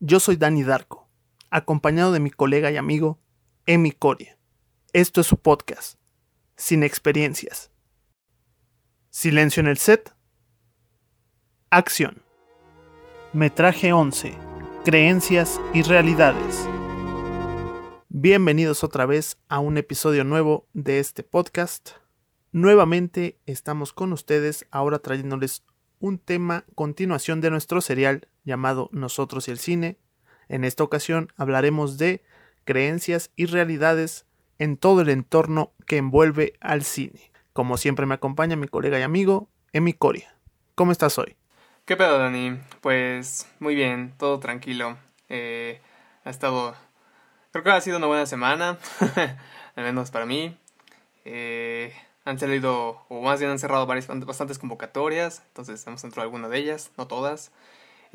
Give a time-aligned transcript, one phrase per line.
[0.00, 1.08] Yo soy Dani Darko,
[1.50, 3.20] acompañado de mi colega y amigo
[3.64, 4.36] Emi Coria.
[4.92, 5.98] Esto es su podcast,
[6.56, 7.70] Sin Experiencias.
[9.10, 10.12] Silencio en el set.
[11.70, 12.22] Acción.
[13.32, 14.36] Metraje 11.
[14.84, 16.68] Creencias y realidades.
[18.08, 21.90] Bienvenidos otra vez a un episodio nuevo de este podcast.
[22.50, 25.64] Nuevamente estamos con ustedes ahora trayéndoles
[26.00, 29.98] un tema continuación de nuestro serial llamado Nosotros y el cine.
[30.48, 32.22] En esta ocasión hablaremos de
[32.64, 34.26] creencias y realidades
[34.58, 37.32] en todo el entorno que envuelve al cine.
[37.52, 40.36] Como siempre me acompaña mi colega y amigo Emi Coria.
[40.74, 41.36] ¿Cómo estás hoy?
[41.84, 42.58] ¿Qué pedo, Dani?
[42.80, 44.96] Pues muy bien, todo tranquilo.
[45.28, 45.80] Eh,
[46.24, 46.74] ha estado...
[47.52, 48.78] Creo que ha sido una buena semana,
[49.76, 50.56] al menos para mí.
[51.24, 56.24] Eh, han salido, o más bien han cerrado varias, bastantes convocatorias, entonces hemos entrado a
[56.24, 57.52] alguna de ellas, no todas.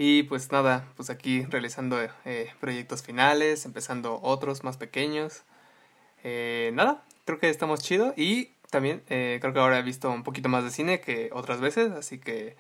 [0.01, 5.43] Y pues nada, pues aquí realizando eh, proyectos finales, empezando otros más pequeños.
[6.23, 10.23] Eh, nada, creo que estamos chido y también eh, creo que ahora he visto un
[10.23, 12.55] poquito más de cine que otras veces, así que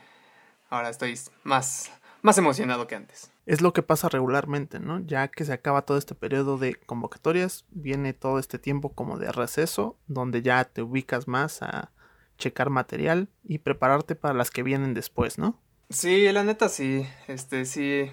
[0.69, 3.31] ahora estoy más, más emocionado que antes.
[3.45, 4.99] Es lo que pasa regularmente, ¿no?
[4.99, 9.31] Ya que se acaba todo este periodo de convocatorias, viene todo este tiempo como de
[9.31, 11.93] receso, donde ya te ubicas más a
[12.37, 15.57] checar material y prepararte para las que vienen después, ¿no?
[15.89, 18.11] Sí, la neta sí, este sí.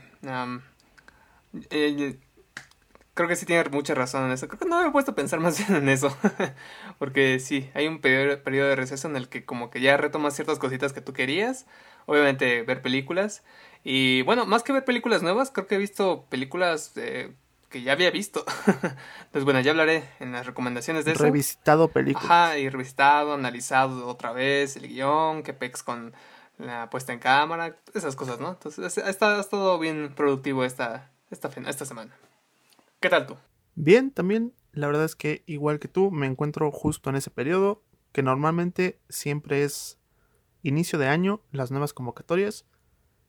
[1.70, 2.18] eh,
[3.12, 4.48] creo que sí tiene mucha razón en eso.
[4.48, 6.16] Creo que no me he puesto a pensar más bien en eso.
[6.98, 10.34] Porque sí, hay un periodo, periodo de receso en el que como que ya retomas
[10.34, 11.66] ciertas cositas que tú querías.
[12.06, 13.42] Obviamente ver películas.
[13.84, 17.34] Y bueno, más que ver películas nuevas, creo que he visto películas eh,
[17.68, 18.44] que ya había visto.
[18.66, 21.24] Entonces bueno, ya hablaré en las recomendaciones de eso.
[21.24, 22.24] Revisitado películas.
[22.30, 26.14] Ajá, y revisitado, analizado otra vez el guion, que pex con
[26.58, 28.50] la puesta en cámara, esas cosas, ¿no?
[28.50, 32.16] Entonces ha estado bien productivo esta, esta, esta semana.
[33.00, 33.36] ¿Qué tal tú?
[33.74, 34.54] Bien, también.
[34.72, 39.00] La verdad es que igual que tú, me encuentro justo en ese periodo, que normalmente
[39.08, 39.98] siempre es
[40.62, 42.66] inicio de año, las nuevas convocatorias.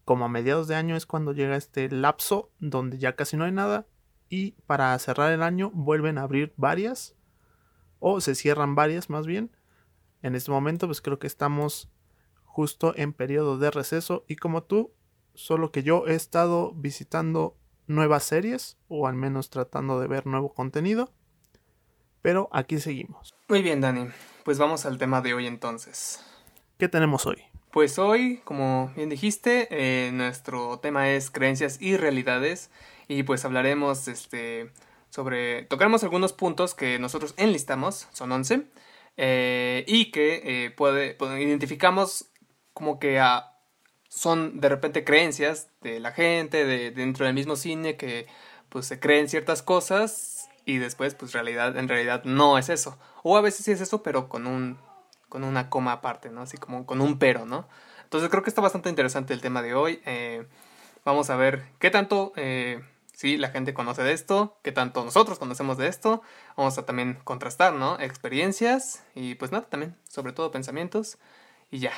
[0.05, 3.51] Como a mediados de año es cuando llega este lapso donde ya casi no hay
[3.51, 3.87] nada.
[4.29, 7.15] Y para cerrar el año vuelven a abrir varias.
[7.99, 9.51] O se cierran varias más bien.
[10.21, 11.89] En este momento pues creo que estamos
[12.57, 14.91] justo en periodo de receso y como tú,
[15.35, 20.55] solo que yo he estado visitando nuevas series o al menos tratando de ver nuevo
[20.55, 21.13] contenido.
[22.23, 23.35] Pero aquí seguimos.
[23.47, 24.07] Muy bien, Dani.
[24.43, 26.19] Pues vamos al tema de hoy entonces.
[26.79, 27.43] ¿Qué tenemos hoy?
[27.69, 32.71] Pues hoy, como bien dijiste, eh, nuestro tema es creencias y realidades
[33.07, 34.71] y pues hablaremos este
[35.11, 38.63] sobre tocaremos algunos puntos que nosotros enlistamos, son 11,
[39.15, 42.31] eh, y que eh, puede, identificamos
[42.77, 43.53] como que a,
[44.07, 48.27] son de repente creencias de la gente, de, dentro del mismo cine, que
[48.69, 52.99] pues se creen ciertas cosas y después pues realidad, en realidad no es eso.
[53.23, 54.77] O a veces sí es eso, pero con un
[55.27, 56.41] con una coma aparte, ¿no?
[56.41, 57.67] Así como con un pero, ¿no?
[58.03, 59.99] Entonces creo que está bastante interesante el tema de hoy.
[60.05, 60.45] Eh,
[61.03, 62.79] vamos a ver qué tanto eh,
[63.11, 66.21] sí, la gente conoce de esto, qué tanto nosotros conocemos de esto.
[66.55, 67.99] Vamos a también contrastar, ¿no?
[67.99, 71.17] Experiencias y pues nada, también, sobre todo pensamientos.
[71.71, 71.93] Y ya,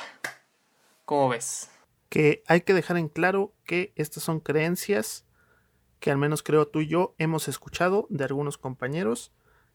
[1.10, 1.68] ¿Cómo ves?
[2.08, 5.26] Que hay que dejar en claro que estas son creencias
[5.98, 9.32] que al menos creo tú y yo hemos escuchado de algunos compañeros.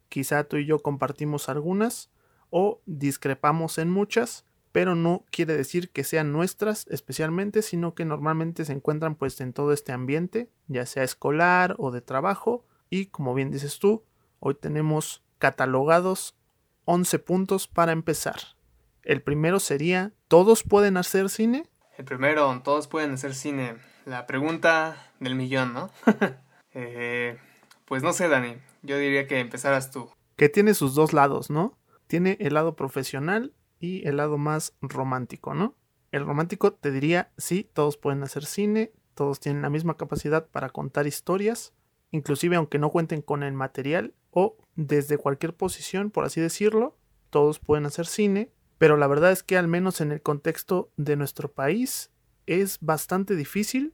[0.07, 2.09] Quizá tú y yo compartimos algunas
[2.51, 8.63] o discrepamos en muchas, pero no quiere decir que sean nuestras especialmente, sino que normalmente
[8.63, 12.63] se encuentran pues en todo este ambiente, ya sea escolar o de trabajo.
[12.89, 14.05] Y como bien dices tú,
[14.39, 16.37] hoy tenemos catalogados
[16.85, 18.55] 11 puntos para empezar.
[19.05, 21.67] El primero sería, ¿todos pueden hacer cine?
[21.95, 23.75] El primero, todos pueden hacer cine.
[24.03, 25.91] La pregunta del millón, ¿no?
[26.73, 27.37] eh,
[27.85, 28.55] pues no sé, Dani.
[28.81, 30.09] Yo diría que empezaras tú.
[30.35, 31.77] Que tiene sus dos lados, ¿no?
[32.07, 35.75] Tiene el lado profesional y el lado más romántico, ¿no?
[36.11, 40.69] El romántico te diría, sí, todos pueden hacer cine, todos tienen la misma capacidad para
[40.69, 41.73] contar historias,
[42.09, 46.97] inclusive aunque no cuenten con el material o desde cualquier posición, por así decirlo,
[47.29, 51.15] todos pueden hacer cine, pero la verdad es que al menos en el contexto de
[51.15, 52.11] nuestro país
[52.45, 53.93] es bastante difícil,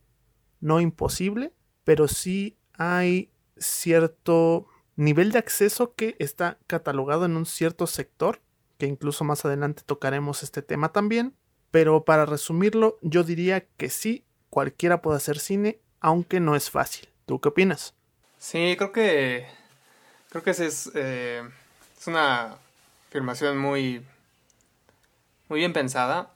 [0.60, 7.88] no imposible, pero sí hay cierto nivel de acceso que está catalogado en un cierto
[7.88, 8.42] sector,
[8.78, 11.36] que incluso más adelante tocaremos este tema también,
[11.70, 17.08] pero para resumirlo yo diría que sí, cualquiera puede hacer cine, aunque no es fácil.
[17.26, 17.94] ¿Tú qué opinas?
[18.38, 19.48] Sí, creo que
[20.30, 21.44] creo que es, eh,
[21.98, 22.58] es una
[23.08, 24.04] afirmación muy
[25.52, 26.32] muy bien pensada.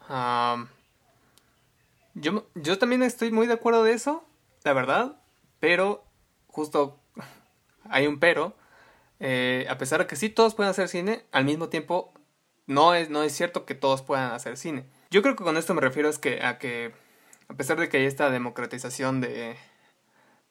[2.16, 4.26] yo, yo también estoy muy de acuerdo de eso,
[4.66, 5.22] la verdad.
[5.62, 6.04] Pero,
[6.48, 7.00] justo
[7.90, 8.58] hay un pero.
[9.22, 12.14] Eh, a pesar de que sí todos pueden hacer cine, al mismo tiempo
[12.68, 14.86] no es, no es cierto que todos puedan hacer cine.
[15.12, 16.92] Yo creo que con esto me refiero es que a que,
[17.48, 19.56] a pesar de que hay esta democratización de,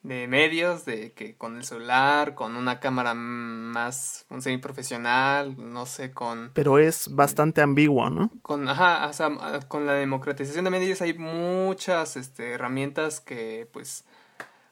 [0.04, 6.12] de medios, de que con el celular, con una cámara más, un semiprofesional, no sé,
[6.12, 6.50] con...
[6.52, 8.30] Pero es bastante ambiguo, ¿no?
[8.42, 9.30] Con, ajá, o sea,
[9.66, 14.04] con la democratización de medios hay muchas este, herramientas que, pues,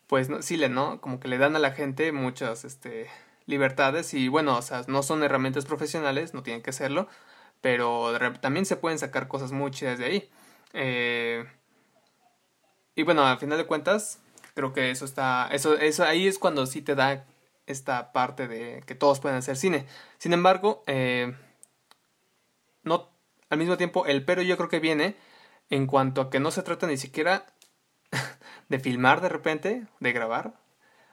[0.06, 1.00] pues, no, sí, le, ¿no?
[1.00, 3.08] Como que le dan a la gente muchas, este,
[3.46, 7.08] libertades y, bueno, o sea, no son herramientas profesionales, no tienen que serlo,
[7.62, 10.30] pero también se pueden sacar cosas muy chidas de ahí.
[10.74, 11.46] Eh,
[12.94, 14.18] y bueno, al final de cuentas,
[14.54, 17.24] Creo que eso está, eso, eso ahí es cuando sí te da
[17.66, 19.86] esta parte de que todos pueden hacer cine.
[20.18, 21.34] Sin embargo, eh,
[22.82, 23.08] no,
[23.50, 25.16] al mismo tiempo, el pero yo creo que viene
[25.70, 27.46] en cuanto a que no se trata ni siquiera
[28.68, 30.54] de filmar de repente, de grabar,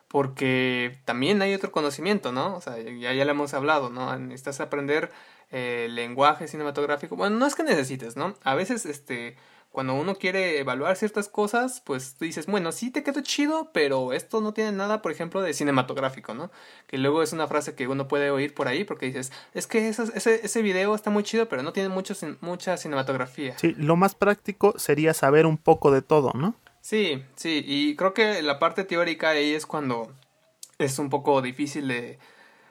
[0.07, 2.55] porque también hay otro conocimiento, ¿no?
[2.55, 4.17] O sea, ya, ya lo hemos hablado, ¿no?
[4.17, 5.11] Necesitas aprender
[5.51, 7.15] eh, lenguaje cinematográfico.
[7.15, 8.35] Bueno, no es que necesites, ¿no?
[8.43, 9.35] A veces, este,
[9.79, 14.11] cuando uno quiere evaluar ciertas cosas, pues tú dices, bueno, sí te quedó chido, pero
[14.11, 16.51] esto no tiene nada, por ejemplo, de cinematográfico, ¿no?
[16.85, 19.87] Que luego es una frase que uno puede oír por ahí porque dices, es que
[19.87, 20.11] ese,
[20.43, 23.57] ese video está muy chido, pero no tiene mucho, mucha cinematografía.
[23.57, 26.55] Sí, lo más práctico sería saber un poco de todo, ¿no?
[26.81, 30.11] Sí, sí, y creo que la parte teórica ahí es cuando
[30.77, 32.19] es un poco difícil de,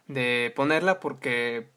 [0.08, 1.70] de ponerla porque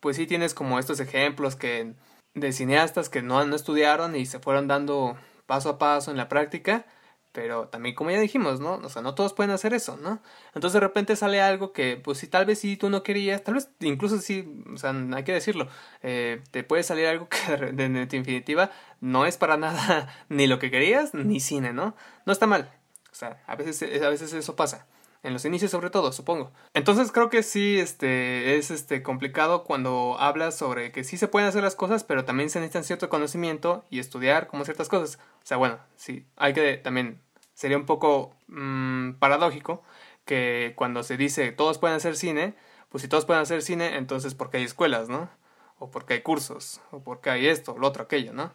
[0.00, 1.92] pues sí tienes como estos ejemplos que
[2.40, 6.28] de cineastas que no, no estudiaron y se fueron dando paso a paso en la
[6.28, 6.86] práctica,
[7.32, 8.74] pero también como ya dijimos, ¿no?
[8.74, 10.20] O sea, no todos pueden hacer eso, ¿no?
[10.54, 13.54] Entonces de repente sale algo que, pues si tal vez si tú no querías, tal
[13.54, 15.68] vez incluso si, o sea, hay que decirlo,
[16.02, 18.70] eh, te puede salir algo que de, de definitiva
[19.00, 21.94] no es para nada ni lo que querías, ni cine, ¿no?
[22.26, 22.72] No está mal,
[23.10, 24.86] o sea, a veces, a veces eso pasa
[25.22, 26.52] en los inicios sobre todo, supongo.
[26.74, 31.48] Entonces creo que sí, este, es este complicado cuando hablas sobre que sí se pueden
[31.48, 35.18] hacer las cosas, pero también se necesitan cierto conocimiento y estudiar como ciertas cosas.
[35.42, 37.20] O sea, bueno, sí, hay que también,
[37.54, 39.82] sería un poco mmm, paradójico
[40.24, 42.54] que cuando se dice todos pueden hacer cine,
[42.90, 45.30] pues si todos pueden hacer cine, entonces porque hay escuelas, ¿no?
[45.78, 48.52] O porque hay cursos, o porque hay esto, lo otro, aquello, ¿no?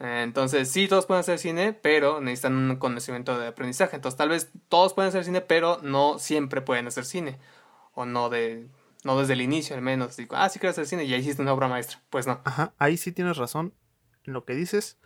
[0.00, 3.96] Entonces, sí, todos pueden hacer cine, pero necesitan un conocimiento de aprendizaje.
[3.96, 7.38] Entonces, tal vez todos pueden hacer cine, pero no siempre pueden hacer cine.
[7.94, 8.68] O no de
[9.04, 10.16] no desde el inicio, al menos.
[10.16, 12.02] Digo, ah, sí quiero hacer cine ya hiciste una obra maestra.
[12.10, 12.40] Pues no.
[12.44, 13.74] Ajá, ahí sí tienes razón
[14.24, 14.98] en lo que dices.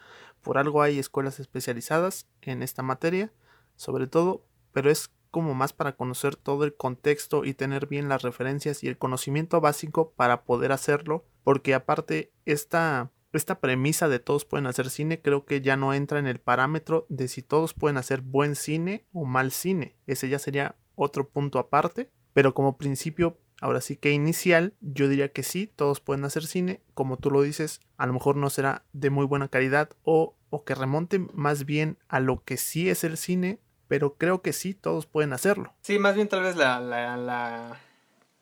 [0.42, 3.32] Por algo hay escuelas especializadas en esta materia,
[3.76, 8.22] sobre todo, pero es como más para conocer todo el contexto y tener bien las
[8.22, 14.44] referencias y el conocimiento básico para poder hacerlo, porque aparte esta esta premisa de todos
[14.44, 17.96] pueden hacer cine creo que ya no entra en el parámetro de si todos pueden
[17.96, 19.96] hacer buen cine o mal cine.
[20.06, 22.10] Ese ya sería otro punto aparte.
[22.32, 26.82] Pero como principio, ahora sí que inicial, yo diría que sí, todos pueden hacer cine.
[26.94, 30.64] Como tú lo dices, a lo mejor no será de muy buena calidad o, o
[30.64, 33.60] que remonte más bien a lo que sí es el cine.
[33.88, 35.74] Pero creo que sí, todos pueden hacerlo.
[35.82, 37.78] Sí, más bien tal vez la, la,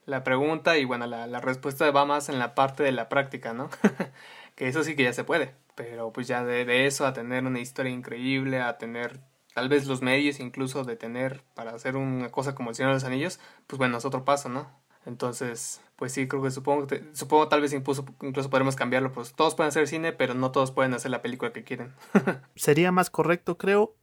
[0.07, 3.53] la, pregunta y bueno, la, la respuesta va más en la parte de la práctica,
[3.53, 3.69] ¿no?
[4.61, 7.61] que eso sí que ya se puede, pero pues ya de, eso a tener una
[7.61, 9.19] historia increíble, a tener
[9.55, 12.97] tal vez los medios incluso de tener para hacer una cosa como el Señor de
[12.97, 14.71] los Anillos, pues bueno, es otro paso, ¿no?
[15.07, 19.55] Entonces, pues sí, creo que supongo, supongo tal vez incluso, incluso podremos cambiarlo, pues todos
[19.55, 21.95] pueden hacer cine, pero no todos pueden hacer la película que quieren.
[22.55, 23.97] Sería más correcto, creo,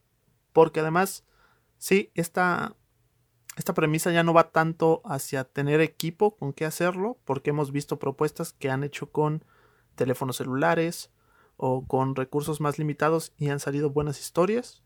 [0.54, 1.24] porque además,
[1.78, 2.76] sí, esta,
[3.58, 8.00] esta premisa ya no va tanto hacia tener equipo con qué hacerlo, porque hemos visto
[8.00, 9.44] propuestas que han hecho con
[9.98, 11.12] teléfonos celulares
[11.58, 14.84] o con recursos más limitados y han salido buenas historias.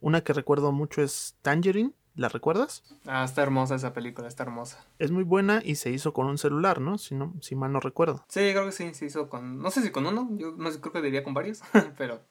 [0.00, 2.84] Una que recuerdo mucho es Tangerine, ¿la recuerdas?
[3.06, 4.84] Ah, está hermosa esa película, está hermosa.
[4.98, 6.96] Es muy buena y se hizo con un celular, ¿no?
[6.96, 8.24] Si, no, si mal no recuerdo.
[8.28, 10.80] Sí, creo que sí, se hizo con, no sé si con uno, yo no sé,
[10.80, 11.62] creo que diría con varios,
[11.98, 12.22] pero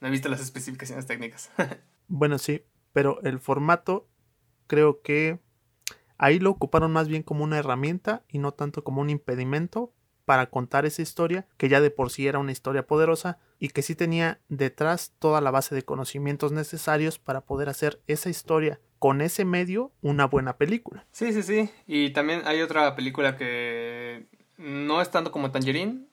[0.00, 1.50] no he visto las especificaciones técnicas.
[2.08, 4.08] bueno, sí, pero el formato
[4.66, 5.38] creo que
[6.18, 9.92] ahí lo ocuparon más bien como una herramienta y no tanto como un impedimento
[10.24, 13.82] para contar esa historia, que ya de por sí era una historia poderosa y que
[13.82, 19.20] sí tenía detrás toda la base de conocimientos necesarios para poder hacer esa historia con
[19.20, 21.04] ese medio una buena película.
[21.10, 21.70] Sí, sí, sí.
[21.86, 24.26] Y también hay otra película que
[24.58, 26.06] no es tanto como Tangerine,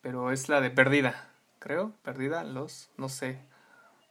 [0.00, 1.92] pero es la de Perdida, creo.
[2.02, 3.38] Perdida, los, no sé.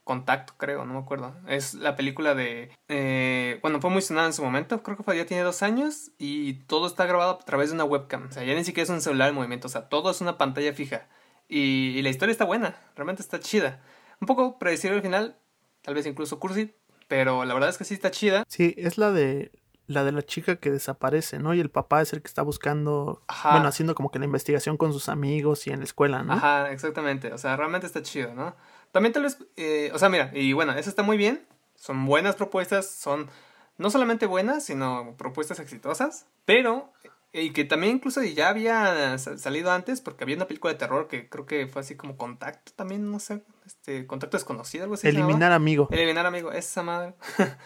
[0.04, 1.34] Contacto, creo, no me acuerdo.
[1.48, 2.72] Es la película de...
[2.90, 6.54] Eh, bueno, fue muy sonada en su momento, creo que ya tiene dos años y
[6.66, 8.28] todo está grabado a través de una webcam.
[8.28, 10.38] O sea, ya ni siquiera es un celular en movimiento, o sea, todo es una
[10.38, 11.08] pantalla fija.
[11.48, 13.82] Y, la historia está buena, realmente está chida.
[14.20, 15.38] Un poco predecible al final,
[15.82, 16.74] tal vez incluso cursi,
[17.08, 18.44] pero la verdad es que sí está chida.
[18.48, 19.52] Sí, es la de
[19.86, 21.54] la de la chica que desaparece, ¿no?
[21.54, 23.52] Y el papá es el que está buscando, Ajá.
[23.52, 26.34] bueno, haciendo como que la investigación con sus amigos y en la escuela, ¿no?
[26.34, 27.34] Ajá, exactamente.
[27.34, 28.56] O sea, realmente está chido, ¿no?
[28.94, 31.46] También tal vez, eh, o sea, mira, y bueno, eso está muy bien.
[31.76, 33.30] Son buenas propuestas, son
[33.78, 36.94] no solamente buenas, sino propuestas exitosas, pero,
[37.34, 41.08] y que también incluso ya había sa- salido antes, porque había una película de terror
[41.10, 45.08] que creo que fue así como Contacto también, no sé, este, Contacto desconocido, algo así.
[45.10, 45.90] Eliminar amigo.
[45.92, 47.16] Eliminar, amigo, esa madre.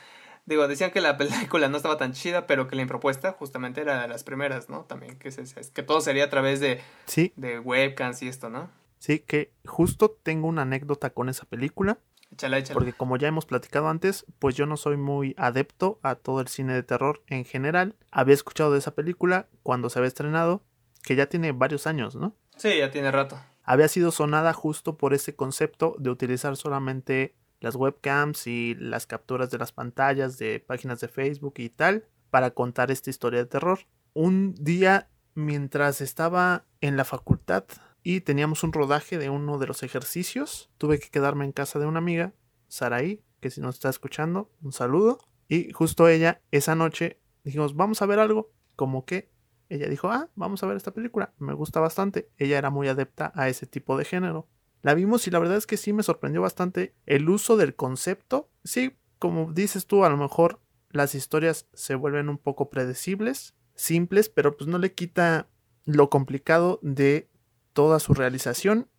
[0.46, 4.02] Digo, decían que la película no estaba tan chida, pero que la propuesta justamente era
[4.02, 4.86] de las primeras, ¿no?
[4.86, 5.44] También que, se-
[5.74, 8.70] que todo sería a través de, Sí, de webcams y esto, ¿no?
[9.00, 12.00] Sí, que justo tengo una anécdota con esa película,
[12.32, 12.74] Échala, échala.
[12.74, 16.48] porque como ya hemos platicado antes, pues yo no soy muy adepto a todo el
[16.50, 17.96] cine de terror en general.
[18.12, 20.64] Había escuchado de esa película cuando se había estrenado,
[21.04, 22.36] que ya tiene varios años, ¿no?
[22.58, 23.40] Sí, ya tiene rato.
[23.64, 29.50] había sido sonada justo por ese concepto de utilizar solamente las webcams y las capturas
[29.50, 33.80] de las pantallas de páginas de Facebook y tal para contar esta historia de terror.
[34.14, 37.66] Un día mientras estaba en la facultad
[38.10, 41.86] y teníamos un rodaje de uno de los ejercicios, tuve que quedarme en casa de
[41.86, 42.34] una amiga,
[42.70, 45.20] Saraí, que si nos está escuchando, un saludo.
[45.50, 49.30] Y justo ella, esa noche, dijimos, vamos a ver algo, como que
[49.68, 52.30] ella dijo, ah, vamos a ver esta película, me gusta bastante.
[52.38, 54.48] Ella era muy adepta a ese tipo de género.
[54.82, 58.50] La vimos y la verdad es que sí me sorprendió bastante el uso del concepto.
[58.64, 60.62] Sí, como dices tú, a lo mejor
[60.92, 65.50] las historias se vuelven un poco predecibles, simples, pero pues no le quita
[65.84, 67.30] lo complicado de
[67.78, 68.90] toda su realización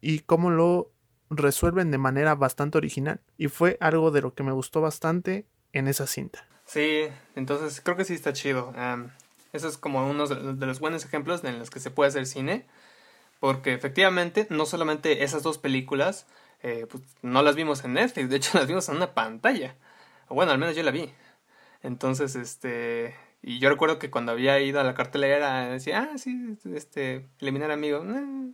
[0.00, 0.92] y cómo lo
[1.28, 3.20] resuelven de manera bastante original.
[3.36, 6.46] Y fue algo de lo que me gustó bastante en esa cinta.
[6.64, 8.72] Sí, entonces creo que sí está chido.
[8.76, 9.10] Am,
[9.52, 12.64] eso es como uno de los buenos ejemplos en los que se puede hacer cine.
[13.40, 16.24] Porque efectivamente, no solamente esas dos películas,
[16.62, 19.74] eh, pues, no las vimos en Netflix, de hecho las vimos en una pantalla.
[20.28, 21.12] Bueno, al menos yo la vi.
[21.82, 23.16] Entonces, este...
[23.42, 27.70] Y yo recuerdo que cuando había ido a la cartelera, decía, ah, sí, este, eliminar
[27.70, 28.02] amigo.
[28.02, 28.52] Eh,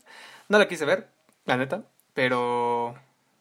[0.48, 1.08] No la quise ver,
[1.46, 2.94] la neta, pero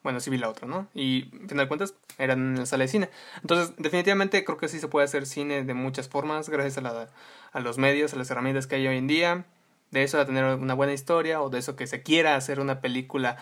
[0.03, 0.87] bueno, sí vi la otra, ¿no?
[0.93, 3.09] Y, al final de cuentas, eran en la sala de cine.
[3.41, 7.09] Entonces, definitivamente creo que sí se puede hacer cine de muchas formas, gracias a, la,
[7.51, 9.45] a los medios, a las herramientas que hay hoy en día.
[9.91, 12.81] De eso a tener una buena historia, o de eso que se quiera hacer una
[12.81, 13.37] película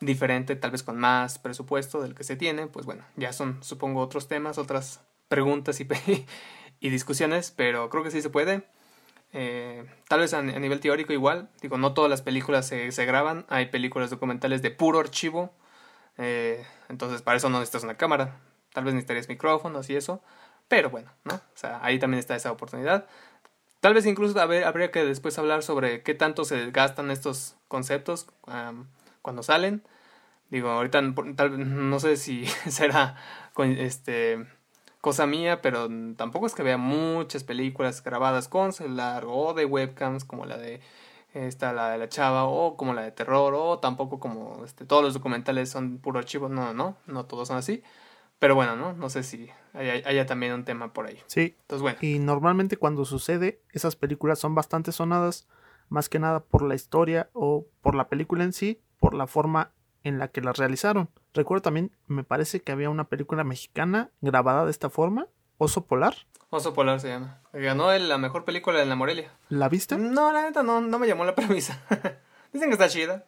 [0.00, 4.00] diferente, tal vez con más presupuesto del que se tiene, pues bueno, ya son, supongo,
[4.00, 5.88] otros temas, otras preguntas y,
[6.86, 8.64] y discusiones, pero creo que sí se puede.
[9.32, 13.04] Eh, tal vez a, a nivel teórico igual, digo, no todas las películas se, se
[13.06, 15.52] graban, hay películas documentales de puro archivo,
[16.18, 18.38] eh, entonces para eso no necesitas una cámara,
[18.72, 20.22] tal vez necesitarías micrófonos y eso,
[20.68, 21.40] pero bueno, ¿no?
[21.82, 23.06] Ahí también está esa oportunidad.
[23.80, 28.26] Tal vez incluso haber- habría que después hablar sobre qué tanto se gastan estos conceptos
[28.46, 28.88] am,
[29.22, 29.82] cuando salen.
[30.50, 31.02] Digo, ahorita
[31.36, 33.16] tal no sé si será
[33.78, 34.46] este
[35.00, 40.24] cosa mía, pero tampoco es que vea muchas películas grabadas con celular o de webcams
[40.24, 40.80] como la de
[41.34, 45.02] esta la de la chava o como la de terror o tampoco como este todos
[45.02, 47.82] los documentales son puro archivo, no, no, no todos son así.
[48.38, 51.18] Pero bueno, no, no sé si haya, haya también un tema por ahí.
[51.26, 55.48] Sí, Entonces, bueno, Y normalmente cuando sucede, esas películas son bastante sonadas,
[55.88, 59.72] más que nada por la historia o por la película en sí, por la forma
[60.06, 61.08] en la que las realizaron.
[61.34, 65.26] Recuerdo también, me parece que había una película mexicana grabada de esta forma,
[65.58, 66.14] Oso Polar.
[66.50, 67.40] Oso Polar se llama.
[67.52, 69.32] Ganó el- la mejor película en la Morelia.
[69.48, 69.96] ¿La viste?
[69.98, 71.82] No, la neta no, no me llamó la premisa.
[72.52, 73.26] Dicen que está chida,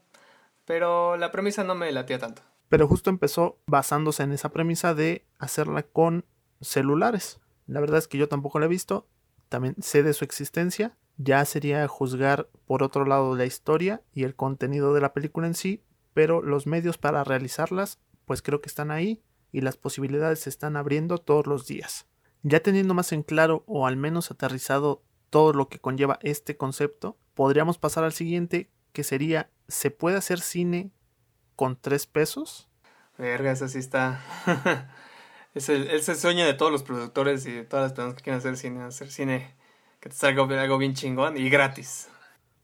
[0.64, 2.42] pero la premisa no me latía tanto.
[2.68, 6.25] Pero justo empezó basándose en esa premisa de hacerla con
[6.61, 7.40] celulares.
[7.66, 9.06] La verdad es que yo tampoco la he visto,
[9.49, 10.97] también sé de su existencia.
[11.16, 15.54] Ya sería juzgar por otro lado la historia y el contenido de la película en
[15.54, 15.82] sí,
[16.15, 19.23] pero los medios para realizarlas, pues creo que están ahí
[19.53, 22.07] y las posibilidades se están abriendo todos los días.
[22.43, 27.17] Ya teniendo más en claro o al menos aterrizado todo lo que conlleva este concepto,
[27.35, 30.91] podríamos pasar al siguiente, que sería, ¿se puede hacer cine
[31.57, 32.69] con tres pesos?
[33.19, 34.23] Verga, esa sí está.
[35.55, 38.23] es, el, es el sueño de todos los productores y de todas las personas que
[38.23, 38.83] quieren hacer cine.
[38.83, 39.55] Hacer cine
[40.00, 42.09] que te salga algo bien chingón y gratis.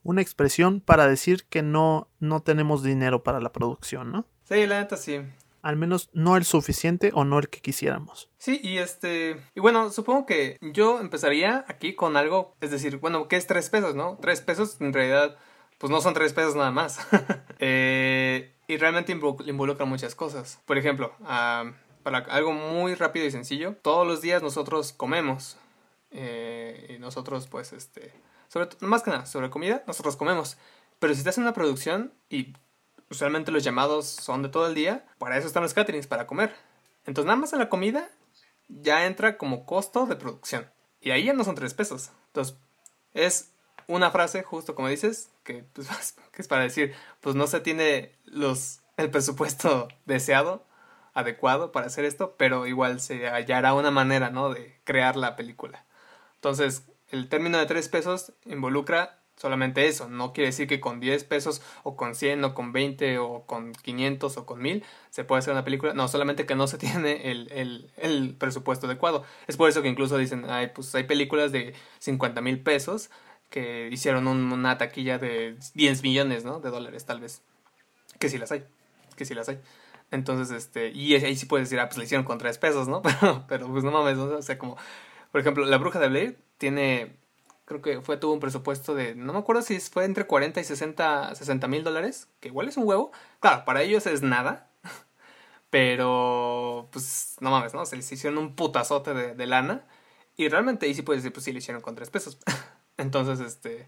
[0.05, 4.25] Una expresión para decir que no, no tenemos dinero para la producción, ¿no?
[4.47, 5.19] Sí, la neta sí.
[5.63, 8.29] Al menos no el suficiente o no el que quisiéramos.
[8.37, 9.41] Sí, y este.
[9.55, 12.55] Y bueno, supongo que yo empezaría aquí con algo.
[12.61, 14.19] Es decir, bueno, ¿qué es tres pesos, no?
[14.21, 15.37] Tres pesos en realidad,
[15.79, 16.99] pues no son tres pesos nada más.
[17.59, 20.59] Eh, y realmente invol- involucran muchas cosas.
[20.65, 21.13] Por ejemplo,
[22.03, 25.57] para algo muy rápido y sencillo, todos los días nosotros comemos.
[26.11, 28.11] Eh, y nosotros, pues, este.
[28.55, 30.57] Sobre, más que nada, sobre comida, nosotros comemos.
[30.99, 32.53] Pero si estás en una producción y
[33.09, 36.55] usualmente los llamados son de todo el día, para eso están los caterings, para comer.
[37.05, 38.09] Entonces nada más en la comida
[38.69, 40.69] ya entra como costo de producción.
[41.01, 42.11] Y ahí ya no son tres pesos.
[42.27, 42.55] Entonces,
[43.13, 43.51] es
[43.87, 45.89] una frase, justo como dices, que, pues,
[46.31, 50.63] que es para decir, pues no se tiene los, el presupuesto deseado,
[51.13, 54.53] adecuado para hacer esto, pero igual se hallará una manera, ¿no?
[54.53, 55.83] De crear la película.
[56.35, 56.83] Entonces,
[57.15, 60.09] el término de tres pesos involucra solamente eso.
[60.09, 63.73] No quiere decir que con 10 pesos o con 100 o con 20 o con
[63.73, 65.93] 500 o con 1000 se puede hacer una película.
[65.93, 69.23] No, solamente que no se tiene el, el, el presupuesto adecuado.
[69.47, 73.09] Es por eso que incluso dicen, ay, pues hay películas de 50 mil pesos
[73.49, 76.59] que hicieron una taquilla de 10 millones, ¿no?
[76.59, 77.41] De dólares tal vez.
[78.19, 78.65] Que sí las hay.
[79.15, 79.59] Que sí las hay.
[80.11, 83.01] Entonces, este, y ahí sí puedes decir, ah, pues le hicieron con 3 pesos, ¿no?
[83.19, 84.25] Pero, pero pues no mames, ¿no?
[84.25, 84.77] O sea, como,
[85.31, 87.17] por ejemplo, La Bruja de Blair tiene
[87.65, 90.63] creo que fue, tuvo un presupuesto de, no me acuerdo si fue entre 40 y
[90.63, 93.11] 60 mil dólares, que igual es un huevo.
[93.39, 94.69] Claro, para ellos es nada,
[95.69, 97.85] pero pues no mames, ¿no?
[97.85, 99.85] Se les hicieron un putazote de, lana
[100.37, 102.39] y realmente ahí sí puedes decir, pues sí le hicieron con 3 pesos.
[102.97, 103.87] Entonces, este,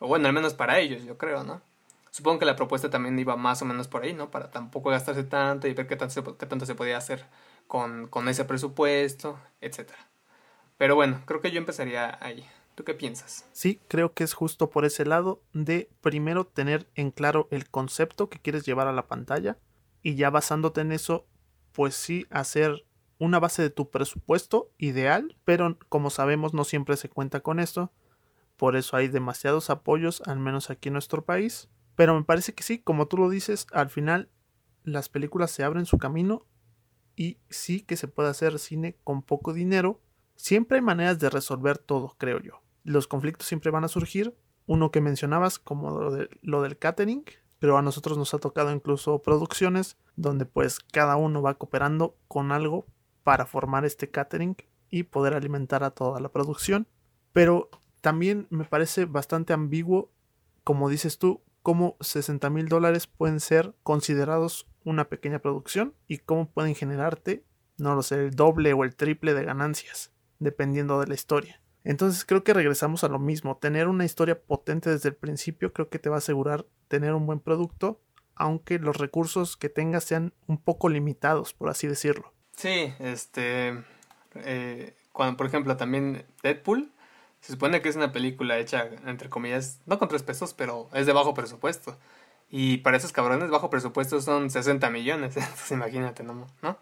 [0.00, 1.62] bueno, al menos para ellos, yo creo, ¿no?
[2.10, 4.30] Supongo que la propuesta también iba más o menos por ahí, ¿no?
[4.30, 7.26] Para tampoco gastarse tanto y ver qué tanto, qué tanto se podía hacer
[7.66, 10.13] con, con ese presupuesto, etcétera.
[10.76, 12.44] Pero bueno, creo que yo empezaría ahí.
[12.74, 13.48] ¿Tú qué piensas?
[13.52, 18.28] Sí, creo que es justo por ese lado de primero tener en claro el concepto
[18.28, 19.58] que quieres llevar a la pantalla
[20.02, 21.26] y ya basándote en eso,
[21.72, 22.84] pues sí hacer
[23.18, 27.92] una base de tu presupuesto ideal, pero como sabemos no siempre se cuenta con esto,
[28.56, 32.64] por eso hay demasiados apoyos, al menos aquí en nuestro país, pero me parece que
[32.64, 34.30] sí, como tú lo dices, al final
[34.82, 36.46] las películas se abren su camino
[37.16, 40.00] y sí que se puede hacer cine con poco dinero.
[40.36, 44.36] Siempre hay maneras de resolver todo, creo yo los conflictos siempre van a surgir.
[44.66, 45.90] Uno que mencionabas como
[46.42, 47.24] lo, del catering,
[47.58, 52.52] pero a nosotros nos ha tocado incluso producciones donde pues cada uno va cooperando con
[52.52, 52.86] algo
[53.24, 54.56] para formar este catering
[54.90, 56.86] y poder alimentar a toda la producción.
[57.32, 57.68] Pero
[58.00, 60.12] también me parece bastante ambiguo,
[60.62, 66.50] como dices tú, cómo 60 mil dólares pueden ser considerados una pequeña producción y cómo
[66.50, 67.44] pueden generarte,
[67.78, 70.13] no lo sé, el doble o el triple de ganancias,
[70.44, 71.60] dependiendo de la historia.
[71.82, 73.56] Entonces creo que regresamos a lo mismo.
[73.56, 77.26] Tener una historia potente desde el principio creo que te va a asegurar tener un
[77.26, 78.00] buen producto,
[78.34, 82.32] aunque los recursos que tengas sean un poco limitados, por así decirlo.
[82.56, 83.82] Sí, este...
[84.36, 86.90] Eh, cuando, por ejemplo, también Deadpool,
[87.40, 91.06] se supone que es una película hecha, entre comillas, no con tres pesos, pero es
[91.06, 91.96] de bajo presupuesto.
[92.56, 95.36] Y para esos cabrones bajo presupuesto son 60 millones.
[95.36, 96.46] Entonces imagínate, ¿no?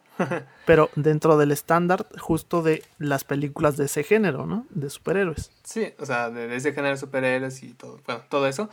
[0.66, 4.66] Pero dentro del estándar justo de las películas de ese género, ¿no?
[4.68, 5.50] De superhéroes.
[5.64, 8.68] Sí, o sea, de, ese género de superhéroes y todo, bueno, todo eso.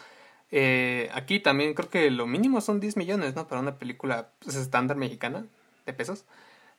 [0.51, 3.47] Eh, aquí también creo que lo mínimo son 10 millones, ¿no?
[3.47, 5.45] Para una película pues, estándar mexicana
[5.85, 6.25] de pesos.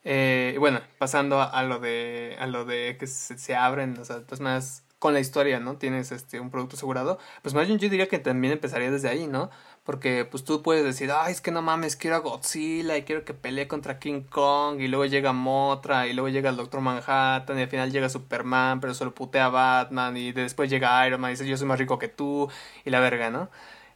[0.05, 4.21] Eh, bueno, pasando a, lo de a lo de que se, se abren, o sea,
[4.21, 5.77] pues más con la historia, ¿no?
[5.79, 9.27] Tienes este un producto asegurado, pues más bien yo diría que también empezaría desde ahí,
[9.27, 9.51] ¿no?
[9.91, 13.25] Porque pues tú puedes decir, ay, es que no mames, quiero a Godzilla y quiero
[13.25, 17.59] que pelee contra King Kong y luego llega Motra y luego llega el Doctor Manhattan
[17.59, 21.31] y al final llega Superman pero solo putea a Batman y después llega Iron Man
[21.31, 22.49] y dice yo soy más rico que tú
[22.85, 23.51] y la verga, ¿no?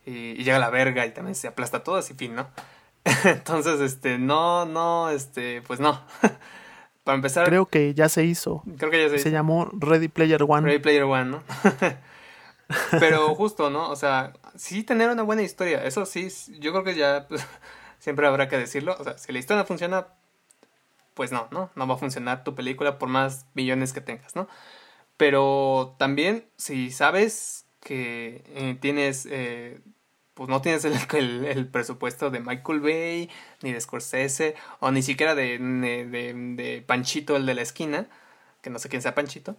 [0.04, 2.48] Y, llega la verga y también se aplasta todo así fin, ¿no?
[3.24, 6.00] Entonces, este, no, no, este, pues no.
[7.04, 7.46] Para empezar.
[7.46, 8.64] Creo que ya se hizo.
[8.78, 10.66] Creo que ya se, se llamó Ready Player One.
[10.66, 11.42] Ready Player One, ¿no?
[12.98, 13.90] Pero justo, ¿no?
[13.90, 15.84] O sea, sí tener una buena historia.
[15.84, 16.28] Eso sí,
[16.60, 17.46] yo creo que ya pues,
[17.98, 18.96] siempre habrá que decirlo.
[18.98, 20.08] O sea, si la historia funciona,
[21.14, 21.70] pues no, ¿no?
[21.74, 24.48] No va a funcionar tu película por más millones que tengas, ¿no?
[25.16, 29.80] Pero también, si sabes que eh, tienes eh,
[30.34, 33.30] pues no tienes el, presupuesto de Michael Bay,
[33.62, 38.08] ni de Scorsese, o ni siquiera de, de, de, Panchito, el de la esquina,
[38.60, 39.56] que no sé quién sea Panchito,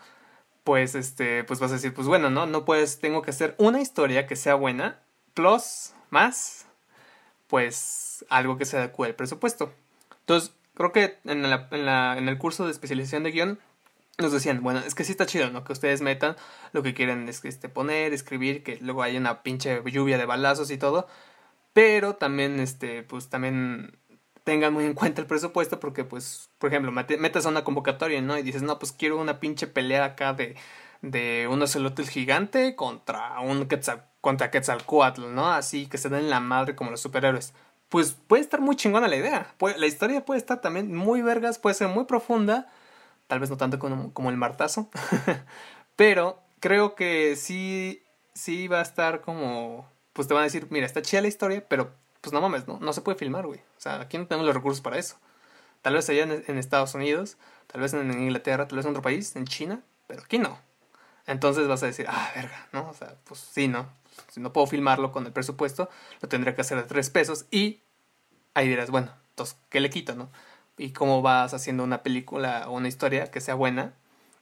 [0.65, 2.47] pues este, pues vas a decir, pues bueno, ¿no?
[2.47, 4.99] No puedes, tengo que hacer una historia que sea buena,
[5.36, 6.65] plus, más,
[7.47, 9.71] pues algo que se adecue al presupuesto.
[10.21, 13.60] Entonces, creo que en, la, en, la, en el curso de especialización de guion
[14.17, 15.63] nos decían, bueno, es que sí está chido, ¿no?
[15.63, 16.36] Que ustedes metan
[16.71, 20.80] lo que quieren este, poner, escribir, que luego hay una pinche lluvia de balazos y
[20.80, 21.08] todo.
[21.73, 23.99] Pero también, este, pues también
[24.45, 28.38] tengan muy en cuenta el presupuesto porque, pues, por ejemplo, metas a una convocatoria, ¿no?
[28.38, 30.55] Y dices, no, pues quiero una pinche pelea acá de,
[31.01, 35.51] de un ocelotl gigante contra un quetzal, contra Quetzalcoatl, ¿no?
[35.51, 37.53] Así que se den la madre como los superhéroes.
[37.89, 39.53] Pues puede estar muy chingona la idea.
[39.60, 42.67] la historia puede estar también muy vergas, puede ser muy profunda
[43.27, 44.89] tal vez no tanto como, el martazo,
[45.95, 48.03] pero creo que sí,
[48.34, 51.65] sí va a estar como, pues te van a decir, mira, está chida la historia,
[51.67, 51.91] pero
[52.25, 53.59] pues no mames, no, no se puede filmar, güey.
[53.59, 55.17] O sea, aquí no tenemos los recursos para eso.
[55.83, 59.35] Tal vez allá en, Estados Unidos, tal vez en Inglaterra, tal vez en otro país,
[59.35, 60.57] en China, pero aquí no.
[61.27, 62.89] Entonces vas a decir, ah, verga, ¿no?
[62.89, 63.88] O sea, pues sí, ¿no?
[64.31, 65.88] Si no puedo filmarlo con el presupuesto,
[66.19, 67.83] lo tendría que hacer de tres pesos y
[68.55, 70.31] ahí dirás, bueno, entonces, ¿qué le quito, no?
[70.79, 73.93] Y cómo vas haciendo una película o una historia que sea buena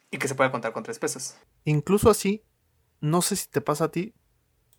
[0.10, 1.36] y que se pueda contar con tres pesos.
[1.66, 2.46] Incluso así,
[3.02, 4.14] no sé si te pasa a ti,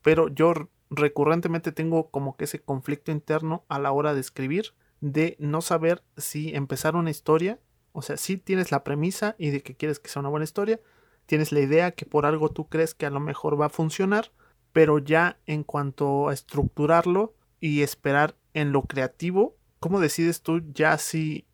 [0.00, 0.54] pero yo
[0.96, 6.02] recurrentemente tengo como que ese conflicto interno a la hora de escribir, de no saber
[6.16, 7.58] si empezar una historia,
[7.92, 10.80] o sea, si tienes la premisa y de que quieres que sea una buena historia,
[11.26, 14.32] tienes la idea que por algo tú crees que a lo mejor va a funcionar,
[14.72, 20.98] pero ya en cuanto a estructurarlo y esperar en lo creativo, ¿cómo decides tú ya
[20.98, 21.46] si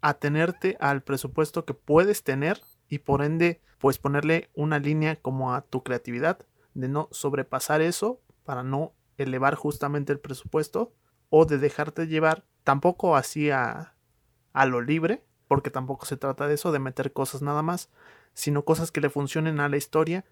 [0.00, 5.62] atenerte al presupuesto que puedes tener y por ende pues ponerle una línea como a
[5.62, 6.38] tu creatividad
[6.74, 10.94] de no sobrepasar eso para no elevar justamente el presupuesto
[11.28, 13.94] o de dejarte llevar tampoco así a,
[14.54, 17.90] a lo libre porque tampoco se trata de eso de meter cosas nada más
[18.36, 20.26] sino cosas que le funcionen a la historia,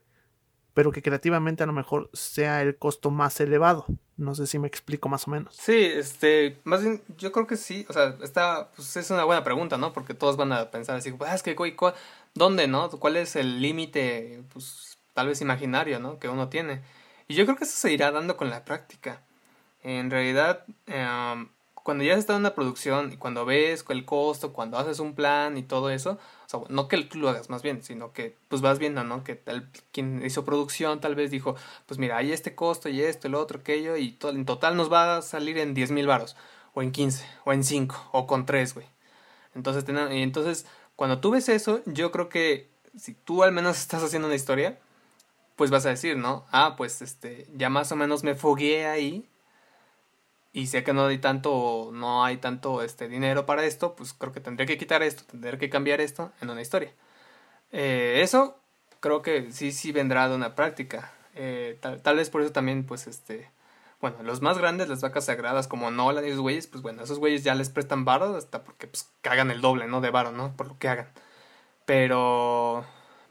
[0.74, 3.87] pero que creativamente a lo mejor sea el costo más elevado.
[4.18, 5.57] No sé si me explico más o menos.
[5.57, 9.42] Sí, este, más bien, yo creo que sí, o sea, está, pues es una buena
[9.42, 9.94] pregunta, ¿no?
[9.94, 11.57] Porque todos van a pensar así, pues, es que,
[12.35, 12.90] ¿dónde, no?
[12.90, 16.18] ¿Cuál es el límite, pues, tal vez imaginario, ¿no?
[16.18, 16.83] Que uno tiene.
[17.28, 19.22] Y yo creo que eso se irá dando con la práctica.
[19.82, 24.78] En realidad, em, cuando ya está en una producción y cuando ves el costo, cuando
[24.78, 27.82] haces un plan y todo eso, o sea, no que tú lo hagas más bien,
[27.82, 29.22] sino que pues vas viendo, ¿no?
[29.22, 31.56] Que tal, quien hizo producción tal vez dijo,
[31.87, 34.90] pues mira, hay este costo y esto, el otro, aquello, y todo, en total nos
[34.90, 36.37] va a salir en 10 mil varos,
[36.72, 38.87] o en 15, o en 5, o con 3, güey.
[39.54, 44.28] Entonces, entonces, cuando tú ves eso, yo creo que si tú al menos estás haciendo
[44.28, 44.78] una historia,
[45.56, 46.44] pues vas a decir, ¿no?
[46.52, 49.28] Ah, pues este, ya más o menos me fogué ahí
[50.52, 54.32] y sé que no hay tanto, no hay tanto este dinero para esto, pues creo
[54.32, 56.92] que tendría que quitar esto, tendría que cambiar esto en una historia.
[57.72, 58.56] Eh, eso
[59.00, 61.12] creo que sí, sí vendrá de una práctica.
[61.34, 63.50] Eh, tal, vez por eso también, pues, este,
[64.00, 67.18] bueno, los más grandes, las vacas sagradas como Nolan y esos güeyes, pues bueno, esos
[67.18, 70.00] güeyes ya les prestan varo hasta porque, pues, cagan el doble, ¿no?
[70.00, 70.56] De varo, ¿no?
[70.56, 71.08] Por lo que hagan.
[71.86, 72.84] Pero,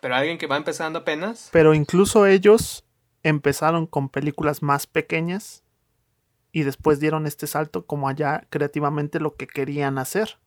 [0.03, 1.47] pero alguien que va empezando apenas.
[1.53, 2.83] Pero incluso ellos
[3.23, 5.63] empezaron con películas más pequeñas
[6.51, 10.39] y después dieron este salto como allá creativamente lo que querían hacer.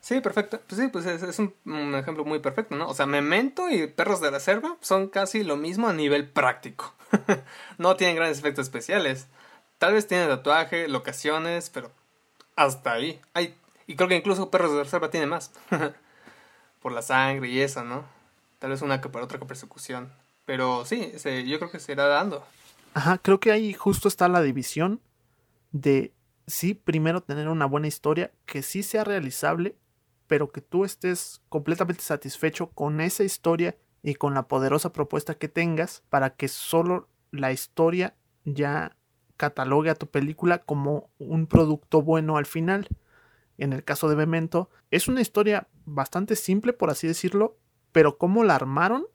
[0.00, 0.62] Sí, perfecto.
[0.66, 2.88] Pues sí, pues es, un, ejemplo muy perfecto, ¿no?
[2.88, 6.94] O sea, Memento y Perros de la Selva son casi lo mismo a nivel práctico.
[7.76, 9.26] no tienen grandes efectos especiales.
[9.76, 11.90] Tal vez tienen tatuaje, locaciones, pero
[12.56, 13.20] hasta ahí.
[13.34, 13.54] Hay,
[13.86, 15.52] y creo que incluso Perros de la Selva tiene más.
[16.80, 18.21] Por la sangre y eso, ¿no?
[18.62, 20.12] Tal vez una que por otra persecución.
[20.44, 21.10] Pero sí,
[21.44, 22.44] yo creo que se irá dando.
[22.94, 25.00] Ajá, creo que ahí justo está la división
[25.72, 26.14] de
[26.46, 29.74] sí primero tener una buena historia que sí sea realizable,
[30.28, 35.48] pero que tú estés completamente satisfecho con esa historia y con la poderosa propuesta que
[35.48, 38.96] tengas para que solo la historia ya
[39.36, 42.86] catalogue a tu película como un producto bueno al final.
[43.58, 47.58] En el caso de Memento, es una historia bastante simple, por así decirlo,
[47.92, 49.06] pero cómo la armaron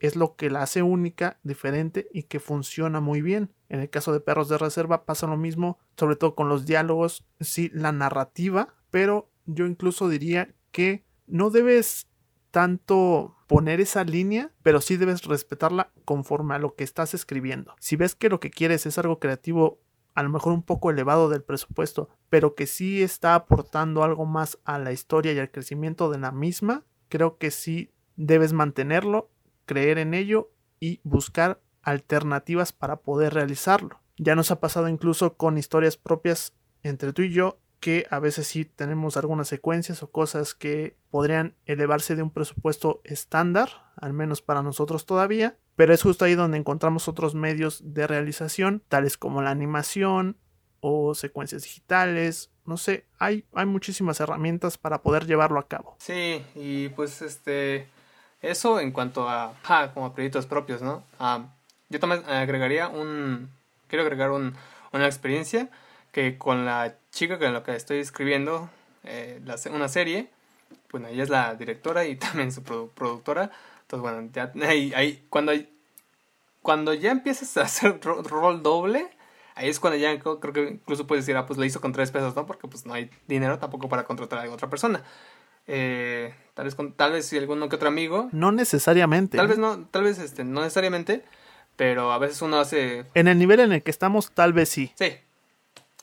[0.00, 3.52] es lo que la hace única, diferente y que funciona muy bien.
[3.68, 7.26] En el caso de Perros de Reserva pasa lo mismo, sobre todo con los diálogos,
[7.38, 12.08] sí, la narrativa, pero yo incluso diría que no debes
[12.50, 17.74] tanto poner esa línea, pero sí debes respetarla conforme a lo que estás escribiendo.
[17.78, 19.80] Si ves que lo que quieres es algo creativo,
[20.14, 24.58] a lo mejor un poco elevado del presupuesto, pero que sí está aportando algo más
[24.64, 29.30] a la historia y al crecimiento de la misma, creo que sí debes mantenerlo
[29.64, 34.00] creer en ello y buscar alternativas para poder realizarlo.
[34.18, 36.52] Ya nos ha pasado incluso con historias propias
[36.82, 41.54] entre tú y yo que a veces sí tenemos algunas secuencias o cosas que podrían
[41.64, 46.58] elevarse de un presupuesto estándar, al menos para nosotros todavía, pero es justo ahí donde
[46.58, 50.36] encontramos otros medios de realización, tales como la animación
[50.80, 55.96] o secuencias digitales, no sé, hay, hay muchísimas herramientas para poder llevarlo a cabo.
[55.98, 57.88] Sí, y pues este
[58.42, 61.02] eso en cuanto a, ja, como a proyectos propios, ¿no?
[61.18, 61.44] Ah,
[61.88, 63.50] yo también agregaría un,
[63.88, 64.54] quiero agregar un,
[64.92, 65.68] una experiencia
[66.12, 68.70] que con la chica con la que estoy escribiendo
[69.04, 69.40] eh,
[69.72, 70.28] una serie,
[70.90, 73.50] bueno, ella es la directora y también su productora,
[73.82, 75.52] entonces bueno, ya, ahí, cuando,
[76.62, 79.10] cuando ya empiezas a hacer rol doble,
[79.54, 82.10] ahí es cuando ya creo que incluso puedes decir, ah, pues le hizo con tres
[82.10, 82.46] pesos, ¿no?
[82.46, 85.02] Porque pues no hay dinero tampoco para contratar a otra persona.
[85.66, 88.28] Eh, tal vez con, tal vez si alguno que otro amigo.
[88.32, 89.36] No necesariamente.
[89.36, 91.24] Tal vez no, tal vez este, no necesariamente,
[91.76, 93.06] pero a veces uno hace.
[93.14, 94.92] En el nivel en el que estamos, tal vez sí.
[94.96, 95.16] Sí.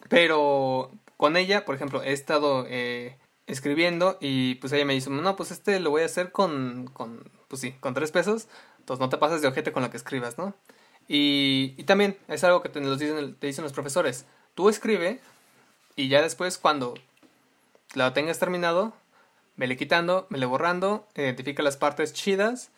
[0.09, 2.65] Pero con ella, por ejemplo, he estado.
[2.69, 3.17] Eh,
[3.47, 7.23] escribiendo y pues ella me dice, no, pues este lo voy a hacer con, con
[7.47, 8.47] pues sí, con tres pesos,
[8.79, 10.53] entonces no te pases de ojete con lo que escribas, ¿no?
[11.07, 15.21] Y, y también es algo que te, dicen, te dicen los profesores, tú escribe
[15.95, 16.93] y ya después cuando
[17.95, 18.93] lo tengas terminado,
[19.57, 22.69] vele quitando, vele borrando, identifica las partes chidas.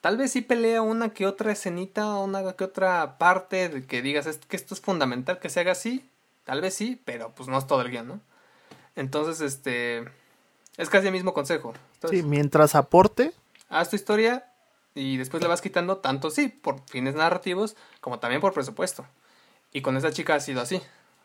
[0.00, 4.26] Tal vez sí pelea una que otra escenita una que otra parte de que digas
[4.48, 6.08] que esto es fundamental que se haga así.
[6.44, 8.20] Tal vez sí, pero pues no es todo el guion, ¿no?
[8.96, 10.04] Entonces, este.
[10.76, 11.74] Es casi el mismo consejo.
[12.08, 13.32] sí, mientras aporte.
[13.68, 14.46] Haz tu historia
[14.94, 19.04] y después le vas quitando tanto, sí, por fines narrativos, como también por presupuesto.
[19.72, 20.80] Y con esa chica ha sido así.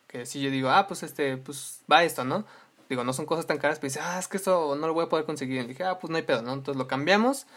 [0.07, 2.45] Que si yo digo, ah, pues este, pues va esto, ¿no?
[2.89, 5.06] Digo, no son cosas tan caras, pero dice, ah, es que esto no lo voy
[5.06, 5.62] a poder conseguir.
[5.63, 6.54] Y dije, ah, pues no hay pedo, ¿no?
[6.54, 7.48] Entonces lo cambiamos.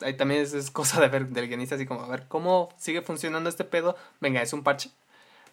[0.00, 3.48] Ahí también es, cosa de ver del guionista, así como, a ver, ¿cómo sigue funcionando
[3.48, 3.96] este pedo?
[4.20, 4.90] Venga, es un parche.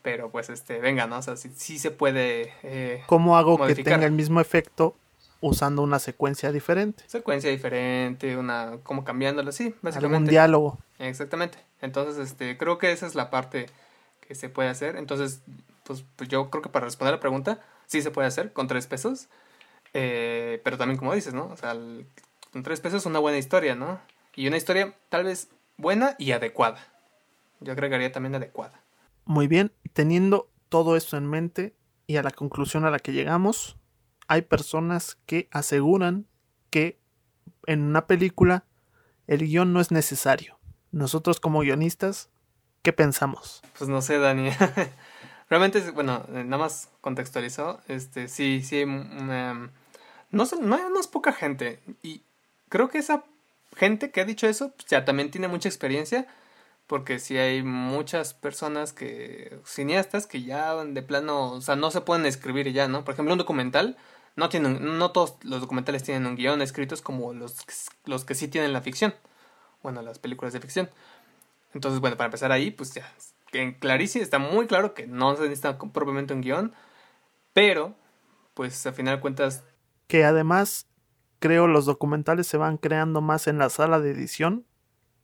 [0.01, 1.17] Pero pues, este, venga, ¿no?
[1.17, 2.53] O sea, sí, se puede.
[2.63, 4.95] Eh, ¿Cómo hago que tenga el mismo efecto
[5.41, 7.03] usando una secuencia diferente?
[7.07, 8.77] Secuencia diferente, una.
[8.83, 10.17] como cambiándolo, así, básicamente.
[10.17, 10.79] Un diálogo.
[10.97, 11.59] Exactamente.
[11.81, 13.67] Entonces, este, creo que esa es la parte
[14.27, 14.95] que se puede hacer.
[14.95, 15.41] Entonces,
[15.83, 17.59] pues, pues yo creo que para responder la pregunta,
[17.91, 19.27] sí se puede hacer con tres pesos.
[19.93, 21.47] Eh, pero también, como dices, ¿no?
[21.47, 23.99] O sea, con tres pesos una buena historia, ¿no?
[24.33, 26.79] Y una historia tal vez buena y adecuada.
[27.59, 28.81] Yo agregaría también adecuada.
[29.25, 31.75] Muy bien, teniendo todo esto en mente
[32.07, 33.77] y a la conclusión a la que llegamos,
[34.27, 36.27] hay personas que aseguran
[36.69, 36.97] que
[37.67, 38.63] en una película
[39.27, 40.59] el guion no es necesario.
[40.91, 42.29] Nosotros como guionistas,
[42.83, 43.61] ¿qué pensamos?
[43.77, 44.49] Pues no sé, Dani.
[45.51, 49.69] Realmente, bueno, eh, nada más contextualizó, este, sí, sí, no,
[50.31, 51.81] no, no es poca gente.
[52.01, 52.21] Y
[52.69, 53.25] creo que esa
[53.75, 56.25] gente que ha dicho eso, pues ya también tiene mucha experiencia
[56.87, 61.99] porque sí hay muchas personas que, cineastas que ya de plano, o sea, no se
[61.99, 63.03] pueden escribir ya, ¿no?
[63.03, 63.97] Por ejemplo, un documental,
[64.37, 67.57] no tienen, no todos los documentales tienen un guion escritos como los,
[68.05, 69.13] los que sí tienen la ficción,
[69.83, 70.89] bueno, las películas de ficción.
[71.73, 73.05] Entonces, bueno, para empezar ahí, pues ya,
[73.79, 76.73] clarísimo, está muy claro que no se necesita propiamente un guion,
[77.53, 77.95] pero,
[78.53, 79.63] pues al final de cuentas...
[80.07, 80.87] Que además,
[81.39, 84.65] creo los documentales se van creando más en la sala de edición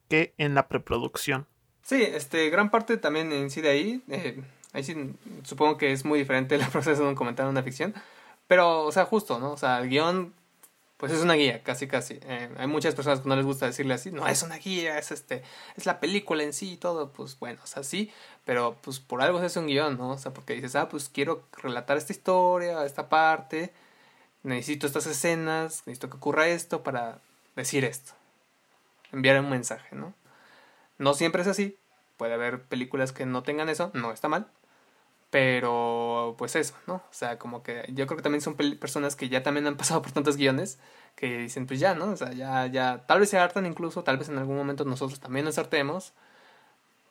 [0.10, 1.48] que en la preproducción.
[1.84, 4.04] Sí, este, gran parte también incide ahí.
[4.10, 4.42] Eh,
[4.74, 5.14] ahí sí,
[5.44, 7.94] supongo que es muy diferente el proceso de un comentario en una ficción.
[8.48, 9.52] Pero, o sea, justo, ¿no?
[9.52, 10.34] O sea, el guion,
[10.98, 12.20] pues es una guía, casi, casi.
[12.24, 15.12] Eh, hay muchas personas que no les gusta decirle así, no, es una guía, es
[15.12, 15.44] este,
[15.76, 17.12] es la película en sí y todo.
[17.14, 18.12] Pues bueno, o sea, sí,
[18.46, 20.12] pero pues por algo es un guion, ¿no?
[20.12, 23.74] O sea, porque dices, ah, pues quiero relatar esta historia, esta parte,
[24.44, 27.20] necesito estas escenas, necesito que ocurra esto para
[27.56, 28.14] decir esto.
[29.12, 30.16] Enviar un mensaje, ¿no?
[30.98, 31.78] No siempre es así.
[32.18, 34.48] Puede haber películas que no tengan eso, no está mal.
[35.30, 36.96] Pero, pues eso, ¿no?
[36.96, 40.02] O sea, como que yo creo que también son personas que ya también han pasado
[40.02, 40.80] por tantos guiones
[41.16, 42.12] que dicen, pues ya, ¿no?
[42.12, 45.20] O sea, ya, ya, tal vez se hartan incluso, tal vez en algún momento nosotros
[45.20, 46.14] también nos hartemos.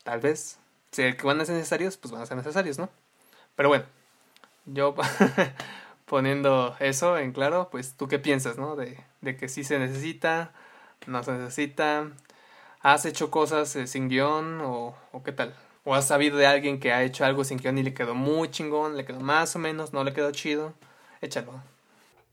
[0.05, 0.59] Tal vez,
[0.93, 2.89] si que van a ser necesarios, pues van a ser necesarios, ¿no?
[3.57, 3.85] Pero bueno,
[4.67, 4.95] yo
[6.07, 8.77] poniendo eso en claro, pues tú qué piensas, ¿no?
[8.77, 10.53] De, de que sí se necesita,
[11.07, 12.13] no se necesita,
[12.87, 15.53] ¿Has hecho cosas eh, sin guion o, o, qué tal?
[15.89, 18.51] ¿O has sabido de alguien que ha hecho algo sin guion y le quedó muy
[18.51, 20.75] chingón, le quedó más o menos, no le quedó chido?
[21.21, 21.63] Échalo.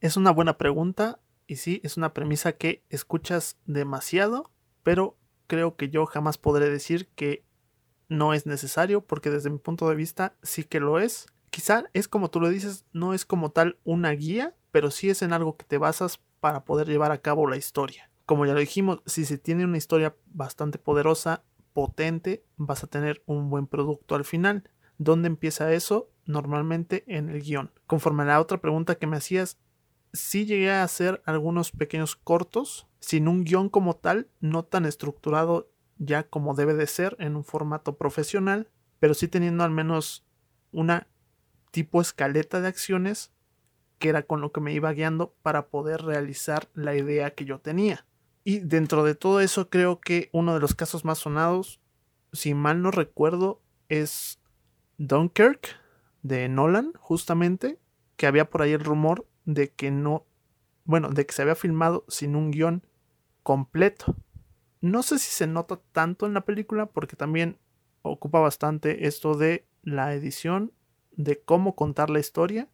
[0.01, 4.49] Es una buena pregunta y sí, es una premisa que escuchas demasiado,
[4.81, 7.45] pero creo que yo jamás podré decir que
[8.09, 11.27] no es necesario porque desde mi punto de vista sí que lo es.
[11.51, 15.21] Quizá es como tú lo dices, no es como tal una guía, pero sí es
[15.21, 18.59] en algo que te basas para poder llevar a cabo la historia como ya lo
[18.59, 24.15] dijimos, si se tiene una historia bastante poderosa, potente, vas a tener un buen producto
[24.15, 24.69] al final.
[24.97, 26.09] ¿Dónde empieza eso?
[26.25, 27.71] Normalmente en el guion.
[27.87, 29.57] Conforme a la otra pregunta que me hacías,
[30.13, 35.69] sí llegué a hacer algunos pequeños cortos, sin un guion como tal, no tan estructurado
[35.97, 40.25] ya como debe de ser en un formato profesional, pero sí teniendo al menos
[40.71, 41.07] una
[41.71, 43.31] tipo escaleta de acciones
[43.97, 47.59] que era con lo que me iba guiando para poder realizar la idea que yo
[47.59, 48.05] tenía.
[48.43, 51.79] Y dentro de todo eso creo que uno de los casos más sonados,
[52.33, 54.39] si mal no recuerdo, es
[54.97, 55.79] Dunkirk
[56.23, 57.79] de Nolan, justamente,
[58.17, 60.25] que había por ahí el rumor de que no,
[60.83, 62.85] bueno, de que se había filmado sin un guion
[63.43, 64.15] completo.
[64.81, 67.57] No sé si se nota tanto en la película porque también
[68.01, 70.73] ocupa bastante esto de la edición,
[71.11, 72.67] de cómo contar la historia,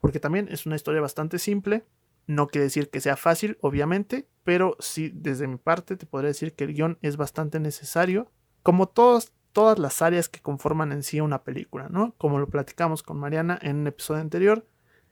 [0.00, 1.86] porque también es una historia bastante simple
[2.30, 6.54] no quiere decir que sea fácil, obviamente, pero sí, desde mi parte, te podría decir
[6.54, 8.32] que el guion es bastante necesario,
[8.64, 12.16] como todas, todas las áreas que conforman en sí una película, ¿no?
[12.18, 14.66] Como lo platicamos con Mariana en un episodio anterior,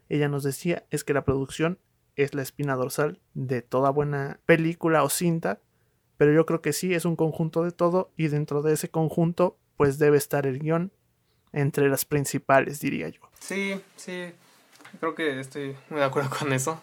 [0.09, 1.79] ella nos decía es que la producción
[2.17, 5.61] es la espina dorsal de toda buena película o cinta,
[6.17, 9.57] pero yo creo que sí es un conjunto de todo y dentro de ese conjunto
[9.77, 10.91] pues debe estar el guion
[11.53, 13.21] entre las principales, diría yo.
[13.39, 14.33] Sí, sí,
[14.99, 16.83] creo que estoy muy de acuerdo con eso.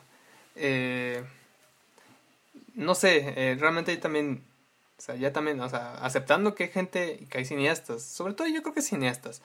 [0.55, 1.21] Eh,
[2.75, 4.43] no sé, eh, realmente también,
[4.97, 8.47] o sea, ya también, o sea, aceptando que hay gente, que hay cineastas, sobre todo
[8.47, 9.41] yo creo que cineastas,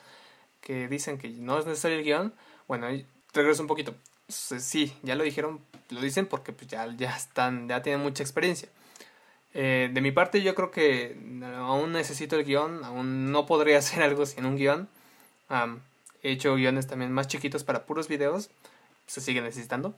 [0.61, 2.33] que dicen que no es necesario el guion,
[2.67, 2.87] bueno,
[3.33, 3.95] regreso un poquito.
[4.27, 8.69] Sí, ya lo dijeron, lo dicen porque pues ya, ya están, ya tienen mucha experiencia.
[9.53, 11.17] Eh, de mi parte yo creo que
[11.57, 14.89] aún necesito el guion, aún no podría hacer algo sin un guion.
[16.23, 18.49] he hecho guiones también más chiquitos para puros videos,
[19.07, 19.95] se sigue necesitando.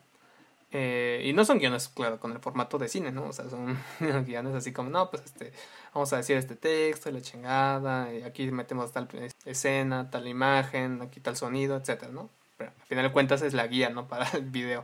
[0.76, 3.28] Eh, y no son guiones, claro, con el formato de cine, ¿no?
[3.28, 3.78] O sea, son
[4.26, 5.54] guiones así como, no, pues este,
[5.94, 9.08] vamos a decir este texto, la chingada, y aquí metemos tal
[9.46, 12.32] escena, tal imagen, aquí tal sonido, etcétera, ¿no?
[12.58, 14.08] Pero al final de cuentas es la guía, ¿no?
[14.10, 14.84] Para el video.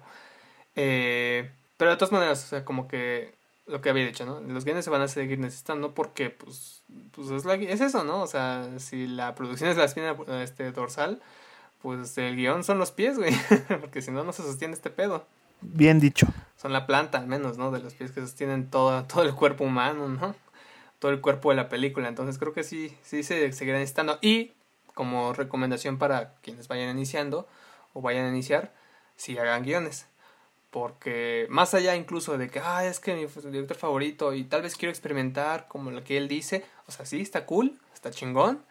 [0.76, 3.34] Eh, pero de todas maneras, o sea, como que
[3.66, 4.42] lo que había dicho, ¿no?
[4.42, 8.22] Los guiones se van a seguir necesitando porque, pues, pues es, la, es eso, ¿no?
[8.22, 11.20] O sea, si la producción es la espina este, dorsal,
[11.82, 13.34] pues el guion son los pies, güey.
[13.82, 15.26] porque si no, no se sostiene este pedo.
[15.62, 16.28] Bien dicho.
[16.58, 17.72] Son la planta, al menos, ¿no?
[17.72, 20.36] De los pies que sostienen todo, todo el cuerpo humano, ¿no?
[21.00, 22.08] Todo el cuerpo de la película.
[22.08, 24.20] Entonces creo que sí, sí se seguirá necesitando.
[24.22, 24.54] Y
[24.94, 27.48] como recomendación para quienes vayan iniciando
[27.94, 28.74] o vayan a iniciar,
[29.16, 30.08] si hagan guiones.
[30.72, 34.76] Porque más allá incluso de que, ah, es que mi director favorito y tal vez
[34.76, 38.64] quiero experimentar como lo que él dice, o sea, sí, está cool, está chingón,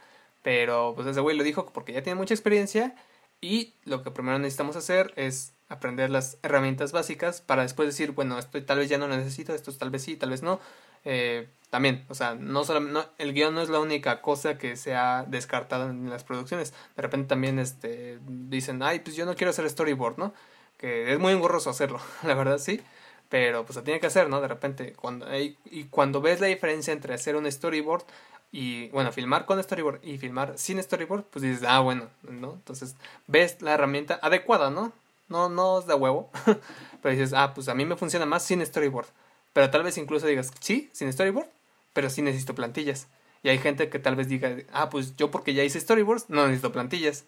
[0.42, 2.94] pero pues ese güey lo dijo porque ya tiene mucha experiencia
[3.40, 8.38] y lo que primero necesitamos hacer es aprender las herramientas básicas para después decir, bueno,
[8.38, 10.61] esto tal vez ya no lo necesito, esto tal vez sí, tal vez no.
[11.04, 14.94] Eh, también, o sea, no solamente, el guion no es la única cosa que se
[14.94, 16.72] ha descartado en las producciones.
[16.96, 20.35] De repente también este, dicen, ay, pues yo no quiero hacer storyboard, ¿no?
[20.78, 22.81] Que es muy engorroso hacerlo, la verdad sí.
[23.28, 24.40] Pero pues se tiene que hacer, ¿no?
[24.40, 28.04] De repente, cuando, y cuando ves la diferencia entre hacer un storyboard
[28.50, 32.54] y bueno, filmar con storyboard y filmar sin storyboard, pues dices, ah, bueno, ¿no?
[32.54, 34.92] Entonces ves la herramienta adecuada, ¿no?
[35.28, 36.30] No, no es de huevo.
[37.02, 39.06] pero dices, ah, pues a mí me funciona más sin storyboard.
[39.52, 41.48] Pero tal vez incluso digas, sí, sin storyboard,
[41.92, 43.08] pero sí necesito plantillas.
[43.42, 46.46] Y hay gente que tal vez diga, ah, pues yo porque ya hice storyboards, no
[46.46, 47.24] necesito plantillas.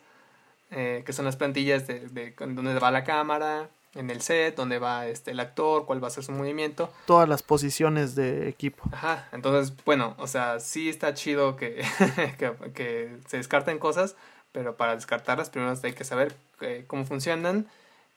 [0.73, 4.79] Eh, que son las plantillas de, de, donde va la cámara, en el set, donde
[4.79, 6.93] va este, el actor, cuál va a ser su movimiento.
[7.07, 8.85] Todas las posiciones de equipo.
[8.93, 11.85] Ajá, entonces, bueno, o sea, sí está chido que,
[12.39, 14.15] que, que, se descarten cosas,
[14.53, 17.67] pero para descartarlas primero hay que saber eh, cómo funcionan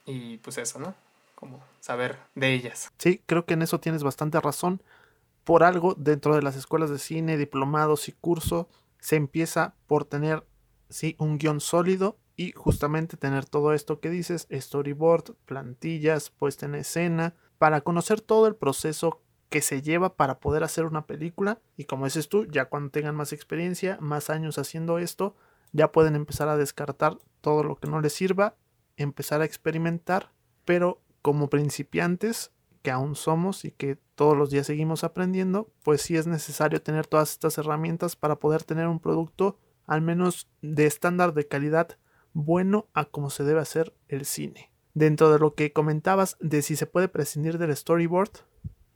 [0.06, 0.94] y pues eso, ¿no?
[1.34, 2.90] Como saber de ellas.
[2.98, 4.82] Sí, creo que en eso tienes bastante razón.
[5.44, 10.46] Por algo, dentro de las escuelas de cine, diplomados y curso, se empieza por tener,
[10.88, 16.74] sí, un guion sólido y justamente tener todo esto que dices, storyboard, plantillas, puesta en
[16.76, 21.84] escena, para conocer todo el proceso que se lleva para poder hacer una película y
[21.84, 25.36] como dices tú, ya cuando tengan más experiencia, más años haciendo esto,
[25.72, 28.56] ya pueden empezar a descartar todo lo que no les sirva
[28.96, 30.32] empezar a experimentar,
[30.64, 32.52] pero como principiantes
[32.82, 37.06] que aún somos y que todos los días seguimos aprendiendo, pues sí es necesario tener
[37.06, 41.98] todas estas herramientas para poder tener un producto al menos de estándar de calidad
[42.32, 44.70] bueno a como se debe hacer el cine.
[44.92, 48.30] Dentro de lo que comentabas de si se puede prescindir del storyboard,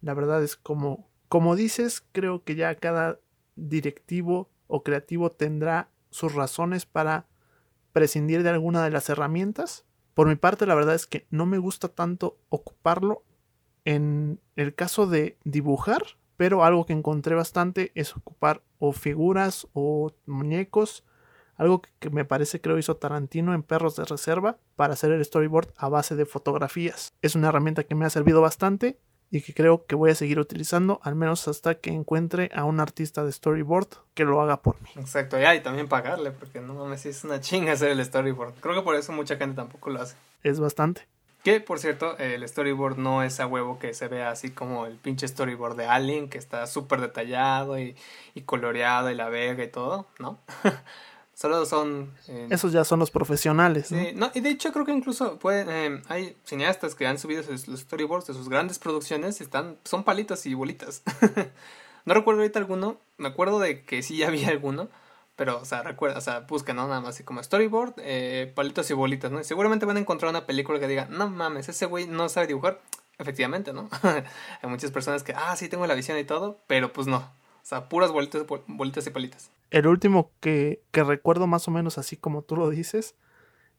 [0.01, 3.21] la verdad es como como dices, creo que ya cada
[3.55, 7.27] directivo o creativo tendrá sus razones para
[7.93, 9.85] prescindir de alguna de las herramientas
[10.19, 13.23] por mi parte, la verdad es que no me gusta tanto ocuparlo
[13.85, 16.03] en el caso de dibujar,
[16.37, 21.05] pero algo que encontré bastante es ocupar o figuras o muñecos,
[21.55, 25.73] algo que, me parece creo hizo Tarantino en Perros de Reserva para hacer el storyboard
[25.77, 27.13] a base de fotografías.
[27.23, 28.99] Es una herramienta que me ha servido bastante
[29.31, 32.81] y que creo que voy a seguir utilizando, al menos hasta que encuentre a un
[32.81, 34.91] artista de storyboard que lo haga por mí.
[34.97, 38.55] Exacto, y también pagarle, porque no mames, es una chinga hacer el storyboard.
[38.61, 40.17] Creo que por eso mucha gente tampoco lo hace.
[40.43, 41.07] Es bastante.
[41.45, 44.97] Que, por cierto, el storyboard no es a huevo que se vea así como el
[44.97, 47.97] pinche storyboard de Alien, que está súper detallado y,
[48.35, 50.39] y coloreado y la vega y todo, ¿no?
[51.39, 52.13] Solo son...
[52.27, 53.93] Eh, Esos ya son los profesionales.
[53.93, 53.99] ¿no?
[54.01, 57.45] Sí, no, y de hecho creo que incluso pueden, eh, hay cineastas que han subido
[57.49, 61.05] los storyboards de sus grandes producciones, están, son palitas y bolitas.
[62.05, 64.89] no recuerdo ahorita alguno, me acuerdo de que sí había alguno,
[65.37, 66.89] pero, o sea, recuerda, o sea, busquen, ¿no?
[66.89, 69.39] Nada más así como storyboard, eh, palitos y bolitas, ¿no?
[69.39, 72.49] Y seguramente van a encontrar una película que diga, no mames, ese güey no sabe
[72.49, 72.81] dibujar.
[73.17, 73.89] Efectivamente, ¿no?
[74.03, 77.19] hay muchas personas que, ah, sí tengo la visión y todo, pero pues no.
[77.19, 79.51] O sea, puras bolitas, bolitas y palitas.
[79.71, 83.15] El último que, que recuerdo más o menos así como tú lo dices,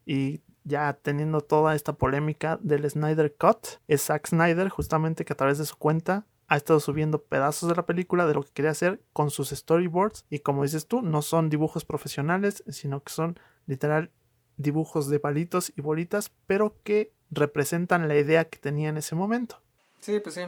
[0.06, 5.36] y ya teniendo toda esta polémica del Snyder Cut, es Zack Snyder justamente que a
[5.36, 8.72] través de su cuenta ha estado subiendo pedazos de la película de lo que quería
[8.72, 13.38] hacer con sus storyboards y como dices tú, no son dibujos profesionales, sino que son
[13.66, 14.10] literal
[14.56, 19.60] dibujos de palitos y bolitas, pero que representan la idea que tenía en ese momento.
[20.00, 20.42] Sí, pues sí.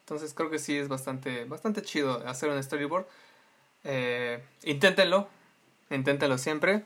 [0.00, 3.06] Entonces creo que sí es bastante, bastante chido hacer un storyboard.
[3.84, 5.28] Eh, inténtenlo,
[5.90, 6.84] inténtenlo siempre.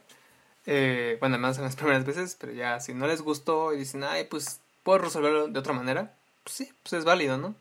[0.67, 4.05] Eh, bueno, además en las primeras veces, pero ya si no les gustó y dicen,
[4.05, 7.55] ay, pues puedo resolverlo de otra manera, pues sí, pues es válido, ¿no?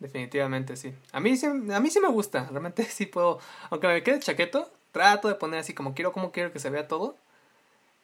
[0.00, 0.94] Definitivamente sí.
[1.12, 3.38] A mí sí, a mí sí me gusta, realmente sí puedo,
[3.70, 6.88] aunque me quede chaqueto, trato de poner así como quiero, como quiero que se vea
[6.88, 7.16] todo.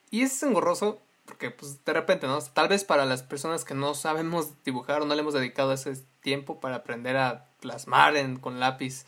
[0.09, 2.39] Y es engorroso porque pues de repente, ¿no?
[2.41, 5.95] Tal vez para las personas que no sabemos dibujar o no le hemos dedicado ese
[6.21, 9.05] tiempo para aprender a plasmar en, con lápiz,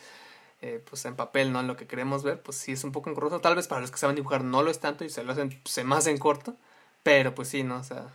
[0.65, 1.61] eh, pues en papel, ¿no?
[1.61, 3.41] Lo que queremos ver, pues sí es un poco engorroso.
[3.41, 5.59] Tal vez para los que saben dibujar no lo es tanto y se lo hacen
[5.65, 6.55] se más en corto,
[7.03, 7.79] pero pues sí, ¿no?
[7.79, 8.07] O sea,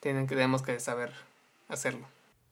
[0.00, 1.12] tienen tenemos que saber
[1.68, 2.08] hacerlo.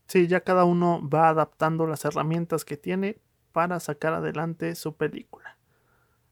[0.06, 3.18] Sí, ya cada uno va adaptando las herramientas que tiene
[3.50, 5.56] para sacar adelante su película.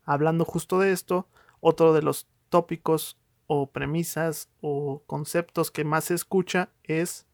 [0.04, 1.26] Hablando justo de esto,
[1.58, 3.18] otro de los tópicos
[3.48, 7.26] o premisas o conceptos que más se escucha es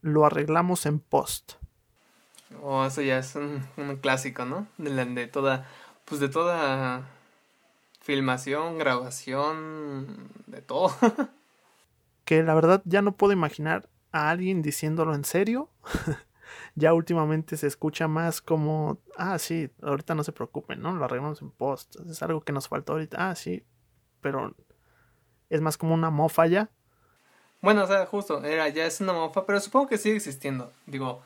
[0.00, 1.57] lo arreglamos en post.
[2.62, 3.62] Oh, eso ya es un,
[4.00, 4.66] clásico, ¿no?
[4.78, 5.66] De, la, de toda,
[6.04, 7.06] pues de toda
[8.00, 10.92] filmación, grabación, de todo.
[12.24, 15.68] que la verdad ya no puedo imaginar a alguien diciéndolo en serio.
[16.74, 20.94] ya últimamente se escucha más como, ah, sí, ahorita no se preocupen, ¿no?
[20.94, 21.96] Lo arreglamos en post.
[22.08, 23.30] Es algo que nos faltó ahorita.
[23.30, 23.64] Ah, sí,
[24.20, 24.54] pero
[25.50, 26.70] es más como una mofa ya.
[27.60, 30.72] Bueno, o sea, justo, era, ya es una mofa, pero supongo que sigue existiendo.
[30.86, 31.22] Digo,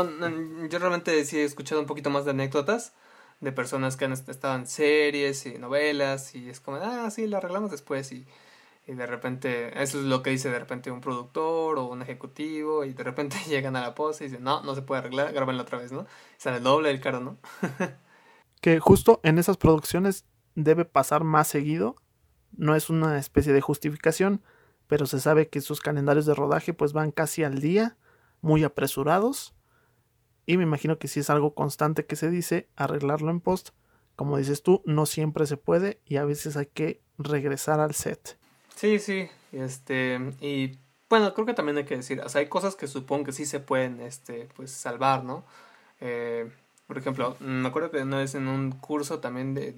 [0.00, 2.92] no, yo realmente sí he escuchado un poquito más de anécdotas
[3.40, 7.38] de personas que han estado en series y novelas y es como, ah, sí, lo
[7.38, 8.26] arreglamos después y,
[8.86, 12.84] y de repente, eso es lo que dice de repente un productor o un ejecutivo
[12.84, 15.62] y de repente llegan a la pose y dicen, no, no se puede arreglar, grábenlo
[15.62, 16.06] otra vez, ¿no?
[16.36, 17.38] Sale el doble del caro, ¿no?
[18.60, 20.24] que justo en esas producciones
[20.54, 21.96] debe pasar más seguido
[22.56, 24.42] no es una especie de justificación,
[24.86, 27.96] pero se sabe que sus calendarios de rodaje pues van casi al día,
[28.40, 29.54] muy apresurados.
[30.46, 33.70] Y me imagino que si es algo constante que se dice, arreglarlo en post,
[34.16, 38.36] como dices tú, no siempre se puede y a veces hay que regresar al set.
[38.74, 40.78] Sí, sí, este, y
[41.08, 43.46] bueno, creo que también hay que decir, o sea, hay cosas que supongo que sí
[43.46, 45.44] se pueden, este, pues salvar, ¿no?
[46.00, 46.50] Eh,
[46.86, 49.72] por ejemplo, me acuerdo que una vez en un curso también de,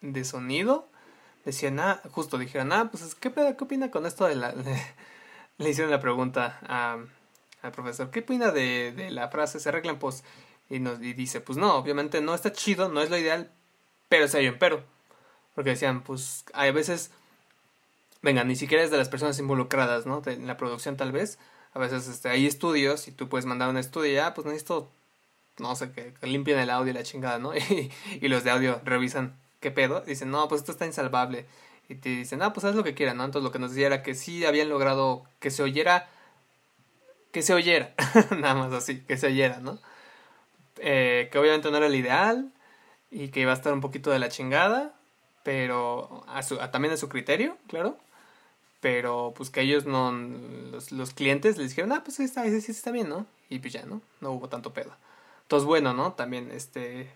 [0.00, 0.88] de, sonido,
[1.44, 4.54] decían, ah, justo dijeron, ah, pues, ¿qué, qué opina con esto de la...
[5.58, 6.58] le hicieron la pregunta
[7.62, 10.24] al profesor, ¿qué opina de, de la frase se arreglan pues?
[10.68, 13.50] Y, nos, y dice, pues no, obviamente no está chido, no es lo ideal,
[14.08, 14.82] pero hay un pero.
[15.54, 17.10] Porque decían, pues, hay veces,
[18.22, 20.22] venga, ni siquiera es de las personas involucradas, ¿no?
[20.26, 21.38] en la producción tal vez.
[21.74, 24.90] A veces este, hay estudios y tú puedes mandar un estudio y, ah, pues necesito,
[25.58, 27.52] no sé, que, limpien el audio y la chingada, ¿no?
[28.20, 30.02] y los de audio revisan ¿qué pedo?
[30.02, 31.46] Dicen, no, pues esto está insalvable.
[31.88, 33.24] Y te dicen, ah, pues haz lo que quieran, ¿no?
[33.24, 36.10] Entonces lo que nos decía era que sí habían logrado que se oyera,
[37.32, 37.94] que se oyera,
[38.38, 39.78] nada más así, que se oyera, ¿no?
[40.78, 42.52] Eh, que obviamente no era el ideal
[43.10, 44.94] y que iba a estar un poquito de la chingada,
[45.42, 47.98] pero a su, también a su criterio, claro.
[48.80, 52.60] Pero pues que ellos no, los, los clientes les dijeron, ah, pues sí está, sí,
[52.60, 53.26] sí está bien, ¿no?
[53.48, 54.02] Y pues ya, ¿no?
[54.20, 54.94] No hubo tanto pedo.
[55.42, 56.12] Entonces, bueno, ¿no?
[56.14, 57.10] También, este,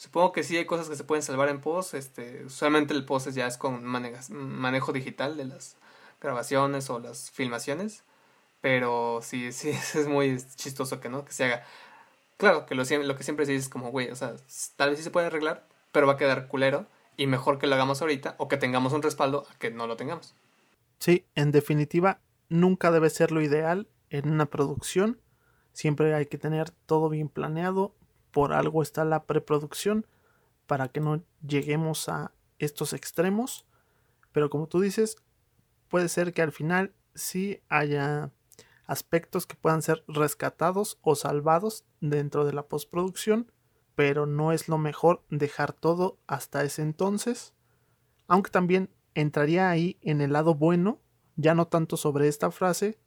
[0.00, 1.92] Supongo que sí hay cosas que se pueden salvar en post.
[1.92, 5.76] Este, usualmente el post ya es con manejo digital de las
[6.22, 8.02] grabaciones o las filmaciones.
[8.60, 11.64] Pero sí, sí, es muy chistoso que no, que se haga.
[12.36, 14.34] Claro, que lo, lo que siempre se dice es como, güey, o sea,
[14.76, 16.86] tal vez sí se puede arreglar, pero va a quedar culero.
[17.16, 19.96] Y mejor que lo hagamos ahorita o que tengamos un respaldo a que no lo
[19.96, 20.34] tengamos.
[20.98, 25.20] Sí, en definitiva, nunca debe ser lo ideal en una producción.
[25.72, 27.94] Siempre hay que tener todo bien planeado,
[28.30, 30.06] por algo está la preproducción
[30.66, 33.66] para que no lleguemos a estos extremos.
[34.32, 35.16] Pero como tú dices,
[35.88, 38.30] puede ser que al final sí haya
[38.90, 43.52] aspectos que puedan ser rescatados o salvados dentro de la postproducción,
[43.94, 47.54] pero no es lo mejor dejar todo hasta ese entonces.
[48.26, 51.00] Aunque también entraría ahí en el lado bueno,
[51.36, 52.98] ya no tanto sobre esta frase,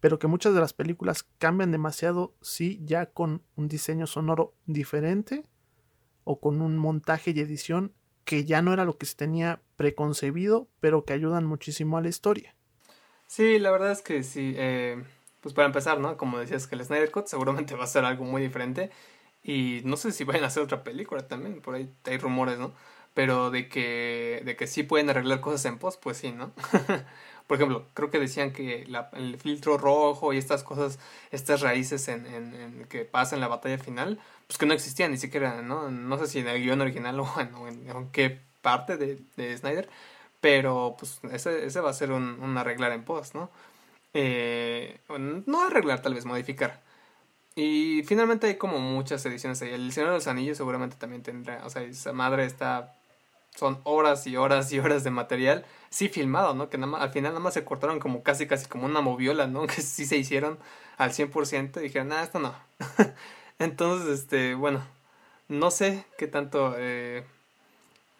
[0.00, 5.44] pero que muchas de las películas cambian demasiado, sí, ya con un diseño sonoro diferente
[6.24, 7.92] o con un montaje y edición
[8.24, 12.08] que ya no era lo que se tenía preconcebido, pero que ayudan muchísimo a la
[12.08, 12.56] historia.
[13.30, 14.54] Sí, la verdad es que sí.
[14.56, 15.00] Eh,
[15.40, 16.16] pues para empezar, ¿no?
[16.16, 18.90] Como decías que el Snyder Cut seguramente va a ser algo muy diferente.
[19.44, 22.74] Y no sé si vayan a hacer otra película también, por ahí hay rumores, ¿no?
[23.14, 26.52] pero de que, de que sí pueden arreglar cosas en post, pues sí, ¿no?
[27.46, 31.00] Por ejemplo, creo que decían que el filtro rojo y estas cosas,
[31.32, 35.16] estas raíces en, en, que pasan en la batalla final, pues que no existían ni
[35.18, 35.90] siquiera, ¿no?
[35.90, 39.88] No sé si en el guion original o en, qué parte de, de, Snyder,
[40.40, 43.50] pero pues ese, ese va a ser un, un arreglar en post, ¿no?
[44.14, 46.80] Eh, no arreglar, tal vez modificar.
[47.56, 49.70] Y finalmente hay como muchas ediciones ahí.
[49.70, 52.96] El Señor de los Anillos seguramente también tendrá, o sea, esa madre está
[53.56, 56.70] son horas y horas y horas de material, sí filmado, ¿no?
[56.70, 59.66] Que al final nada más se cortaron como casi casi como una moviola, ¿no?
[59.66, 60.58] Que sí se hicieron
[60.98, 62.54] al 100% y dijeron, nada, esto no.
[63.58, 64.82] Entonces, este, bueno,
[65.48, 67.24] no sé qué tanto eh,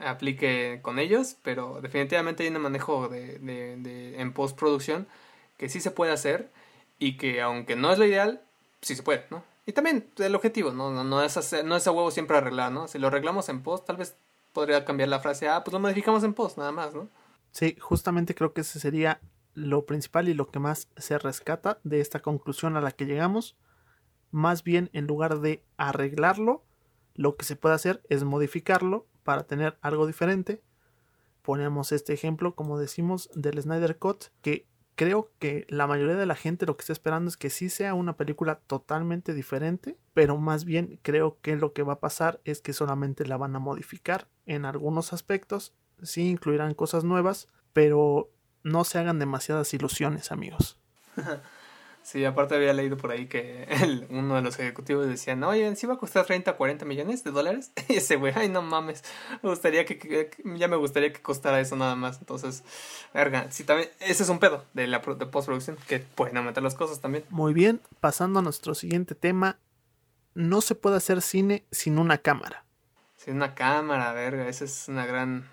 [0.03, 5.07] aplique con ellos, pero definitivamente hay un manejo de, de, de, en postproducción
[5.57, 6.51] que sí se puede hacer
[6.99, 8.43] y que aunque no es lo ideal,
[8.81, 9.43] sí se puede, ¿no?
[9.67, 11.05] Y también el objetivo, ¿no?
[11.05, 12.89] No, es, hacer, no es a huevo siempre arreglar, ¿no?
[12.89, 14.17] Si lo arreglamos en post, tal vez
[14.53, 17.09] podría cambiar la frase, ah, pues lo modificamos en post, nada más, ¿no?
[17.53, 19.21] Sí, justamente creo que ese sería
[19.55, 23.57] lo principal y lo que más se rescata de esta conclusión a la que llegamos.
[24.31, 26.63] Más bien, en lugar de arreglarlo,
[27.15, 30.61] lo que se puede hacer es modificarlo para tener algo diferente.
[31.43, 34.67] Ponemos este ejemplo, como decimos, del Snyder Cut, que
[34.97, 37.95] creo que la mayoría de la gente lo que está esperando es que sí sea
[37.95, 42.61] una película totalmente diferente, pero más bien creo que lo que va a pasar es
[42.61, 48.33] que solamente la van a modificar en algunos aspectos, sí incluirán cosas nuevas, pero
[48.65, 50.77] no se hagan demasiadas ilusiones, amigos.
[52.03, 53.69] Sí, aparte había leído por ahí que
[54.11, 57.23] uno de los ejecutivos decía, no, oye, ¿sí va a costar 30 o 40 millones
[57.25, 57.73] de dólares?
[57.89, 59.05] Y ese güey, ay, no mames,
[59.43, 62.19] me gustaría que, ya me gustaría que costara eso nada más.
[62.19, 62.65] Entonces,
[63.13, 66.75] verga, sí, también, ese es un pedo de la de postproducción, que pueden aumentar las
[66.75, 67.25] cosas también.
[67.31, 69.59] Muy bien, pasando a nuestro siguiente tema,
[70.35, 72.65] no se puede hacer cine sin una cámara.
[73.17, 75.45] Sin una cámara, verga, esa es una gran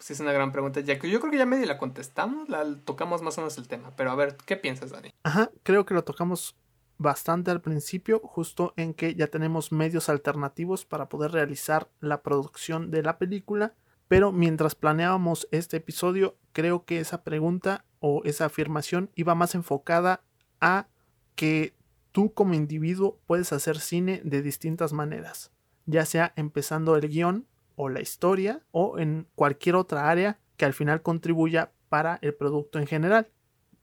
[0.00, 2.64] Sí, es una gran pregunta, ya que yo creo que ya medio la contestamos, la
[2.84, 5.10] tocamos más o menos el tema, pero a ver, ¿qué piensas, Dani?
[5.22, 6.56] Ajá, creo que lo tocamos
[6.96, 12.90] bastante al principio, justo en que ya tenemos medios alternativos para poder realizar la producción
[12.90, 13.74] de la película,
[14.08, 20.22] pero mientras planeábamos este episodio, creo que esa pregunta o esa afirmación iba más enfocada
[20.62, 20.88] a
[21.34, 21.74] que
[22.10, 25.52] tú como individuo puedes hacer cine de distintas maneras,
[25.84, 27.46] ya sea empezando el guion
[27.80, 32.78] o la historia o en cualquier otra área que al final contribuya para el producto
[32.78, 33.28] en general.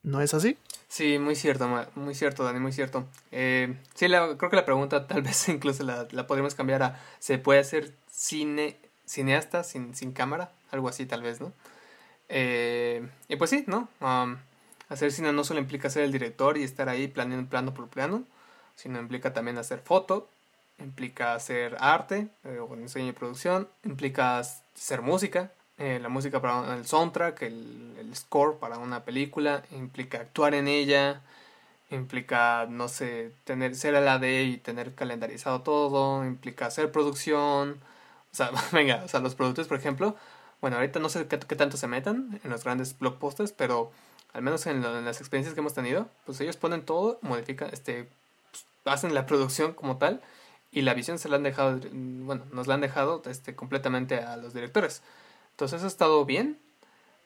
[0.03, 0.55] ¿No es así?
[0.87, 3.05] Sí, muy cierto, muy cierto, Dani, muy cierto.
[3.31, 7.39] Eh, sí, creo que la pregunta tal vez incluso la, la, podríamos cambiar a ¿se
[7.39, 10.51] puede hacer cine, cineasta sin, sin cámara?
[10.71, 11.51] Algo así tal vez, ¿no?
[12.29, 13.89] Eh, y pues sí, ¿no?
[13.99, 14.37] Um,
[14.89, 18.23] hacer cine no solo implica ser el director y estar ahí planeando plano por plano,
[18.75, 20.29] sino implica también hacer foto,
[20.79, 26.75] implica hacer arte, eh, o diseño y producción, implica hacer música, eh, la música para
[26.75, 31.21] el soundtrack, el, el, score para una película, implica actuar en ella,
[31.91, 37.79] implica, no sé, tener, ser el AD y tener calendarizado todo, implica hacer producción,
[38.31, 40.15] o sea, venga, o sea, los productores, por ejemplo,
[40.61, 43.91] bueno, ahorita no sé qué, tanto se metan en los grandes blockbusters, pero
[44.33, 48.09] al menos en, en, las experiencias que hemos tenido, pues ellos ponen todo, modifican, este,
[48.51, 50.21] pues, hacen la producción como tal,
[50.71, 54.37] y la visión se la han dejado, bueno, nos la han dejado este, completamente a
[54.37, 55.01] los directores.
[55.51, 56.59] Entonces ha estado bien.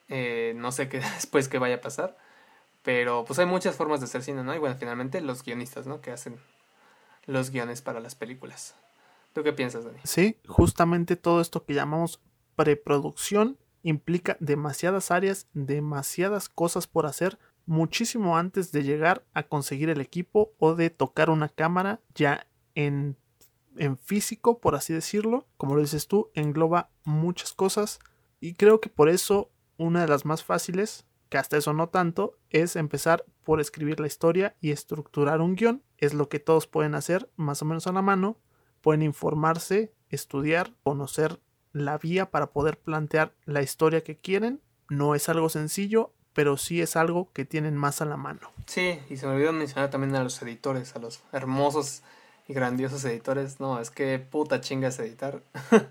[0.08, 2.16] Eh, no sé qué después qué vaya a pasar.
[2.82, 4.54] Pero pues hay muchas formas de hacer cine, ¿no?
[4.54, 6.00] Y bueno, finalmente los guionistas, ¿no?
[6.00, 6.38] Que hacen
[7.26, 8.74] los guiones para las películas.
[9.32, 9.98] ¿Tú qué piensas, Dani?
[10.04, 12.20] Sí, justamente todo esto que llamamos
[12.56, 20.00] preproducción implica demasiadas áreas, demasiadas cosas por hacer, muchísimo antes de llegar a conseguir el
[20.00, 23.16] equipo o de tocar una cámara ya en
[23.76, 25.46] en físico, por así decirlo.
[25.56, 27.98] Como lo dices tú, engloba muchas cosas.
[28.40, 32.38] Y creo que por eso una de las más fáciles, que hasta eso no tanto,
[32.50, 35.82] es empezar por escribir la historia y estructurar un guion.
[35.98, 38.38] Es lo que todos pueden hacer más o menos a la mano.
[38.80, 41.40] Pueden informarse, estudiar, conocer
[41.72, 44.60] la vía para poder plantear la historia que quieren.
[44.88, 48.50] No es algo sencillo, pero sí es algo que tienen más a la mano.
[48.66, 52.02] Sí, y se me olvidó mencionar también a los editores, a los hermosos
[52.48, 53.60] y grandiosos editores.
[53.60, 55.42] No, es que puta chinga es editar.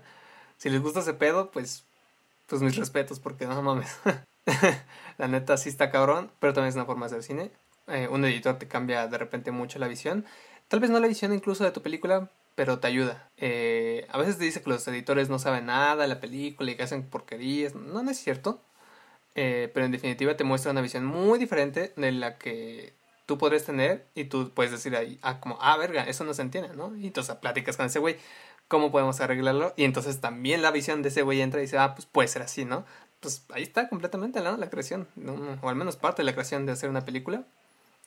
[0.58, 1.84] si les gusta ese pedo, pues,
[2.46, 3.96] pues mis respetos, porque no mames.
[5.18, 7.50] la neta sí está cabrón, pero también es una forma de hacer cine.
[7.88, 10.24] Eh, un editor te cambia de repente mucho la visión.
[10.68, 13.28] Tal vez no la visión incluso de tu película, pero te ayuda.
[13.36, 16.76] Eh, a veces te dice que los editores no saben nada de la película y
[16.76, 17.74] que hacen porquerías.
[17.74, 18.60] No, es cierto.
[19.34, 22.92] Eh, pero en definitiva te muestra una visión muy diferente de la que
[23.26, 26.42] tú podrías tener y tú puedes decir ahí, ah, como, ah, verga, eso no se
[26.42, 26.96] entiende, ¿no?
[26.96, 28.16] Y entonces platicas con ese güey.
[28.68, 29.74] ¿Cómo podemos arreglarlo?
[29.76, 32.42] Y entonces también la visión de ese güey entra y dice, ah, pues puede ser
[32.42, 32.84] así, ¿no?
[33.20, 34.56] Pues ahí está completamente ¿no?
[34.56, 35.06] la creación,
[35.60, 37.44] o al menos parte de la creación de hacer una película.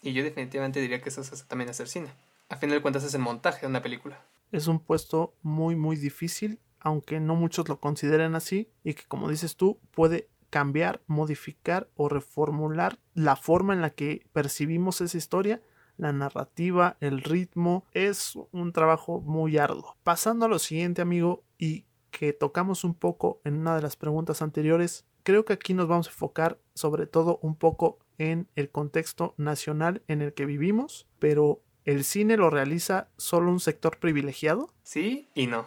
[0.01, 2.09] Y yo definitivamente diría que eso es también hacer cine.
[2.49, 4.19] A fin de cuentas es el montaje de una película.
[4.51, 9.29] Es un puesto muy muy difícil, aunque no muchos lo consideren así, y que como
[9.29, 15.61] dices tú, puede cambiar, modificar o reformular la forma en la que percibimos esa historia,
[15.97, 17.85] la narrativa, el ritmo.
[17.91, 19.97] Es un trabajo muy arduo.
[20.03, 24.41] Pasando a lo siguiente, amigo, y que tocamos un poco en una de las preguntas
[24.41, 29.33] anteriores, creo que aquí nos vamos a enfocar sobre todo un poco en el contexto
[29.37, 34.73] nacional en el que vivimos, pero ¿el cine lo realiza solo un sector privilegiado?
[34.83, 35.65] Sí y no.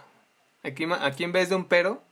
[0.62, 2.03] Aquí, aquí en vez de un pero,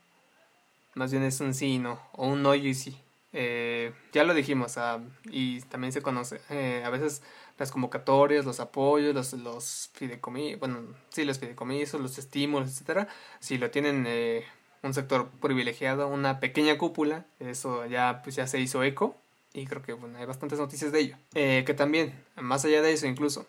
[0.97, 2.97] más bien es un sí y no, o un no y sí.
[3.33, 6.41] Eh, ya lo dijimos, ah, y también se conoce.
[6.49, 7.21] Eh, a veces
[7.59, 13.07] las convocatorias, los apoyos, los, los fideicomisos, bueno, sí, los fideicomisos, los estímulos, etcétera,
[13.39, 14.43] si lo tienen eh,
[14.81, 19.15] un sector privilegiado, una pequeña cúpula, eso ya, pues ya se hizo eco,
[19.53, 21.17] y creo que hay bastantes noticias de ello.
[21.33, 23.47] que también, más allá de eso, incluso,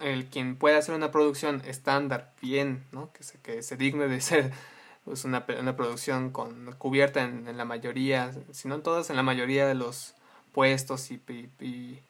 [0.00, 3.12] el quien puede hacer una producción estándar, bien, ¿no?
[3.12, 4.52] que, se, que se digne de ser
[5.04, 9.22] pues una, una producción con cubierta en, la mayoría, si no en todas, en la
[9.22, 10.14] mayoría de los
[10.52, 11.20] puestos y,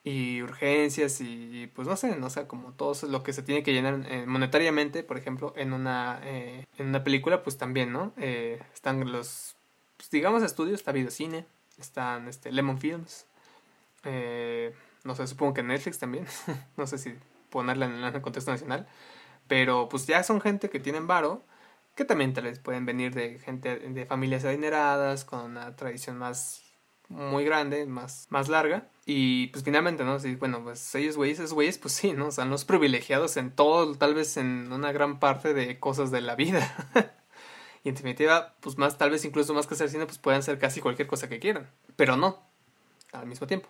[0.04, 3.72] y, urgencias y, pues no sé, no sé, como todo lo que se tiene que
[3.72, 8.12] llenar eh, monetariamente, por ejemplo, en una, eh, en una película, pues también, ¿no?
[8.16, 9.56] Eh, están los,
[9.96, 11.46] pues, digamos, estudios, está Videocine,
[11.78, 13.26] están este, Lemon Films,
[15.04, 16.26] no sé, supongo que Netflix también,
[16.76, 17.14] no sé si
[17.50, 18.86] ponerla en el contexto nacional,
[19.48, 21.42] pero pues ya son gente que tienen varo
[22.00, 26.62] que también tal vez pueden venir de gente de familias adineradas, con una tradición más
[27.10, 28.88] muy grande, más, más larga.
[29.04, 30.18] Y pues finalmente, ¿no?
[30.18, 32.28] Sí, bueno, pues ellos güeyes, esos güeyes, pues sí, ¿no?
[32.28, 36.22] O sea, los privilegiados en todo, tal vez en una gran parte de cosas de
[36.22, 36.74] la vida.
[37.84, 40.58] y en definitiva, pues más, tal vez incluso más que hacer cine, pues pueden hacer
[40.58, 41.68] casi cualquier cosa que quieran.
[41.96, 42.42] Pero no,
[43.12, 43.68] al mismo tiempo.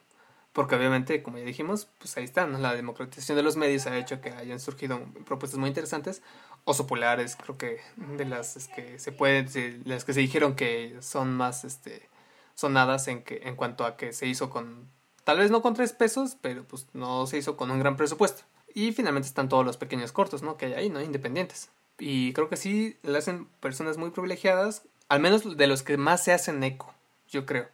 [0.52, 2.58] Porque obviamente, como ya dijimos, pues ahí está, ¿no?
[2.58, 6.22] La democratización de los medios ha hecho que hayan surgido propuestas muy interesantes
[6.64, 9.48] Oso Polares, creo que de las que se pueden,
[9.84, 12.08] las que se dijeron que son más este,
[12.54, 14.88] sonadas en, que, en cuanto a que se hizo con,
[15.24, 18.42] tal vez no con tres pesos, pero pues no se hizo con un gran presupuesto.
[18.72, 20.56] Y finalmente están todos los pequeños cortos, ¿no?
[20.56, 21.00] Que hay ahí, ¿no?
[21.00, 21.70] Independientes.
[21.98, 26.22] Y creo que sí le hacen personas muy privilegiadas, al menos de los que más
[26.22, 26.94] se hacen eco,
[27.28, 27.68] yo creo.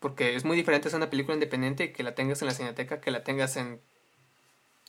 [0.00, 3.10] Porque es muy diferente hacer una película independiente que la tengas en la cineteca, que
[3.10, 3.80] la tengas en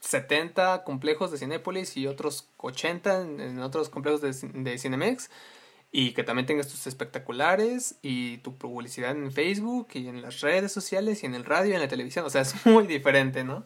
[0.00, 4.32] 70 complejos de Cinépolis y otros 80 en, otros complejos de,
[4.62, 5.30] de, Cinemex.
[5.90, 10.70] Y que también tengas tus espectaculares y tu publicidad en Facebook y en las redes
[10.70, 12.26] sociales y en el radio y en la televisión.
[12.26, 13.64] O sea, es muy diferente, ¿no?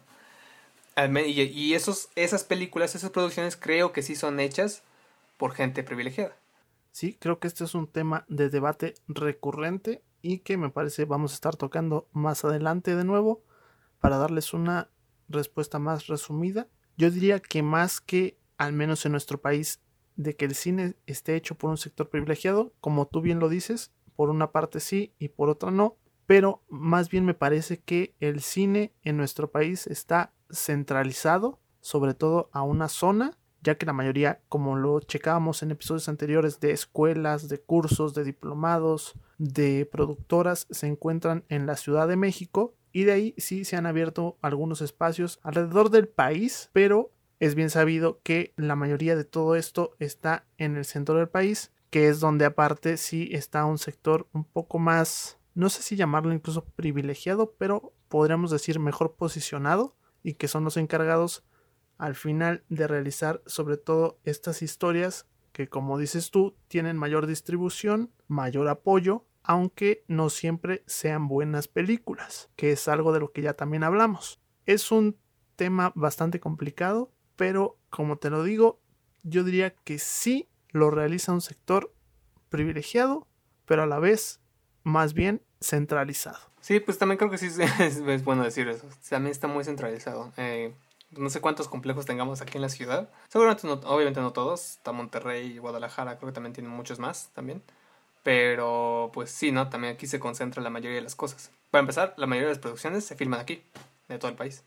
[1.27, 4.83] Y esos, esas películas, esas producciones creo que sí son hechas
[5.39, 6.37] por gente privilegiada.
[6.93, 11.33] Sí, creo que este es un tema de debate recurrente y que me parece vamos
[11.33, 13.43] a estar tocando más adelante de nuevo
[14.01, 14.91] para darles una
[15.29, 19.81] respuesta más resumida, yo diría que más que, al menos en nuestro país,
[20.17, 23.93] de que el cine esté hecho por un sector privilegiado, como tú bien lo dices,
[24.15, 25.97] por una parte sí y por otra no,
[26.27, 32.51] pero más bien me parece que el cine en nuestro país está centralizado, sobre todo
[32.53, 37.49] a una zona, ya que la mayoría, como lo checábamos en episodios anteriores, de escuelas,
[37.49, 43.13] de cursos, de diplomados, de productoras, se encuentran en la Ciudad de México y de
[43.13, 48.53] ahí sí se han abierto algunos espacios alrededor del país, pero es bien sabido que
[48.57, 52.97] la mayoría de todo esto está en el centro del país, que es donde aparte
[52.97, 58.51] sí está un sector un poco más, no sé si llamarlo incluso privilegiado, pero podríamos
[58.51, 61.45] decir mejor posicionado y que son los encargados
[61.99, 68.11] al final de realizar sobre todo estas historias que como dices tú tienen mayor distribución,
[68.27, 73.55] mayor apoyo aunque no siempre sean buenas películas, que es algo de lo que ya
[73.55, 74.41] también hablamos.
[74.67, 75.17] Es un
[75.57, 78.81] tema bastante complicado, pero como te lo digo,
[79.23, 81.93] yo diría que sí lo realiza un sector
[82.49, 83.27] privilegiado,
[83.67, 84.41] pero a la vez
[84.83, 86.39] más bien centralizado.
[86.61, 87.49] Sí, pues también creo que sí
[87.81, 88.87] es, bueno decir eso.
[89.09, 90.33] También está muy centralizado.
[90.37, 90.75] Eh,
[91.11, 93.11] no sé cuántos complejos tengamos aquí en la ciudad.
[93.29, 94.73] Seguramente no, obviamente no todos.
[94.77, 97.63] Está Monterrey Guadalajara, creo que también tienen muchos más también.
[98.23, 99.69] Pero pues sí, ¿no?
[99.69, 101.51] También aquí se concentra la mayoría de las cosas.
[101.71, 103.63] Para empezar, la mayoría de las producciones se filman aquí,
[104.09, 104.65] de todo el país.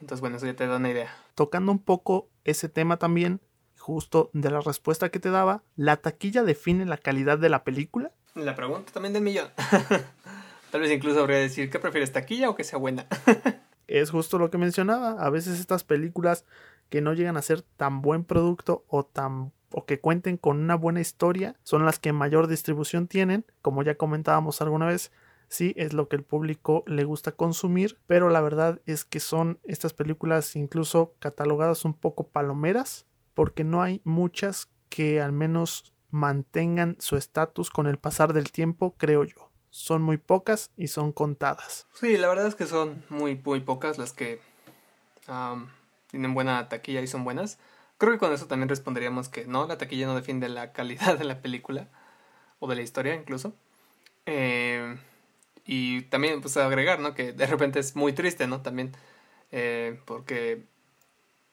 [0.00, 1.14] Entonces, bueno, eso ya te da una idea.
[1.34, 3.40] Tocando un poco ese tema también,
[3.78, 8.12] justo de la respuesta que te daba, ¿la taquilla define la calidad de la película?
[8.34, 9.48] La pregunta también del millón.
[10.70, 13.06] Tal vez incluso habría que decir, ¿qué prefieres, taquilla o que sea buena?
[13.88, 15.12] es justo lo que mencionaba.
[15.24, 16.44] A veces estas películas
[16.90, 20.74] que no llegan a ser tan buen producto o tan o que cuenten con una
[20.74, 25.12] buena historia son las que mayor distribución tienen, como ya comentábamos alguna vez,
[25.48, 29.58] sí es lo que el público le gusta consumir, pero la verdad es que son
[29.64, 36.96] estas películas incluso catalogadas un poco palomeras, porque no hay muchas que al menos mantengan
[36.98, 39.50] su estatus con el pasar del tiempo, creo yo.
[39.70, 41.86] Son muy pocas y son contadas.
[41.92, 44.40] Sí, la verdad es que son muy, muy pocas las que
[46.10, 47.58] tienen buena taquilla y son buenas.
[47.98, 51.24] Creo que con eso también responderíamos que no, la taquilla no defiende la calidad de
[51.24, 51.88] la película
[52.60, 53.52] o de la historia incluso.
[54.26, 54.96] Eh,
[55.66, 57.14] y también, pues, agregar, ¿no?
[57.14, 58.62] Que de repente es muy triste, ¿no?
[58.62, 58.96] También,
[59.52, 60.64] eh, porque,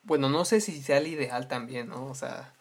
[0.04, 2.06] bueno, no sé si sea el ideal también, ¿no?
[2.06, 2.54] O sea,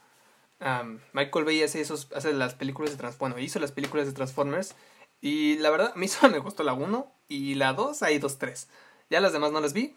[1.13, 4.75] Michael Bay hace, esos, hace las películas de Transformers, bueno, hizo las películas de Transformers
[5.21, 8.37] y la verdad, a mí solo me gustó la 1 y la 2, hay dos,
[8.37, 8.67] tres.
[9.09, 9.95] Ya las demás no las vi.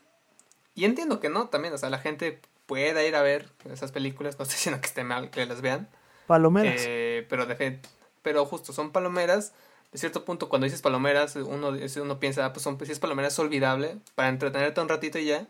[0.75, 4.39] Y entiendo que no, también, o sea, la gente pueda ir a ver esas películas,
[4.39, 5.89] no estoy diciendo que esté mal que las vean.
[6.29, 6.83] Palomeras.
[6.87, 7.81] Eh, pero, de,
[8.23, 9.53] pero justo, son palomeras
[9.93, 13.33] de cierto punto, cuando dices palomeras, uno, uno piensa, ah, pues son, si es palomeras
[13.33, 15.47] es olvidable, para entretenerte un ratito y ya.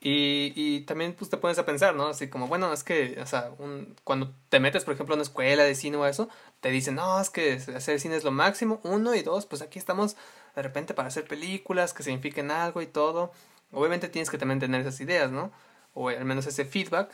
[0.00, 2.08] Y, y también pues te pones a pensar, ¿no?
[2.08, 5.22] Así como, bueno, es que, o sea, un, cuando te metes, por ejemplo, a una
[5.22, 6.28] escuela de cine o eso,
[6.60, 9.78] te dicen, no, es que hacer cine es lo máximo, uno y dos, pues aquí
[9.78, 10.16] estamos
[10.54, 13.32] de repente para hacer películas que signifiquen algo y todo.
[13.72, 15.52] Obviamente tienes que también tener esas ideas, ¿no?
[15.94, 17.10] O al menos ese feedback.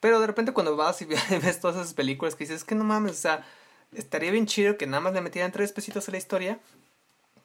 [0.00, 1.04] Pero de repente cuando vas y
[1.42, 3.46] ves todas esas películas que dices, es que no mames, o sea,
[3.92, 6.60] estaría bien chido que nada más le metieran tres pesitos a la historia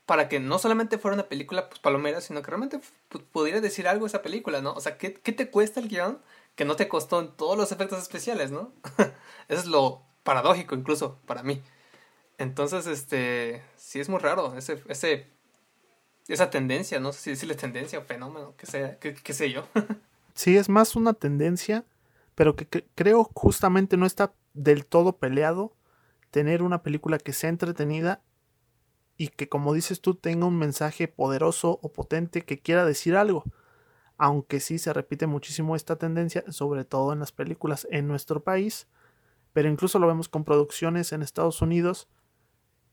[0.06, 2.80] para que no solamente fuera una película pues, palomera, sino que realmente
[3.10, 4.74] pues, pudiera decir algo esa película, ¿no?
[4.74, 6.20] O sea, ¿qué, ¿qué, te cuesta el guion
[6.56, 8.74] que no te costó en todos los efectos especiales, ¿no?
[9.48, 11.64] Eso es lo paradójico incluso para mí.
[12.38, 15.28] Entonces, este, sí es muy raro ese, ese,
[16.28, 19.66] esa tendencia, no sé si decirle tendencia o fenómeno, que sea, qué sé yo.
[20.34, 21.86] sí, es más una tendencia,
[22.36, 25.76] pero que creo justamente no está del todo peleado
[26.32, 28.24] tener una película que sea entretenida
[29.18, 33.44] y que como dices tú tenga un mensaje poderoso o potente que quiera decir algo.
[34.18, 38.88] Aunque sí se repite muchísimo esta tendencia, sobre todo en las películas en nuestro país,
[39.54, 42.08] pero incluso lo vemos con producciones en Estados Unidos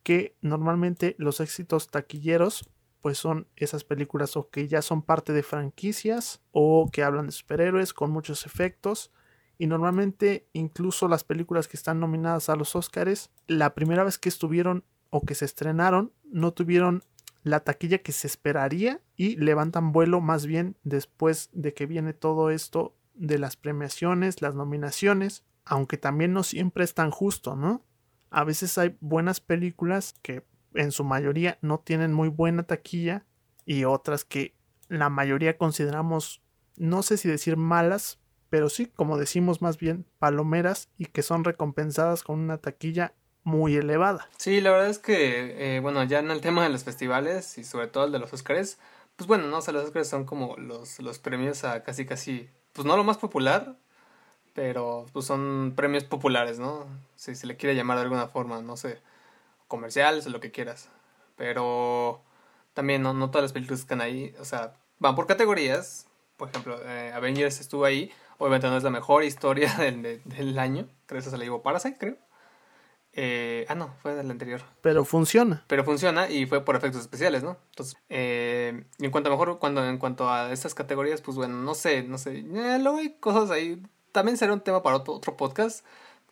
[0.03, 2.68] que normalmente los éxitos taquilleros
[3.01, 7.32] pues son esas películas o que ya son parte de franquicias o que hablan de
[7.32, 9.12] superhéroes con muchos efectos
[9.59, 14.28] y normalmente incluso las películas que están nominadas a los Oscars, la primera vez que
[14.28, 17.03] estuvieron o que se estrenaron, no tuvieron
[17.42, 22.51] la taquilla que se esperaría y levantan vuelo más bien después de que viene todo
[22.51, 27.84] esto de las premiaciones, las nominaciones, aunque también no siempre es tan justo, ¿no?
[28.30, 30.44] A veces hay buenas películas que
[30.75, 33.25] en su mayoría no tienen muy buena taquilla
[33.64, 34.55] y otras que
[34.89, 36.43] la mayoría consideramos,
[36.77, 38.19] no sé si decir malas,
[38.51, 43.14] pero sí, como decimos más bien, palomeras y que son recompensadas con una taquilla
[43.45, 44.29] muy elevada.
[44.37, 47.64] Sí, la verdad es que, eh, bueno, ya en el tema de los festivales y
[47.64, 48.79] sobre todo el de los Oscars,
[49.16, 52.49] pues bueno, no, o sea, los Oscars son como los, los premios a casi, casi,
[52.73, 53.77] pues no lo más popular,
[54.55, 56.87] pero pues son premios populares, ¿no?
[57.16, 59.01] Si se le quiere llamar de alguna forma, no sé,
[59.69, 60.89] comerciales o lo que quieras.
[61.37, 62.23] Pero
[62.75, 66.07] también no, no todas las películas están ahí, o sea, van por categorías.
[66.37, 70.89] Por ejemplo, eh, Avengers estuvo ahí, Obviamente no es la mejor historia del, del año.
[71.07, 72.16] Creo que se la llevó Parasite, creo.
[73.12, 74.62] Eh, ah, no, fue del anterior.
[74.81, 75.64] Pero funciona.
[75.66, 77.57] Pero funciona y fue por efectos especiales, ¿no?
[77.71, 81.75] Entonces, eh, en cuanto a mejor, cuando en cuanto a estas categorías, pues bueno, no
[81.75, 82.39] sé, no sé.
[82.39, 83.83] Eh, luego hay cosas ahí.
[84.12, 85.85] También será un tema para otro, otro podcast.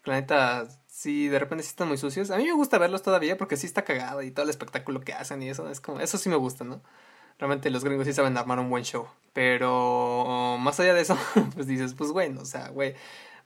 [0.07, 2.31] La neta, sí, de repente sí están muy sucios.
[2.31, 5.13] A mí me gusta verlos todavía porque sí está cagado y todo el espectáculo que
[5.13, 6.81] hacen y eso es como, eso sí me gusta, ¿no?
[7.39, 9.07] Realmente los gringos sí saben armar un buen show.
[9.33, 11.19] Pero más allá de eso,
[11.55, 12.95] pues dices, pues bueno, o sea, güey,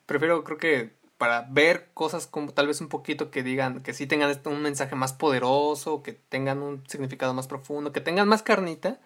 [0.07, 4.07] prefiero creo que para ver cosas como tal vez un poquito que digan, que sí
[4.07, 9.01] tengan un mensaje más poderoso, que tengan un significado más profundo, que tengan más carnita,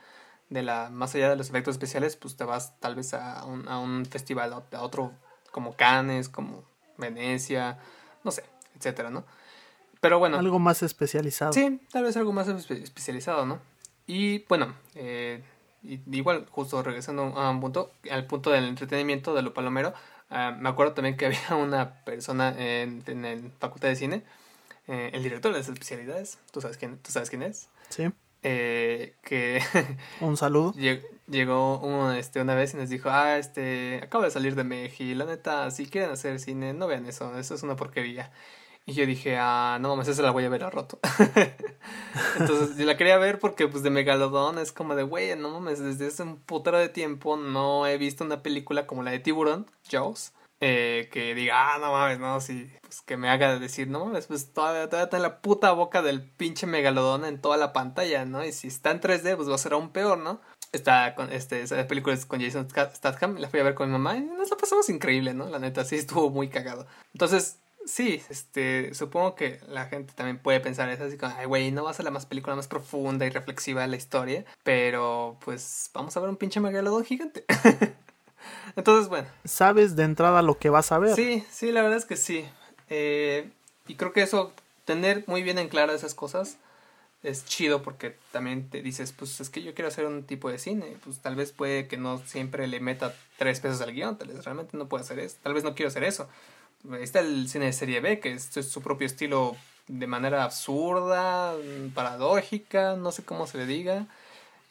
[0.50, 3.68] de la, más allá de los efectos especiales, pues te vas tal vez a un,
[3.68, 5.12] a un festival, a otro
[5.50, 6.64] como Cannes, como
[6.99, 7.78] Venecia,
[8.22, 8.45] no sé,
[8.76, 9.24] etcétera, ¿no?
[10.01, 10.38] Pero bueno.
[10.38, 11.53] Algo más especializado.
[11.53, 13.61] Sí, tal vez algo más especializado, ¿no?
[14.07, 15.42] Y bueno, eh,
[15.82, 19.95] igual, justo regresando a un punto, al punto del entretenimiento de lo palomero,
[20.30, 24.22] ah, me acuerdo también que había una persona en, en el facultad de cine,
[24.86, 27.68] eh, el director de las especialidades, ¿tú sabes quién, tú sabes quién es?
[27.88, 28.11] Sí.
[28.47, 29.61] Eh, que
[30.20, 30.74] un saludo.
[31.26, 35.24] llegó este una vez y nos dijo ah este acabo de salir de México la
[35.24, 38.30] neta si quieren hacer cine no vean eso eso es una porquería
[38.86, 40.99] Y yo dije, ah, no mames, esa la voy a ver a roto.
[42.38, 45.78] Entonces, yo la quería ver porque, pues, de Megalodón es como de, güey, no mames,
[45.78, 49.70] desde hace un putero de tiempo no he visto una película como la de Tiburón,
[49.90, 54.07] Jaws, eh, que diga, ah, no mames, no, sí, pues que me haga decir, no
[54.07, 57.72] mames, pues todavía, todavía está en la puta boca del pinche Megalodón en toda la
[57.72, 58.44] pantalla, ¿no?
[58.44, 60.40] Y si está en 3D, pues va a ser aún peor, ¿no?
[60.72, 63.92] Esta, con, este, esa película es con Jason Statham, la fui a ver con mi
[63.92, 65.48] mamá y nos la pasamos increíble, ¿no?
[65.48, 66.86] La neta, sí estuvo muy cagado.
[67.12, 71.70] Entonces, sí, este, supongo que la gente también puede pensar eso, así como, ay, güey,
[71.72, 75.38] no va a ser la más película más profunda y reflexiva de la historia, pero
[75.44, 77.44] pues vamos a ver un pinche megalodón gigante.
[78.76, 79.28] Entonces, bueno.
[79.45, 81.14] Sabes de entrada lo que vas a ver.
[81.14, 82.45] Sí, sí, la verdad es que sí.
[82.88, 83.51] Eh,
[83.86, 84.53] y creo que eso,
[84.84, 86.59] tener muy bien en claro esas cosas,
[87.22, 90.59] es chido porque también te dices, pues es que yo quiero hacer un tipo de
[90.59, 94.28] cine, pues tal vez puede que no siempre le meta tres pesos al guion, tal
[94.28, 96.28] vez realmente no puedo hacer eso, tal vez no quiero hacer eso.
[96.90, 99.57] Ahí está el cine de serie B, que es, es su propio estilo
[99.88, 101.55] de manera absurda,
[101.95, 104.07] paradójica, no sé cómo se le diga.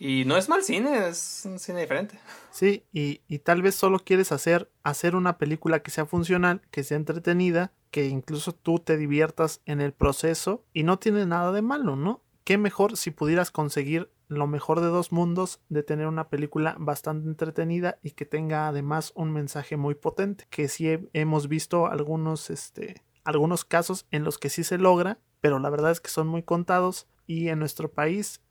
[0.06, 2.20] Y no es mal cine, es un cine diferente.
[2.52, 6.84] Sí, y, y, tal vez solo quieres hacer, hacer una película que sea funcional, que
[6.84, 11.62] sea entretenida, que incluso tú te diviertas en el proceso y no tiene nada de
[11.62, 12.22] malo, ¿no?
[12.44, 17.28] qué mejor si pudieras conseguir lo mejor de dos mundos de tener una película bastante
[17.28, 23.02] entretenida y que tenga además un mensaje muy potente que sí hemos visto algunos este
[23.24, 26.44] algunos casos en los que sí se logra pero la verdad es que son muy
[26.44, 28.42] contados y en nuestro país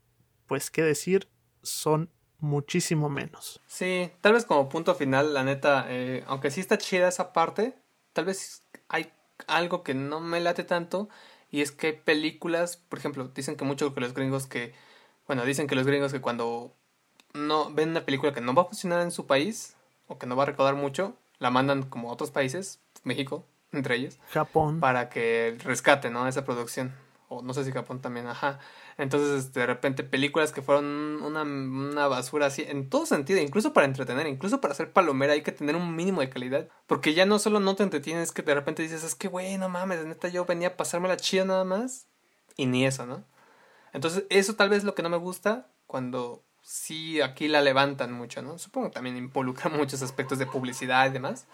[0.47, 1.27] pues qué decir
[1.63, 2.09] son
[2.39, 7.07] muchísimo menos sí tal vez como punto final la neta eh, aunque sí está chida
[7.07, 7.73] esa parte
[8.13, 9.11] tal vez hay
[9.47, 11.09] algo que no me late tanto
[11.53, 14.73] y es que hay películas, por ejemplo, dicen que mucho que los gringos que,
[15.27, 16.73] bueno, dicen que los gringos que cuando
[17.35, 19.75] no ven una película que no va a funcionar en su país
[20.07, 23.97] o que no va a recaudar mucho, la mandan como a otros países, México, entre
[23.97, 24.17] ellos.
[24.31, 24.79] Japón.
[24.79, 26.27] Para que rescate, ¿no?
[26.27, 26.95] Esa producción.
[27.41, 28.59] No sé si Japón también, ajá.
[28.97, 30.85] Entonces, este, de repente, películas que fueron
[31.23, 35.51] una, basura así, en todo sentido, incluso para entretener, incluso para hacer palomera, hay que
[35.51, 36.69] tener un mínimo de calidad.
[36.85, 40.05] Porque ya no solo no te entretienes, que de repente dices, es que, güey, mames,
[40.05, 42.07] neta, yo venía a pasarme la chida nada más.
[42.55, 43.23] Y ni eso, ¿no?
[43.93, 48.11] Entonces, eso tal vez es lo que no me gusta cuando sí aquí la levantan
[48.11, 48.57] mucho, ¿no?
[48.57, 51.45] Supongo que también involucra muchos aspectos de publicidad y demás.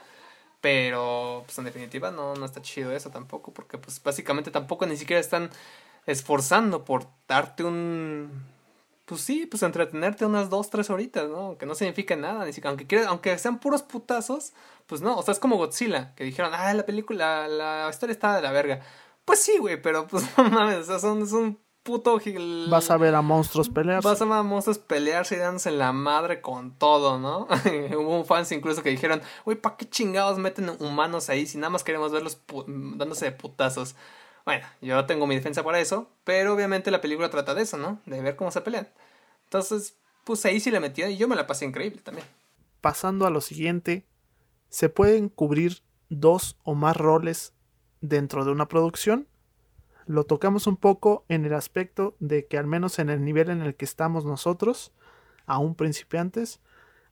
[0.61, 4.97] Pero, pues en definitiva, no, no está chido eso tampoco, porque pues básicamente tampoco ni
[4.97, 5.49] siquiera están
[6.05, 8.31] esforzando por darte un
[9.09, 11.37] pues sí, pues entretenerte unas dos, tres horitas, ¿no?
[11.37, 14.53] Aunque no significa nada, ni siquiera, aunque quieras, aunque sean puros putazos,
[14.85, 18.35] pues no, o sea, es como Godzilla, que dijeron, ah, la película, la historia está
[18.35, 18.81] de la verga.
[19.25, 22.19] Pues sí, güey, pero pues no mames, o sea, son, es un puto...
[22.69, 24.07] Vas a ver a monstruos pelearse.
[24.07, 27.47] Vas a ver a monstruos pelearse y dándose la madre con todo, ¿no?
[27.97, 31.83] Hubo fans incluso que dijeron, güey, ¿para qué chingados meten humanos ahí si nada más
[31.83, 33.95] queremos verlos dándose de putazos?
[34.45, 38.01] Bueno, yo tengo mi defensa para eso, pero obviamente la película trata de eso, ¿no?
[38.05, 38.89] De ver cómo se pelean.
[39.43, 42.25] Entonces, pues ahí sí le metí y yo me la pasé increíble también.
[42.81, 44.07] Pasando a lo siguiente,
[44.69, 47.53] ¿se pueden cubrir dos o más roles
[48.01, 49.27] dentro de una producción?
[50.09, 53.61] Lo tocamos un poco en el aspecto de que al menos en el nivel en
[53.61, 54.91] el que estamos nosotros,
[55.45, 56.61] aún principiantes,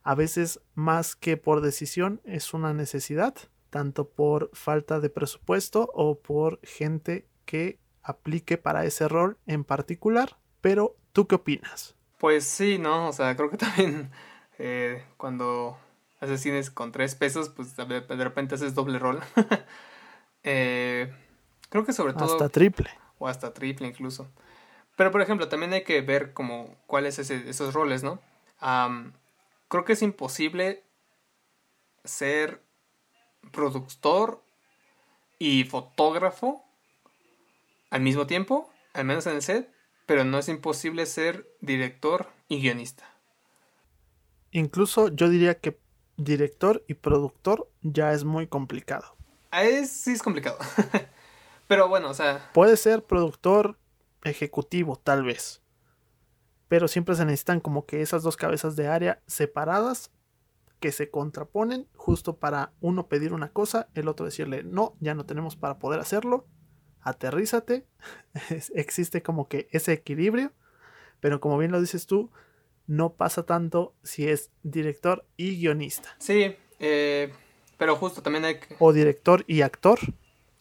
[0.02, 3.36] a veces más que por decisión es una necesidad
[3.70, 10.36] tanto por falta de presupuesto o por gente que aplique para ese rol en particular.
[10.60, 11.94] Pero, ¿tú qué opinas?
[12.18, 13.10] Pues sí, ¿no?
[13.10, 14.10] O sea, creo que también
[14.58, 15.78] eh, cuando
[16.18, 19.20] haces cines con tres pesos, pues de repente haces doble rol.
[20.42, 21.14] eh,
[21.68, 22.24] creo que sobre todo...
[22.24, 22.90] Hasta triple.
[23.18, 24.28] O hasta triple incluso.
[24.96, 28.20] Pero, por ejemplo, también hay que ver como cuáles esos roles, ¿no?
[29.68, 30.82] creo que es imposible
[32.04, 32.60] ser
[33.52, 34.42] productor
[35.38, 36.64] y fotógrafo
[37.90, 39.70] al mismo tiempo, al menos en el set,
[40.06, 43.04] pero no es imposible ser director y guionista.
[44.50, 45.78] Incluso yo diría que
[46.16, 49.16] director y productor ya es muy complicado.
[49.50, 50.58] Ah, es, sí es complicado.
[51.68, 52.50] pero bueno, o sea...
[52.52, 53.78] Puede ser productor
[54.24, 55.62] ejecutivo, tal vez.
[56.66, 60.10] Pero siempre se necesitan como que esas dos cabezas de área separadas
[60.80, 65.26] que se contraponen justo para uno pedir una cosa, el otro decirle, no, ya no
[65.26, 66.46] tenemos para poder hacerlo,
[67.00, 67.86] aterrízate,
[68.74, 70.52] existe como que ese equilibrio,
[71.20, 72.30] pero como bien lo dices tú,
[72.86, 76.14] no pasa tanto si es director y guionista.
[76.18, 77.32] Sí, eh,
[77.76, 78.76] pero justo también hay que...
[78.78, 79.98] O director y actor.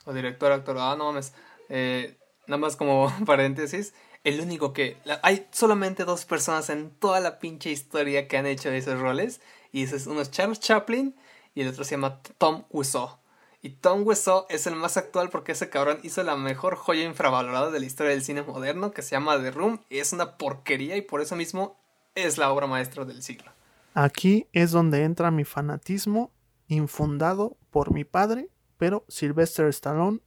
[0.07, 1.33] O director, actor, ah, no mames.
[1.67, 3.93] Eh, nada más como paréntesis,
[4.23, 4.97] el único que...
[5.21, 9.41] hay solamente dos personas en toda la pinche historia que han hecho esos roles
[9.71, 11.15] y uno es Charles Chaplin
[11.53, 13.17] y el otro se llama Tom Wiseau.
[13.61, 17.69] Y Tom Wiseau es el más actual porque ese cabrón hizo la mejor joya infravalorada
[17.69, 20.95] de la historia del cine moderno que se llama The Room y es una porquería
[20.95, 21.77] y por eso mismo
[22.15, 23.51] es la obra maestra del siglo.
[23.93, 26.31] Aquí es donde entra mi fanatismo
[26.67, 30.19] infundado por mi padre, pero Sylvester Stallone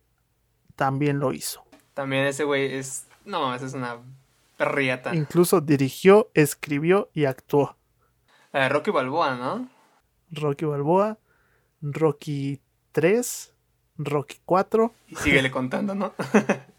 [0.76, 1.64] también lo hizo.
[1.94, 3.06] También ese güey es...
[3.24, 3.98] No, esa es una
[4.56, 5.14] perriata.
[5.14, 7.76] Incluso dirigió, escribió y actuó.
[8.52, 9.68] Rocky Balboa, ¿no?
[10.30, 11.18] Rocky Balboa,
[11.80, 12.60] Rocky
[12.92, 13.54] 3,
[13.98, 14.92] Rocky 4.
[15.08, 16.14] Y síguele contando, ¿no?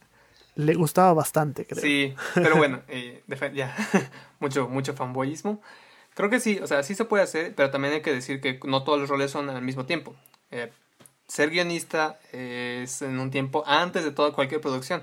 [0.55, 1.81] Le gustaba bastante, creo.
[1.81, 3.75] Sí, pero bueno, eh, ya,
[4.39, 5.61] mucho, mucho fanboyismo.
[6.13, 8.59] Creo que sí, o sea, sí se puede hacer, pero también hay que decir que
[8.65, 10.13] no todos los roles son al mismo tiempo.
[10.51, 10.71] Eh,
[11.31, 15.01] ser guionista es en un tiempo antes de toda cualquier producción.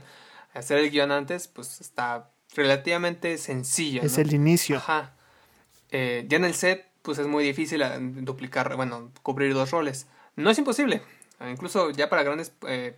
[0.53, 4.03] Hacer el guion antes, pues está relativamente sencillo.
[4.03, 4.77] Es el inicio.
[4.77, 5.15] Ajá.
[5.91, 7.83] Eh, ya en el set, pues es muy difícil
[8.27, 10.07] duplicar, bueno, cubrir dos roles.
[10.37, 11.01] No es imposible.
[11.41, 12.95] Incluso ya para grandes, eh,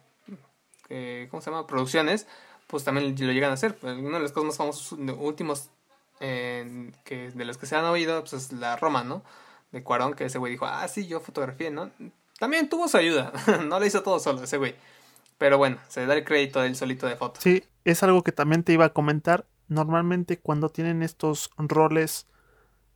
[0.88, 1.68] eh, ¿cómo se llama?
[1.68, 2.26] Producciones,
[2.66, 3.78] pues también lo llegan a hacer.
[3.82, 5.70] Una de las cosas más famosas últimos
[6.18, 9.22] que, de las que se han oído, pues es la Roma, ¿no?
[9.70, 11.92] De Cuarón, que ese güey dijo, ah, sí, yo fotografié, ¿no?
[12.40, 13.32] También tuvo su ayuda.
[13.68, 14.74] no lo hizo todo solo ese güey.
[15.36, 17.38] Pero bueno, se da el crédito del solito de foto.
[17.38, 19.44] Sí, es algo que también te iba a comentar.
[19.68, 22.26] Normalmente cuando tienen estos roles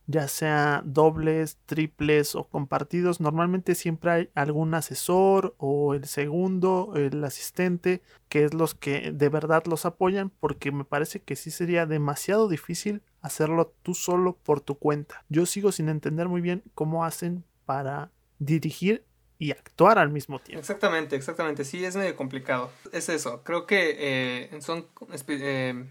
[0.07, 7.23] ya sea dobles, triples o compartidos, normalmente siempre hay algún asesor o el segundo, el
[7.23, 11.85] asistente, que es los que de verdad los apoyan, porque me parece que sí sería
[11.85, 15.23] demasiado difícil hacerlo tú solo por tu cuenta.
[15.29, 19.05] Yo sigo sin entender muy bien cómo hacen para dirigir
[19.37, 20.59] y actuar al mismo tiempo.
[20.59, 22.71] Exactamente, exactamente, sí, es medio complicado.
[22.91, 24.87] Es eso, creo que eh, son...
[25.27, 25.85] Eh,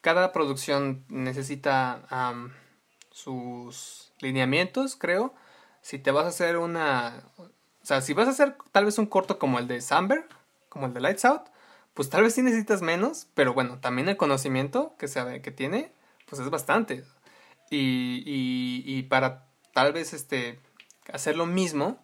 [0.00, 2.02] cada producción necesita
[3.10, 5.34] sus lineamientos, creo.
[5.82, 7.22] Si te vas a hacer una...
[7.36, 7.50] O
[7.86, 10.26] sea, si vas a hacer tal vez un corto como el de Samber,
[10.68, 11.42] como el de Lights Out,
[11.92, 15.92] pues tal vez sí necesitas menos, pero bueno, también el conocimiento que, sabe, que tiene,
[16.26, 17.04] pues es bastante.
[17.70, 20.60] Y, y, y para tal vez este,
[21.12, 22.02] hacer lo mismo,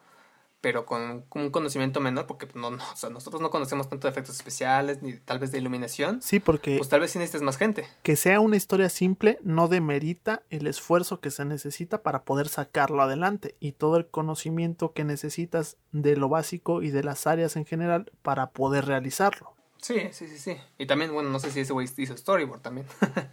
[0.67, 4.11] pero con, un conocimiento menor, porque no, no, o sea, nosotros no conocemos tanto de
[4.11, 6.21] efectos especiales, ni tal vez de iluminación.
[6.21, 6.77] Sí, porque...
[6.79, 7.87] Pues tal vez sí necesites más gente.
[8.03, 13.01] Que sea una historia simple no demerita el esfuerzo que se necesita para poder sacarlo
[13.01, 17.65] adelante y todo el conocimiento que necesitas de lo básico y de las áreas en
[17.65, 19.55] general para poder realizarlo.
[19.81, 20.57] Sí, sí, sí, sí.
[20.79, 22.89] Y también, bueno, no sé si ese güey hizo storyboard también.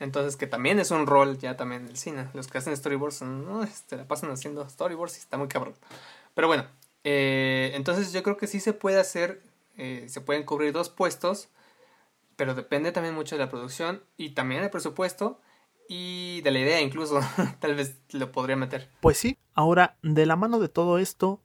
[0.00, 2.26] Entonces, que también es un rol ya también del cine.
[2.34, 5.74] Los que hacen storyboards, no, este, la pasan haciendo storyboards y está muy cabrón.
[6.34, 6.66] Pero bueno,
[7.04, 9.42] eh, entonces yo creo que sí se puede hacer,
[9.76, 11.48] eh, se pueden cubrir dos puestos,
[12.36, 15.40] pero depende también mucho de la producción y también del presupuesto
[15.88, 17.20] y de la idea incluso,
[17.60, 18.88] tal vez lo podría meter.
[19.00, 21.42] Pues sí, ahora de la mano de todo esto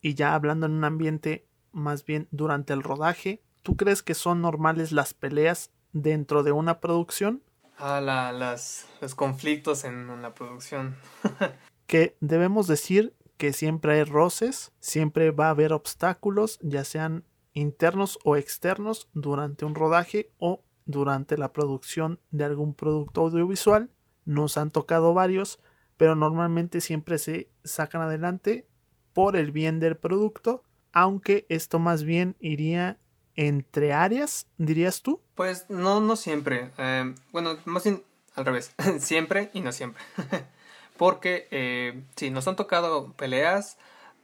[0.00, 4.40] y ya hablando en un ambiente más bien durante el rodaje, ¿tú crees que son
[4.40, 7.42] normales las peleas dentro de una producción?
[7.78, 10.96] Ah, la, las, los conflictos en, en la producción.
[11.86, 17.24] que debemos decir que siempre hay roces, siempre va a haber obstáculos, ya sean
[17.54, 23.90] internos o externos, durante un rodaje o durante la producción de algún producto audiovisual.
[24.24, 25.60] Nos han tocado varios,
[25.96, 28.66] pero normalmente siempre se sacan adelante
[29.12, 32.98] por el bien del producto, aunque esto más bien iría
[33.36, 35.22] entre áreas, dirías tú?
[35.36, 36.72] Pues no, no siempre.
[36.76, 38.02] Eh, bueno, más bien
[38.34, 40.02] al revés, siempre y no siempre.
[40.98, 43.78] Porque eh, sí, nos han tocado peleas,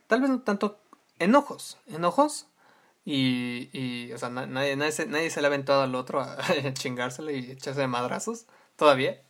[0.09, 0.79] tal vez no tanto
[1.19, 2.49] enojos, enojos.
[3.07, 6.39] Y, y o sea, nadie, nadie, se, nadie se le ha aventado al otro a,
[6.75, 8.47] chingárselo y echarse de madrazos
[8.77, 9.23] todavía.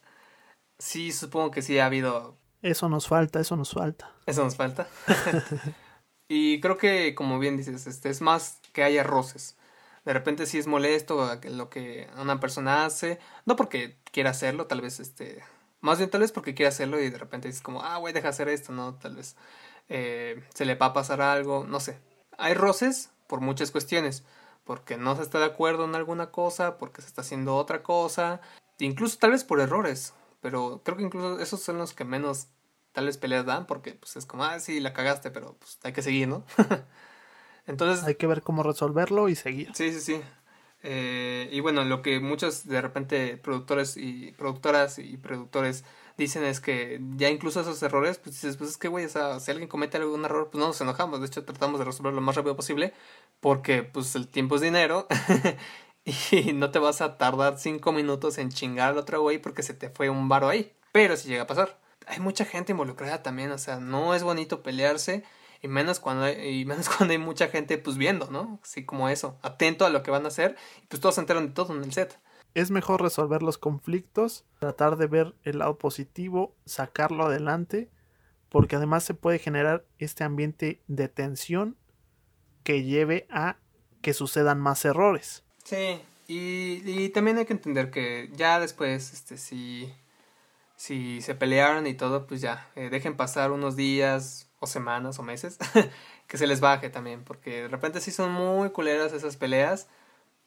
[0.78, 2.36] Sí, supongo que sí ha habido...
[2.62, 4.11] Eso nos falta, eso nos falta.
[4.26, 4.88] Eso nos falta.
[6.28, 9.57] y creo que, como bien dices, este, es más que haya roces.
[10.05, 14.80] De repente sí es molesto lo que una persona hace, no porque quiera hacerlo, tal
[14.80, 15.42] vez este
[15.85, 18.30] más bien tal vez porque quiere hacerlo y de repente dices como, ah, güey, deja
[18.30, 18.95] hacer esto, ¿no?
[18.95, 19.37] Tal vez
[19.91, 21.99] eh, se le va a pasar algo, no sé.
[22.39, 24.24] Hay roces por muchas cuestiones.
[24.64, 28.41] Porque no se está de acuerdo en alguna cosa, porque se está haciendo otra cosa.
[28.78, 30.14] Incluso tal vez por errores.
[30.41, 32.47] Pero creo que incluso esos son los que menos
[32.93, 33.66] tal vez peleas dan.
[33.66, 36.45] Porque pues es como, ah, sí, la cagaste, pero pues hay que seguir, ¿no?
[37.66, 38.07] Entonces...
[38.07, 39.70] Hay que ver cómo resolverlo y seguir.
[39.74, 40.22] Sí, sí, sí.
[40.87, 45.82] Eh, y bueno, lo que muchos de repente productores y productoras y productores
[46.18, 49.41] dicen es que ya incluso esos errores, pues dices, pues es que güey, o sea,
[49.41, 52.26] si alguien comete algún error, pues no nos enojamos, de hecho tratamos de resolverlo lo
[52.26, 52.93] más rápido posible,
[53.41, 55.07] porque pues el tiempo es dinero
[56.05, 59.72] y no te vas a tardar cinco minutos en chingar al otro güey porque se
[59.72, 61.78] te fue un varo ahí, pero si llega a pasar.
[62.07, 65.24] Hay mucha gente involucrada también, o sea, no es bonito pelearse
[65.65, 68.61] y menos cuando hay, y menos cuando hay mucha gente pues viendo, ¿no?
[68.62, 71.47] Así como eso, atento a lo que van a hacer, y pues todos se enteran
[71.47, 72.21] de todo en el set.
[72.53, 77.91] Es mejor resolver los conflictos, tratar de ver el lado positivo, sacarlo adelante,
[78.51, 81.77] porque además se puede generar este ambiente de tensión
[82.62, 83.57] que lleve a
[84.03, 85.45] que sucedan más errores.
[85.65, 89.93] Sí, y, y también hay que entender que ya después, este, si,
[90.77, 95.23] si se pelearon y todo, pues ya, eh, dejen pasar unos días o semanas o
[95.23, 95.59] meses,
[96.27, 99.89] que se les baje también, porque de repente sí son muy culeras esas peleas,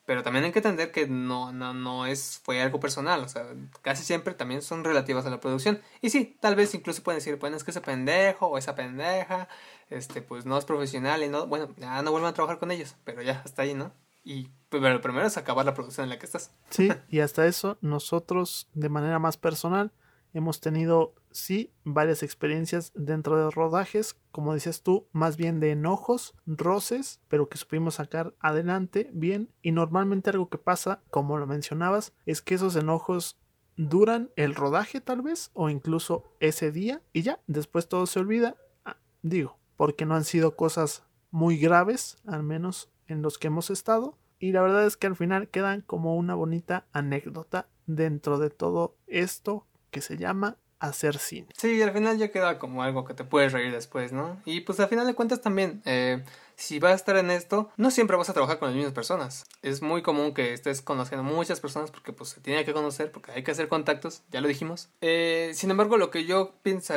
[0.05, 3.45] pero también hay que entender que no, no, no es, fue algo personal, o sea,
[3.81, 5.81] casi siempre también son relativas a la producción.
[6.01, 9.49] Y sí, tal vez incluso pueden decir, bueno, es que ese pendejo o esa pendeja,
[9.89, 12.95] este, pues no es profesional y no, bueno, ya no vuelvan a trabajar con ellos,
[13.03, 13.91] pero ya, hasta ahí, ¿no?
[14.23, 16.51] Y pero lo primero es acabar la producción en la que estás.
[16.69, 19.91] Sí, y hasta eso nosotros de manera más personal
[20.37, 26.35] hemos tenido, sí, varias experiencias dentro de rodajes, como decías tú, más bien de enojos,
[26.45, 29.51] roces, pero que supimos sacar adelante bien.
[29.61, 33.39] Y normalmente algo que pasa, como lo mencionabas, es que esos enojos
[33.77, 38.55] duran el rodaje tal vez, o incluso ese día, y ya, después todo se olvida.
[38.85, 43.69] Ah, digo, porque no han sido cosas muy graves, al menos en los que hemos
[43.69, 44.17] estado.
[44.39, 48.97] Y la verdad es que al final quedan como una bonita anécdota dentro de todo
[49.07, 49.65] esto
[49.97, 51.47] que se llama hacer cine.
[51.57, 54.39] Sí, al final ya queda como algo que te puedes reír después, ¿no?
[54.45, 56.23] Y pues al final de cuentas también, eh,
[56.55, 59.45] si vas a estar en esto, no siempre vas a trabajar con las mismas personas.
[59.63, 63.31] Es muy común que estés conociendo muchas personas porque pues se tiene que conocer, porque
[63.31, 64.89] hay que hacer contactos, ya lo dijimos.
[65.01, 66.93] Eh, sin embargo, lo que yo pienso,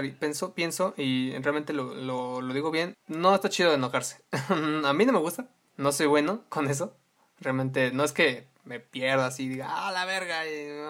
[0.54, 4.20] pienso, y realmente lo, lo, lo digo bien, no está chido de enojarse.
[4.84, 5.48] a mí no me gusta,
[5.78, 6.94] no soy bueno con eso.
[7.40, 10.42] Realmente no es que me pierda así diga, ah, la verga,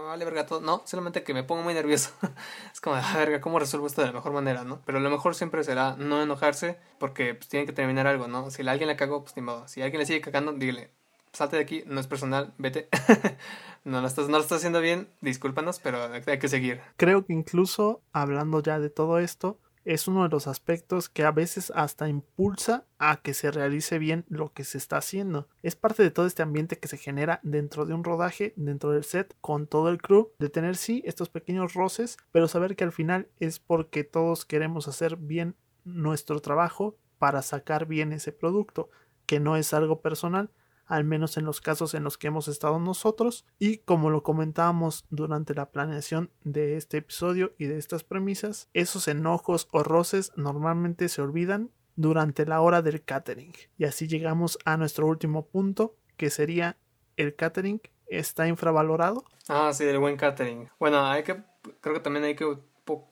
[0.03, 0.61] vale verga todo.
[0.61, 2.11] No, solamente que me pongo muy nervioso.
[2.73, 4.81] es como, la verga, ¿cómo resuelvo esto de la mejor manera, no?
[4.85, 8.51] Pero lo mejor siempre será no enojarse porque pues tienen que terminar algo, ¿no?
[8.51, 9.67] Si alguien le cagó, pues ni modo.
[9.69, 10.91] Si alguien le sigue cagando, dígale,
[11.33, 12.89] salte de aquí, no es personal, vete.
[13.85, 16.81] no, lo estás, no lo estás haciendo bien, discúlpanos, pero hay que seguir.
[16.97, 21.31] Creo que incluso hablando ya de todo esto, es uno de los aspectos que a
[21.31, 25.49] veces hasta impulsa a que se realice bien lo que se está haciendo.
[25.63, 29.05] Es parte de todo este ambiente que se genera dentro de un rodaje, dentro del
[29.05, 32.93] set, con todo el crew, de tener sí estos pequeños roces, pero saber que al
[32.93, 38.91] final es porque todos queremos hacer bien nuestro trabajo para sacar bien ese producto,
[39.27, 40.51] que no es algo personal,
[40.91, 43.47] al menos en los casos en los que hemos estado nosotros.
[43.59, 49.07] Y como lo comentábamos durante la planeación de este episodio y de estas premisas, esos
[49.07, 53.53] enojos o roces normalmente se olvidan durante la hora del catering.
[53.79, 56.77] Y así llegamos a nuestro último punto, que sería
[57.17, 59.25] el catering está infravalorado.
[59.49, 60.69] Ah, sí, el buen catering.
[60.81, 61.41] Bueno, hay que,
[61.81, 62.59] creo que también hay que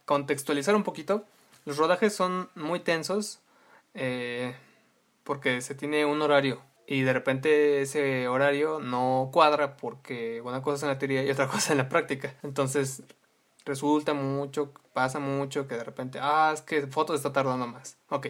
[0.05, 1.24] contextualizar un poquito.
[1.64, 3.41] Los rodajes son muy tensos
[3.95, 4.57] eh,
[5.22, 6.61] porque se tiene un horario
[6.91, 11.30] y de repente ese horario no cuadra porque una cosa es en la teoría y
[11.30, 12.34] otra cosa en la práctica.
[12.43, 13.03] Entonces
[13.66, 17.99] resulta mucho, pasa mucho que de repente, ah, es que fotos está tardando más.
[18.09, 18.28] Ok.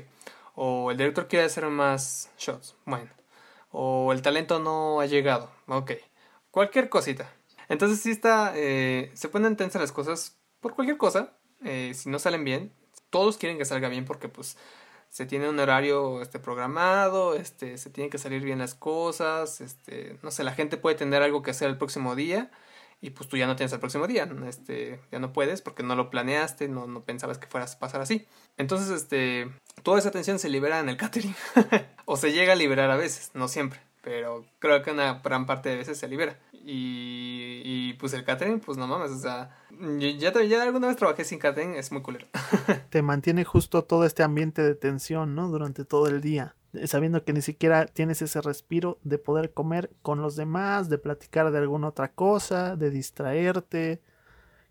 [0.57, 2.75] O el director quiere hacer más shots.
[2.85, 3.11] Bueno.
[3.71, 5.53] O el talento no ha llegado.
[5.69, 5.93] Ok.
[6.51, 7.33] Cualquier cosita.
[7.69, 11.33] Entonces sí está, eh, se ponen tensas las cosas por cualquier cosa.
[11.65, 12.73] Eh, si no salen bien,
[13.11, 14.57] todos quieren que salga bien porque pues
[15.11, 20.19] se tiene un horario este programado, este se tienen que salir bien las cosas, este
[20.23, 22.51] no sé, la gente puede tener algo que hacer el próximo día
[23.01, 25.95] y pues tú ya no tienes el próximo día, este ya no puedes porque no
[25.95, 28.27] lo planeaste, no, no pensabas que fueras a pasar así.
[28.57, 29.49] Entonces, este
[29.83, 31.35] toda esa tensión se libera en el catering
[32.05, 35.69] o se llega a liberar a veces, no siempre pero creo que una gran parte
[35.69, 36.39] de veces se libera.
[36.53, 39.57] Y, y pues el catering, pues no mames, o sea,
[39.99, 42.27] ya, ya alguna vez trabajé sin catering, es muy culero.
[42.91, 45.49] Te mantiene justo todo este ambiente de tensión, ¿no?
[45.49, 46.57] Durante todo el día,
[46.87, 51.51] sabiendo que ni siquiera tienes ese respiro de poder comer con los demás, de platicar
[51.51, 54.03] de alguna otra cosa, de distraerte.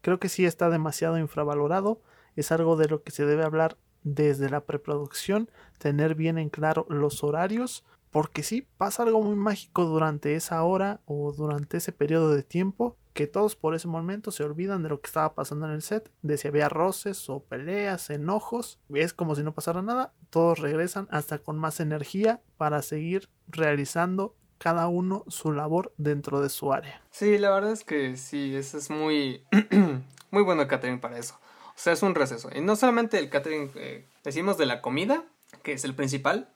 [0.02, 2.02] Creo que sí está demasiado infravalorado,
[2.36, 5.50] es algo de lo que se debe hablar desde la preproducción,
[5.80, 11.02] tener bien en claro los horarios, porque sí, pasa algo muy mágico durante esa hora
[11.06, 15.02] o durante ese periodo de tiempo que todos por ese momento se olvidan de lo
[15.02, 19.34] que estaba pasando en el set, de si había roces o peleas, enojos, es como
[19.34, 25.24] si no pasara nada, todos regresan hasta con más energía para seguir realizando cada uno
[25.30, 27.02] su labor dentro de su área.
[27.10, 29.44] Sí, la verdad es que sí, eso es muy,
[30.32, 31.40] muy bueno el catering para eso.
[31.70, 32.50] O sea, es un receso.
[32.56, 35.26] Y no solamente el catering, eh, decimos de la comida,
[35.64, 36.54] que es el principal,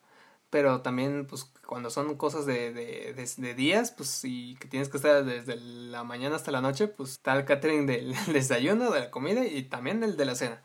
[0.52, 5.24] pero también pues cuando son cosas de, de, días, pues y que tienes que estar
[5.24, 9.44] desde la mañana hasta la noche, pues está el catering del desayuno, de la comida
[9.46, 10.62] y también el de la cena.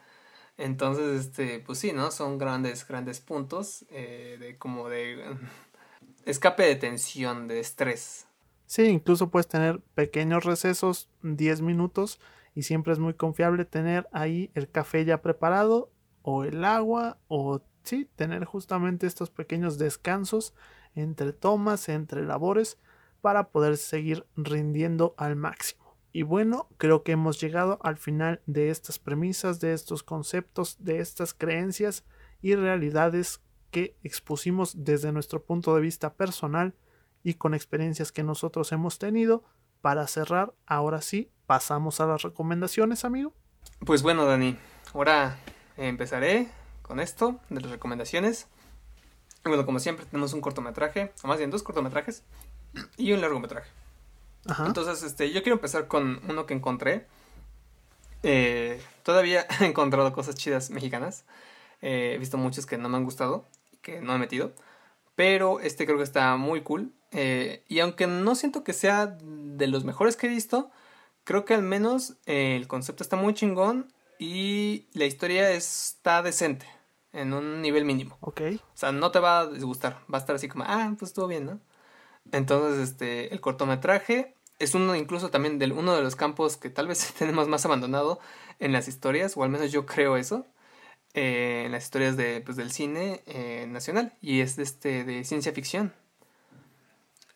[0.58, 2.10] Entonces, este, pues sí, ¿no?
[2.10, 5.36] Son grandes, grandes puntos eh, de como de
[6.26, 8.26] escape de tensión, de estrés.
[8.66, 12.18] Sí, incluso puedes tener pequeños recesos, 10 minutos,
[12.54, 15.92] y siempre es muy confiable tener ahí el café ya preparado,
[16.22, 20.54] o el agua, o sí, tener justamente estos pequeños descansos
[20.94, 22.78] entre tomas, entre labores,
[23.20, 25.96] para poder seguir rindiendo al máximo.
[26.12, 31.00] Y bueno, creo que hemos llegado al final de estas premisas, de estos conceptos, de
[31.00, 32.04] estas creencias
[32.40, 36.74] y realidades que expusimos desde nuestro punto de vista personal
[37.22, 39.44] y con experiencias que nosotros hemos tenido.
[39.82, 43.34] Para cerrar, ahora sí, pasamos a las recomendaciones, amigo.
[43.84, 44.56] Pues bueno, Dani,
[44.94, 45.38] ahora
[45.76, 46.48] empezaré
[46.86, 48.46] con esto de las recomendaciones.
[49.44, 52.22] Bueno, como siempre, tenemos un cortometraje, o más bien dos cortometrajes
[52.96, 53.70] y un largometraje.
[54.64, 57.06] Entonces, este, yo quiero empezar con uno que encontré.
[58.22, 61.24] Eh, todavía he encontrado cosas chidas mexicanas.
[61.82, 63.44] Eh, he visto muchos que no me han gustado,
[63.82, 64.52] que no he metido.
[65.16, 66.92] Pero este creo que está muy cool.
[67.10, 70.70] Eh, y aunque no siento que sea de los mejores que he visto,
[71.24, 76.66] creo que al menos el concepto está muy chingón y la historia está decente,
[77.16, 78.16] en un nivel mínimo.
[78.20, 78.40] Ok.
[78.58, 81.26] O sea, no te va a disgustar, va a estar así como, ah, pues estuvo
[81.26, 81.60] bien, ¿no?
[82.32, 86.88] Entonces, este, el cortometraje es uno incluso también de uno de los campos que tal
[86.88, 88.20] vez tenemos más abandonado
[88.58, 90.46] en las historias, o al menos yo creo eso,
[91.14, 95.52] eh, en las historias de, pues, del cine eh, nacional, y es este, de ciencia
[95.52, 95.92] ficción.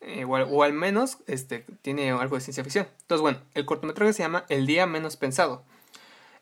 [0.01, 2.87] Eh, o, al menos este, tiene algo de ciencia ficción.
[3.01, 5.63] Entonces, bueno, el cortometraje se llama El Día Menos Pensado.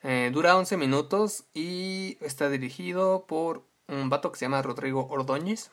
[0.01, 5.71] Dura 11 minutos y está dirigido por un vato que se llama Rodrigo Ordóñez.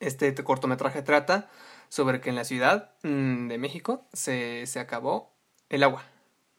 [0.00, 1.48] Este cortometraje trata
[1.88, 5.32] sobre que en la ciudad mm, de México se, se acabó
[5.68, 6.04] el agua.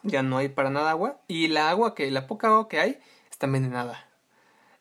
[0.03, 1.21] Ya no hay para nada agua.
[1.27, 2.99] Y la agua que, la poca agua que hay,
[3.29, 4.07] está envenenada.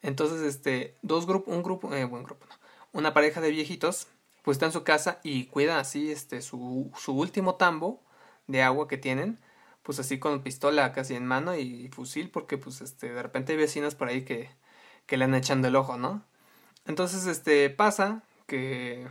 [0.03, 2.55] Entonces, este, dos grupos, un grupo, eh, buen grupo, no,
[2.93, 4.09] una pareja de viejitos,
[4.43, 8.03] pues está en su casa y cuida así, este, su, su último tambo
[8.47, 9.41] de agua que tienen,
[9.87, 13.59] pues así con pistola casi en mano y fusil, porque pues este, de repente hay
[13.59, 14.51] vecinos por ahí que,
[15.07, 16.25] que le han echando el ojo, ¿no?
[16.87, 19.07] Entonces, este, pasa que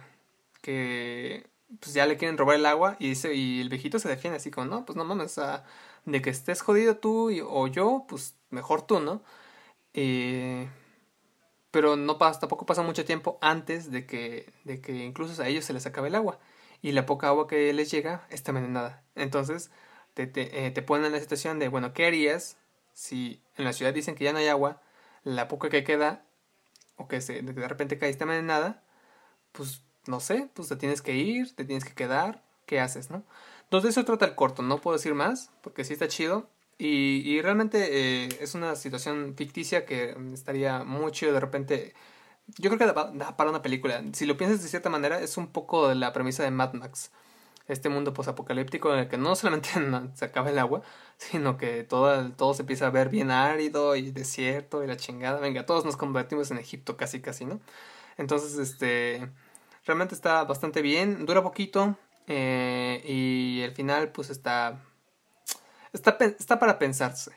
[0.66, 1.48] que
[1.80, 4.52] pues ya le quieren robar el agua y, dice, y el viejito se defiende así
[4.52, 5.64] como, no, pues no mames, o
[6.06, 9.24] de que estés jodido tú o yo, pues mejor tú, ¿no?
[11.72, 15.66] pero no pasa, tampoco pasa mucho tiempo antes de que, de que incluso a ellos
[15.66, 16.40] se les acabe el agua
[16.82, 19.04] y la poca agua que les llega está envenenada.
[19.16, 19.72] Entonces
[20.16, 22.58] te, te, eh, te ponen en la situación de, bueno, ¿qué harías
[22.94, 24.82] si en la ciudad dicen que ya no hay agua,
[25.24, 26.24] la poca que queda
[26.98, 28.82] o que se, de repente cae está envenenada?
[29.52, 33.24] Pues no sé, pues te tienes que ir, te tienes que quedar, ¿qué haces, no?
[33.64, 36.48] Entonces eso trata el corto, no puedo decir más, porque sí está chido.
[36.78, 41.94] Y, y realmente eh, es una situación ficticia que estaría muy chido de repente.
[42.58, 44.04] Yo creo que da, para una película.
[44.14, 47.12] Si lo piensas de cierta manera, es un poco de la premisa de Mad Max.
[47.68, 49.70] Este mundo posapocalíptico en el que no solamente
[50.14, 50.82] se acaba el agua,
[51.18, 55.40] sino que todo, todo se empieza a ver bien árido y desierto y la chingada.
[55.40, 57.60] Venga, todos nos convertimos en Egipto casi casi, ¿no?
[58.18, 59.30] Entonces, este
[59.86, 64.82] Realmente está bastante bien, dura poquito eh, y el final pues está,
[65.94, 67.32] está, está para pensarse.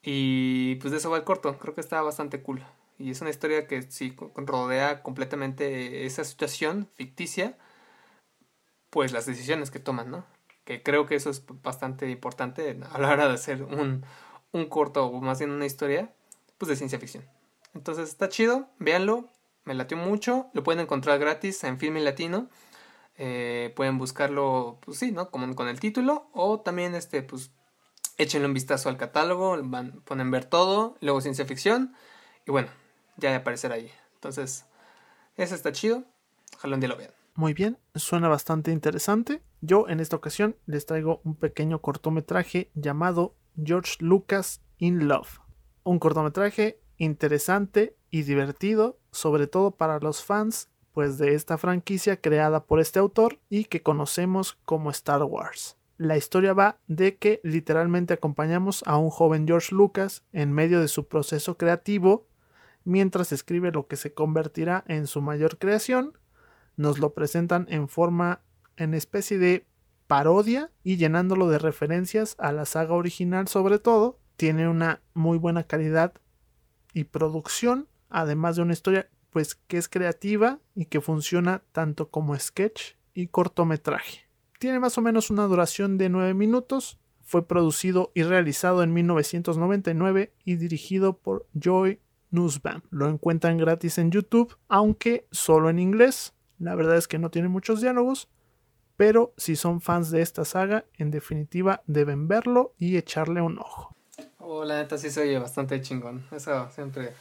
[0.00, 2.64] Y pues de eso va el corto, creo que está bastante cool.
[2.98, 7.58] Y es una historia que sí rodea completamente esa situación ficticia,
[8.90, 10.24] pues las decisiones que toman, ¿no?
[10.64, 14.04] Que creo que eso es bastante importante a la hora de hacer un,
[14.52, 16.12] un corto o más bien una historia,
[16.58, 17.24] pues de ciencia ficción.
[17.74, 19.28] Entonces está chido, véanlo,
[19.68, 20.46] me latió mucho.
[20.54, 22.48] Lo pueden encontrar gratis en Filme Latino.
[23.18, 25.30] Eh, pueden buscarlo, pues sí, ¿no?
[25.30, 26.30] Como con el título.
[26.32, 27.50] O también, este, pues,
[28.16, 29.58] échenle un vistazo al catálogo.
[29.62, 30.96] Van, ponen ver todo.
[31.02, 31.94] Luego ciencia ficción.
[32.46, 32.68] Y bueno,
[33.18, 33.92] ya de aparecer ahí.
[34.14, 34.64] Entonces,
[35.36, 36.04] ese está chido.
[36.56, 37.17] Ojalá un día lo vean.
[37.38, 39.44] Muy bien, suena bastante interesante.
[39.60, 45.38] Yo en esta ocasión les traigo un pequeño cortometraje llamado George Lucas in Love.
[45.84, 52.64] Un cortometraje interesante y divertido, sobre todo para los fans pues de esta franquicia creada
[52.64, 55.76] por este autor y que conocemos como Star Wars.
[55.96, 60.88] La historia va de que literalmente acompañamos a un joven George Lucas en medio de
[60.88, 62.26] su proceso creativo
[62.82, 66.18] mientras escribe lo que se convertirá en su mayor creación.
[66.78, 68.40] Nos lo presentan en forma
[68.76, 69.66] en especie de
[70.06, 74.20] parodia y llenándolo de referencias a la saga original sobre todo.
[74.36, 76.14] Tiene una muy buena calidad
[76.94, 82.38] y producción, además de una historia pues que es creativa y que funciona tanto como
[82.38, 84.28] sketch y cortometraje.
[84.60, 90.32] Tiene más o menos una duración de 9 minutos, Fue producido y realizado en 1999
[90.44, 92.00] y dirigido por Joy
[92.30, 92.82] Nussbaum.
[92.88, 96.32] Lo encuentran gratis en YouTube, aunque solo en inglés.
[96.58, 98.28] La verdad es que no tiene muchos diálogos,
[98.96, 103.96] pero si son fans de esta saga, en definitiva deben verlo y echarle un ojo.
[104.38, 106.26] Oh, la neta sí se oye bastante chingón.
[106.32, 107.12] Eso siempre.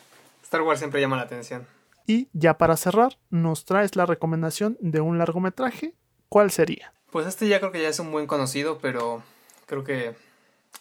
[0.43, 1.67] Star Wars siempre llama la atención.
[2.07, 5.93] Y ya para cerrar, nos traes la recomendación de un largometraje.
[6.29, 6.93] ¿Cuál sería?
[7.11, 9.21] Pues este ya creo que ya es un buen conocido, pero
[9.65, 10.15] creo que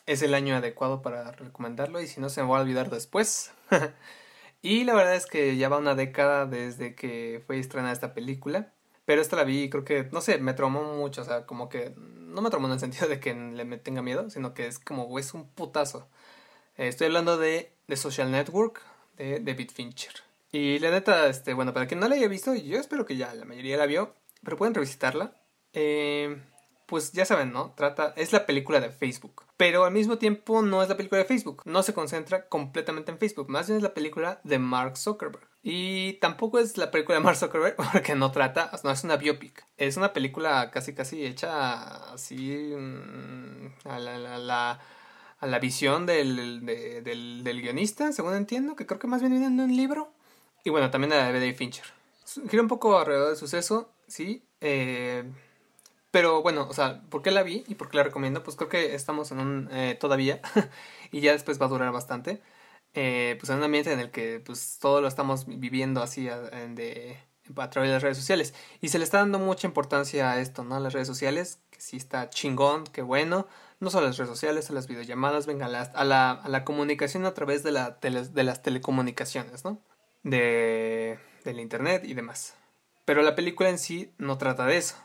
[0.06, 3.52] es el año adecuado para recomendarlo y si no se me va a olvidar después.
[4.62, 8.72] y la verdad es que ya va una década desde que fue estrenada esta película.
[9.04, 11.22] Pero esta la vi y creo que, no sé, me traumó mucho.
[11.22, 14.28] O sea, como que no me traumó en el sentido de que le tenga miedo,
[14.30, 16.08] sino que es como, es un putazo.
[16.76, 18.82] Eh, estoy hablando de The Social Network
[19.16, 20.12] de David Fincher.
[20.52, 23.34] Y la neta, este, bueno, para quien no la haya visto, yo espero que ya
[23.34, 25.32] la mayoría la vio, pero pueden revisitarla.
[25.72, 26.42] Eh,
[26.86, 27.72] pues ya saben, ¿no?
[27.76, 29.42] Trata, es la película de Facebook.
[29.56, 31.62] Pero al mismo tiempo no es la película de Facebook.
[31.64, 33.48] No se concentra completamente en Facebook.
[33.48, 35.48] Más bien es la película de Mark Zuckerberg.
[35.62, 39.66] Y tampoco es la película de Mark Zuckerberg porque no trata, no es una biopic.
[39.76, 44.80] Es una película casi casi hecha así mm, a la,
[45.40, 49.46] a la, visión del, del, del, guionista, según entiendo, que creo que más bien viene
[49.46, 50.12] en un libro.
[50.64, 51.84] Y bueno, también la de David Fincher.
[52.48, 54.44] Gira un poco alrededor del suceso, sí.
[54.60, 55.24] Eh,
[56.16, 58.42] pero bueno, o sea, ¿por qué la vi y por qué la recomiendo?
[58.42, 59.68] Pues creo que estamos en un...
[59.70, 60.40] Eh, todavía,
[61.12, 62.40] y ya después va a durar bastante,
[62.94, 66.38] eh, pues en un ambiente en el que pues todo lo estamos viviendo así a,
[66.38, 67.18] de,
[67.54, 68.54] a través de las redes sociales.
[68.80, 70.76] Y se le está dando mucha importancia a esto, ¿no?
[70.76, 73.46] A las redes sociales, que sí está chingón, que bueno.
[73.78, 77.26] No solo a las redes sociales, a las videollamadas, venga, a la, a la, comunicación
[77.26, 79.82] a través de, la de las telecomunicaciones, ¿no?
[80.22, 82.54] De, del internet y demás.
[83.04, 84.96] Pero la película en sí no trata de eso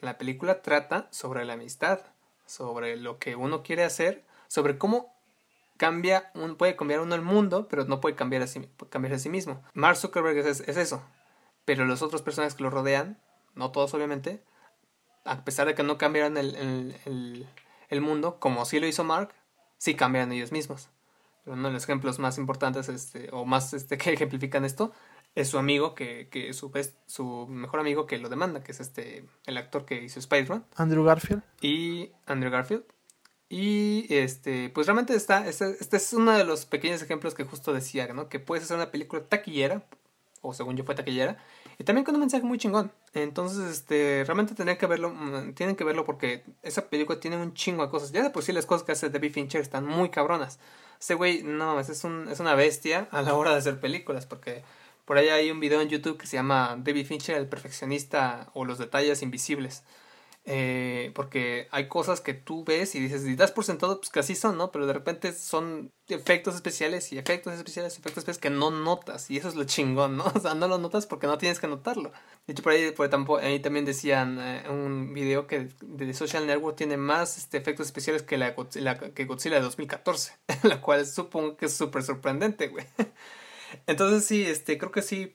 [0.00, 2.00] la película trata sobre la amistad,
[2.46, 5.14] sobre lo que uno quiere hacer, sobre cómo
[5.76, 9.18] cambia, un, puede cambiar uno el mundo, pero no puede cambiar a sí, cambiar a
[9.18, 9.62] sí mismo.
[9.74, 11.02] Mark Zuckerberg es, eso,
[11.64, 13.18] pero los otros personajes que lo rodean,
[13.54, 14.42] no todos obviamente,
[15.24, 17.46] a pesar de que no cambiaran el,
[17.90, 19.34] el, mundo, como sí lo hizo Mark,
[19.76, 20.90] sí cambian ellos mismos.
[21.44, 24.92] Uno de los ejemplos más importantes este, o más este, que ejemplifican esto
[25.38, 26.72] es su amigo, que, que su,
[27.06, 30.64] su mejor amigo que lo demanda, que es este el actor que hizo Spider-Man.
[30.74, 31.42] Andrew Garfield.
[31.60, 32.82] Y Andrew Garfield.
[33.48, 37.72] Y este, pues realmente está, este, este, es uno de los pequeños ejemplos que justo
[37.72, 38.28] decía, ¿no?
[38.28, 39.84] Que puedes hacer una película taquillera,
[40.42, 41.38] o según yo fue taquillera,
[41.78, 42.90] y también con un mensaje muy chingón.
[43.14, 47.54] Entonces, este, realmente tienen que verlo, mm, tienen que verlo porque esa película tiene un
[47.54, 48.10] chingo de cosas.
[48.10, 50.58] Ya de por sí las cosas que hace David Fincher están muy cabronas.
[51.00, 54.64] Ese güey, no, es, un, es una bestia a la hora de hacer películas, porque
[55.08, 58.66] por ahí hay un video en YouTube que se llama David Fincher, el perfeccionista o
[58.66, 59.82] los detalles invisibles.
[60.44, 64.20] Eh, porque hay cosas que tú ves y dices, y das por sentado, pues que
[64.20, 64.70] así son, ¿no?
[64.70, 69.30] Pero de repente son efectos especiales y efectos especiales, efectos especiales que no notas.
[69.30, 70.24] Y eso es lo chingón, ¿no?
[70.34, 72.12] O sea, no lo notas porque no tienes que notarlo.
[72.46, 76.76] De hecho, por ahí, por ahí también decían eh, un video que de Social Network
[76.76, 80.34] tiene más este, efectos especiales que, la, que Godzilla de 2014.
[80.64, 82.84] la cual supongo que es súper sorprendente, güey.
[83.86, 85.34] Entonces sí, este, creo que sí.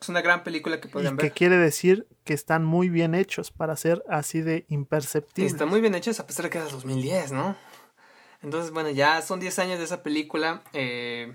[0.00, 1.26] Es una gran película que pueden ver.
[1.26, 5.52] Que quiere decir que están muy bien hechos para ser así de imperceptibles.
[5.52, 7.54] Están muy bien hechos a pesar de que es 2010, ¿no?
[8.42, 10.62] Entonces, bueno, ya son 10 años de esa película.
[10.72, 11.34] Eh,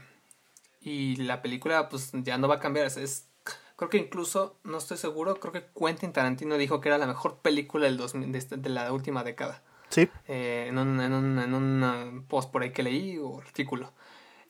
[0.82, 2.88] y la película, pues ya no va a cambiar.
[2.88, 3.28] Es,
[3.76, 7.40] creo que incluso, no estoy seguro, creo que Quentin Tarantino dijo que era la mejor
[7.40, 9.62] película del 2000, de, de la última década.
[9.90, 10.10] Sí.
[10.28, 13.94] Eh, en, un, en, un, en un post por ahí que leí o artículo.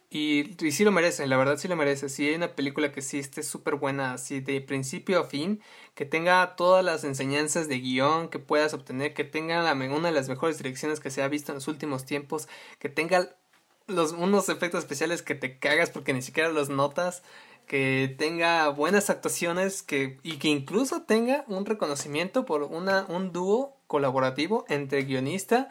[0.10, 2.10] Y, sí lo merece, la verdad sí lo merece.
[2.10, 5.61] Si hay una película que sí esté súper buena, así de principio a fin,
[5.94, 10.14] que tenga todas las enseñanzas de guion que puedas obtener, que tenga la, una de
[10.14, 12.48] las mejores direcciones que se ha visto en los últimos tiempos,
[12.80, 13.36] que tenga
[13.88, 17.23] los, unos efectos especiales que te cagas porque ni siquiera los notas,
[17.68, 23.76] que tenga buenas actuaciones que, y que incluso tenga un reconocimiento por una, un dúo
[23.88, 25.69] colaborativo entre guionista y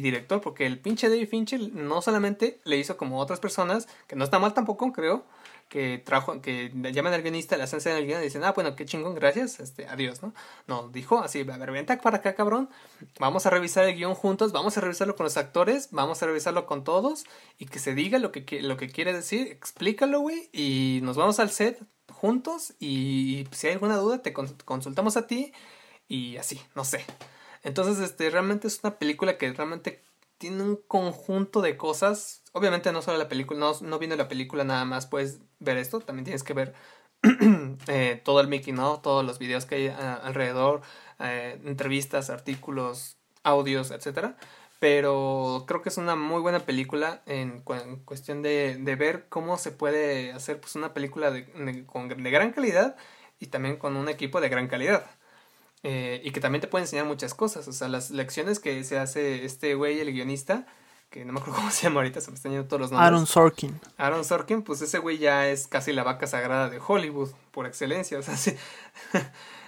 [0.00, 4.24] director, porque el pinche David Fincher no solamente le hizo como otras personas, que no
[4.24, 5.24] está mal tampoco, creo,
[5.72, 8.84] que trajo, que llaman al guionista, la esencia del guion y dicen, ah, bueno, qué
[8.84, 10.34] chingón, gracias, este, adiós, ¿no?
[10.66, 12.68] No, dijo así, a ver, vente para acá, cabrón,
[13.18, 16.66] vamos a revisar el guion juntos, vamos a revisarlo con los actores, vamos a revisarlo
[16.66, 17.24] con todos,
[17.58, 21.40] y que se diga lo que, lo que quiere decir, explícalo, güey, y nos vamos
[21.40, 25.54] al set juntos, y, si hay alguna duda, te consultamos a ti,
[26.06, 27.06] y así, no sé.
[27.62, 30.02] Entonces, este, realmente es una película que realmente
[30.42, 32.42] tiene un conjunto de cosas.
[32.52, 36.00] Obviamente no solo la película, no, no viendo la película nada más puedes ver esto,
[36.00, 36.74] también tienes que ver
[37.86, 39.00] eh, todo el Mickey, ¿no?
[39.00, 40.82] Todos los videos que hay alrededor,
[41.20, 44.36] eh, entrevistas, artículos, audios, etcétera.
[44.80, 47.60] pero creo que es una muy buena película en,
[48.04, 52.96] cuestión de, ver cómo se puede hacer pues una película de, de, gran calidad
[53.38, 55.06] y también con un equipo de gran calidad.
[55.84, 58.98] Eh, y que también te puede enseñar muchas cosas, o sea, las lecciones que se
[58.98, 60.64] hace este güey, el guionista,
[61.10, 63.06] que no me acuerdo cómo se llama ahorita, se me están yendo todos los nombres.
[63.08, 63.80] Aaron Sorkin.
[63.96, 68.18] Aaron Sorkin, pues ese güey ya es casi la vaca sagrada de Hollywood, por excelencia,
[68.20, 68.56] o sea, sí,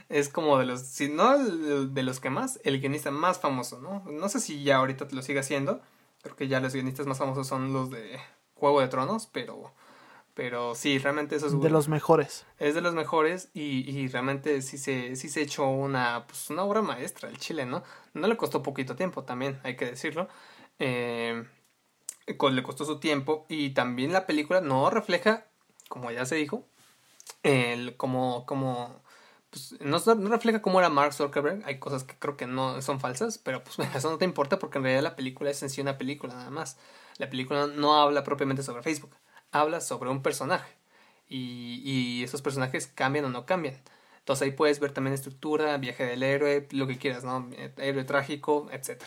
[0.09, 4.05] es como de los, si no de los que más, el guionista más famoso, ¿no?
[4.11, 5.81] No sé si ya ahorita te lo sigue haciendo,
[6.23, 8.21] creo que ya los guionistas más famosos son los de
[8.55, 9.73] Juego de Tronos, pero,
[10.35, 11.61] pero sí, realmente eso es...
[11.61, 12.45] De los mejores.
[12.59, 16.65] Es de los mejores y, y realmente sí se, sí se echó una, pues una
[16.65, 17.83] obra maestra el Chile, ¿no?
[18.13, 20.29] No le costó poquito tiempo también, hay que decirlo.
[20.79, 21.45] Eh,
[22.27, 25.47] le costó su tiempo y también la película no refleja,
[25.89, 26.67] como ya se dijo,
[27.43, 29.03] el, como, como
[29.51, 29.99] pues, no,
[30.29, 31.63] refleja cómo era Mark Zuckerberg.
[31.65, 34.79] Hay cosas que creo que no son falsas, pero pues eso no te importa porque
[34.79, 36.77] en realidad la película es en sí una película nada más.
[37.19, 39.15] La película no habla propiamente sobre Facebook,
[39.55, 40.71] habla sobre un personaje
[41.29, 43.81] y, esos personajes cambian o no cambian.
[44.19, 47.51] Entonces ahí puedes ver también estructura, viaje del héroe, lo que quieras, ¿no?
[47.77, 49.03] Héroe trágico, etc.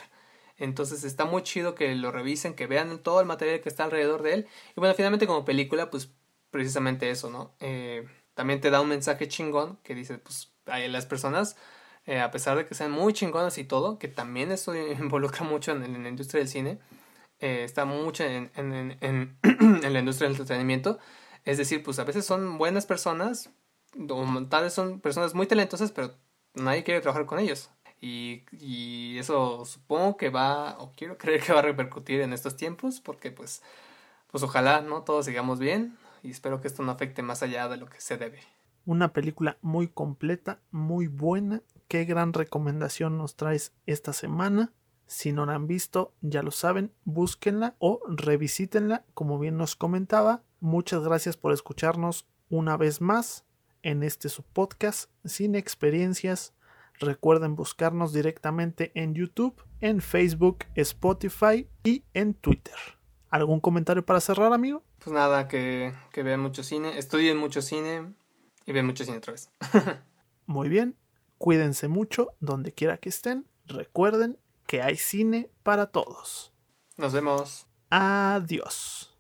[0.57, 4.21] Entonces está muy chido que lo revisen, que vean todo el material que está alrededor
[4.21, 4.47] de él.
[4.75, 6.11] Y bueno, finalmente como película, pues
[6.51, 7.55] precisamente eso, ¿no?
[7.59, 11.57] Eh, también te da un mensaje chingón que dice, pues, las personas,
[12.05, 15.71] eh, a pesar de que sean muy chingonas y todo, que también esto involucra mucho
[15.71, 16.79] en, la industria del cine,
[17.39, 18.97] eh, está mucho en, en,
[19.41, 20.99] en, la industria del entretenimiento,
[21.45, 23.51] es decir, pues a veces son buenas personas,
[24.49, 26.13] tal vez son personas muy talentosas, pero
[26.53, 27.69] nadie quiere trabajar con ellos.
[27.99, 32.55] Y, y eso supongo que va, o quiero creer que va a repercutir en estos
[32.55, 33.61] tiempos, porque pues,
[34.31, 35.03] pues ojalá, ¿no?
[35.03, 38.17] Todos sigamos bien, y espero que esto no afecte más allá de lo que se
[38.17, 38.39] debe.
[38.85, 41.61] Una película muy completa, muy buena.
[41.87, 44.71] Qué gran recomendación nos traes esta semana.
[45.07, 50.43] Si no la han visto, ya lo saben, búsquenla o revisítenla, como bien nos comentaba.
[50.59, 53.45] Muchas gracias por escucharnos una vez más
[53.83, 56.53] en este su podcast sin experiencias.
[56.99, 62.75] Recuerden buscarnos directamente en YouTube, en Facebook, Spotify y en Twitter.
[63.29, 64.83] ¿Algún comentario para cerrar, amigo?
[64.99, 68.13] Pues nada, que, que vean mucho cine, estudien mucho cine
[68.65, 69.51] y vean mucho cine otra vez.
[70.47, 70.97] Muy bien,
[71.37, 73.47] cuídense mucho donde quiera que estén.
[73.65, 76.53] Recuerden que hay cine para todos.
[76.97, 77.65] Nos vemos.
[77.89, 79.16] Adiós.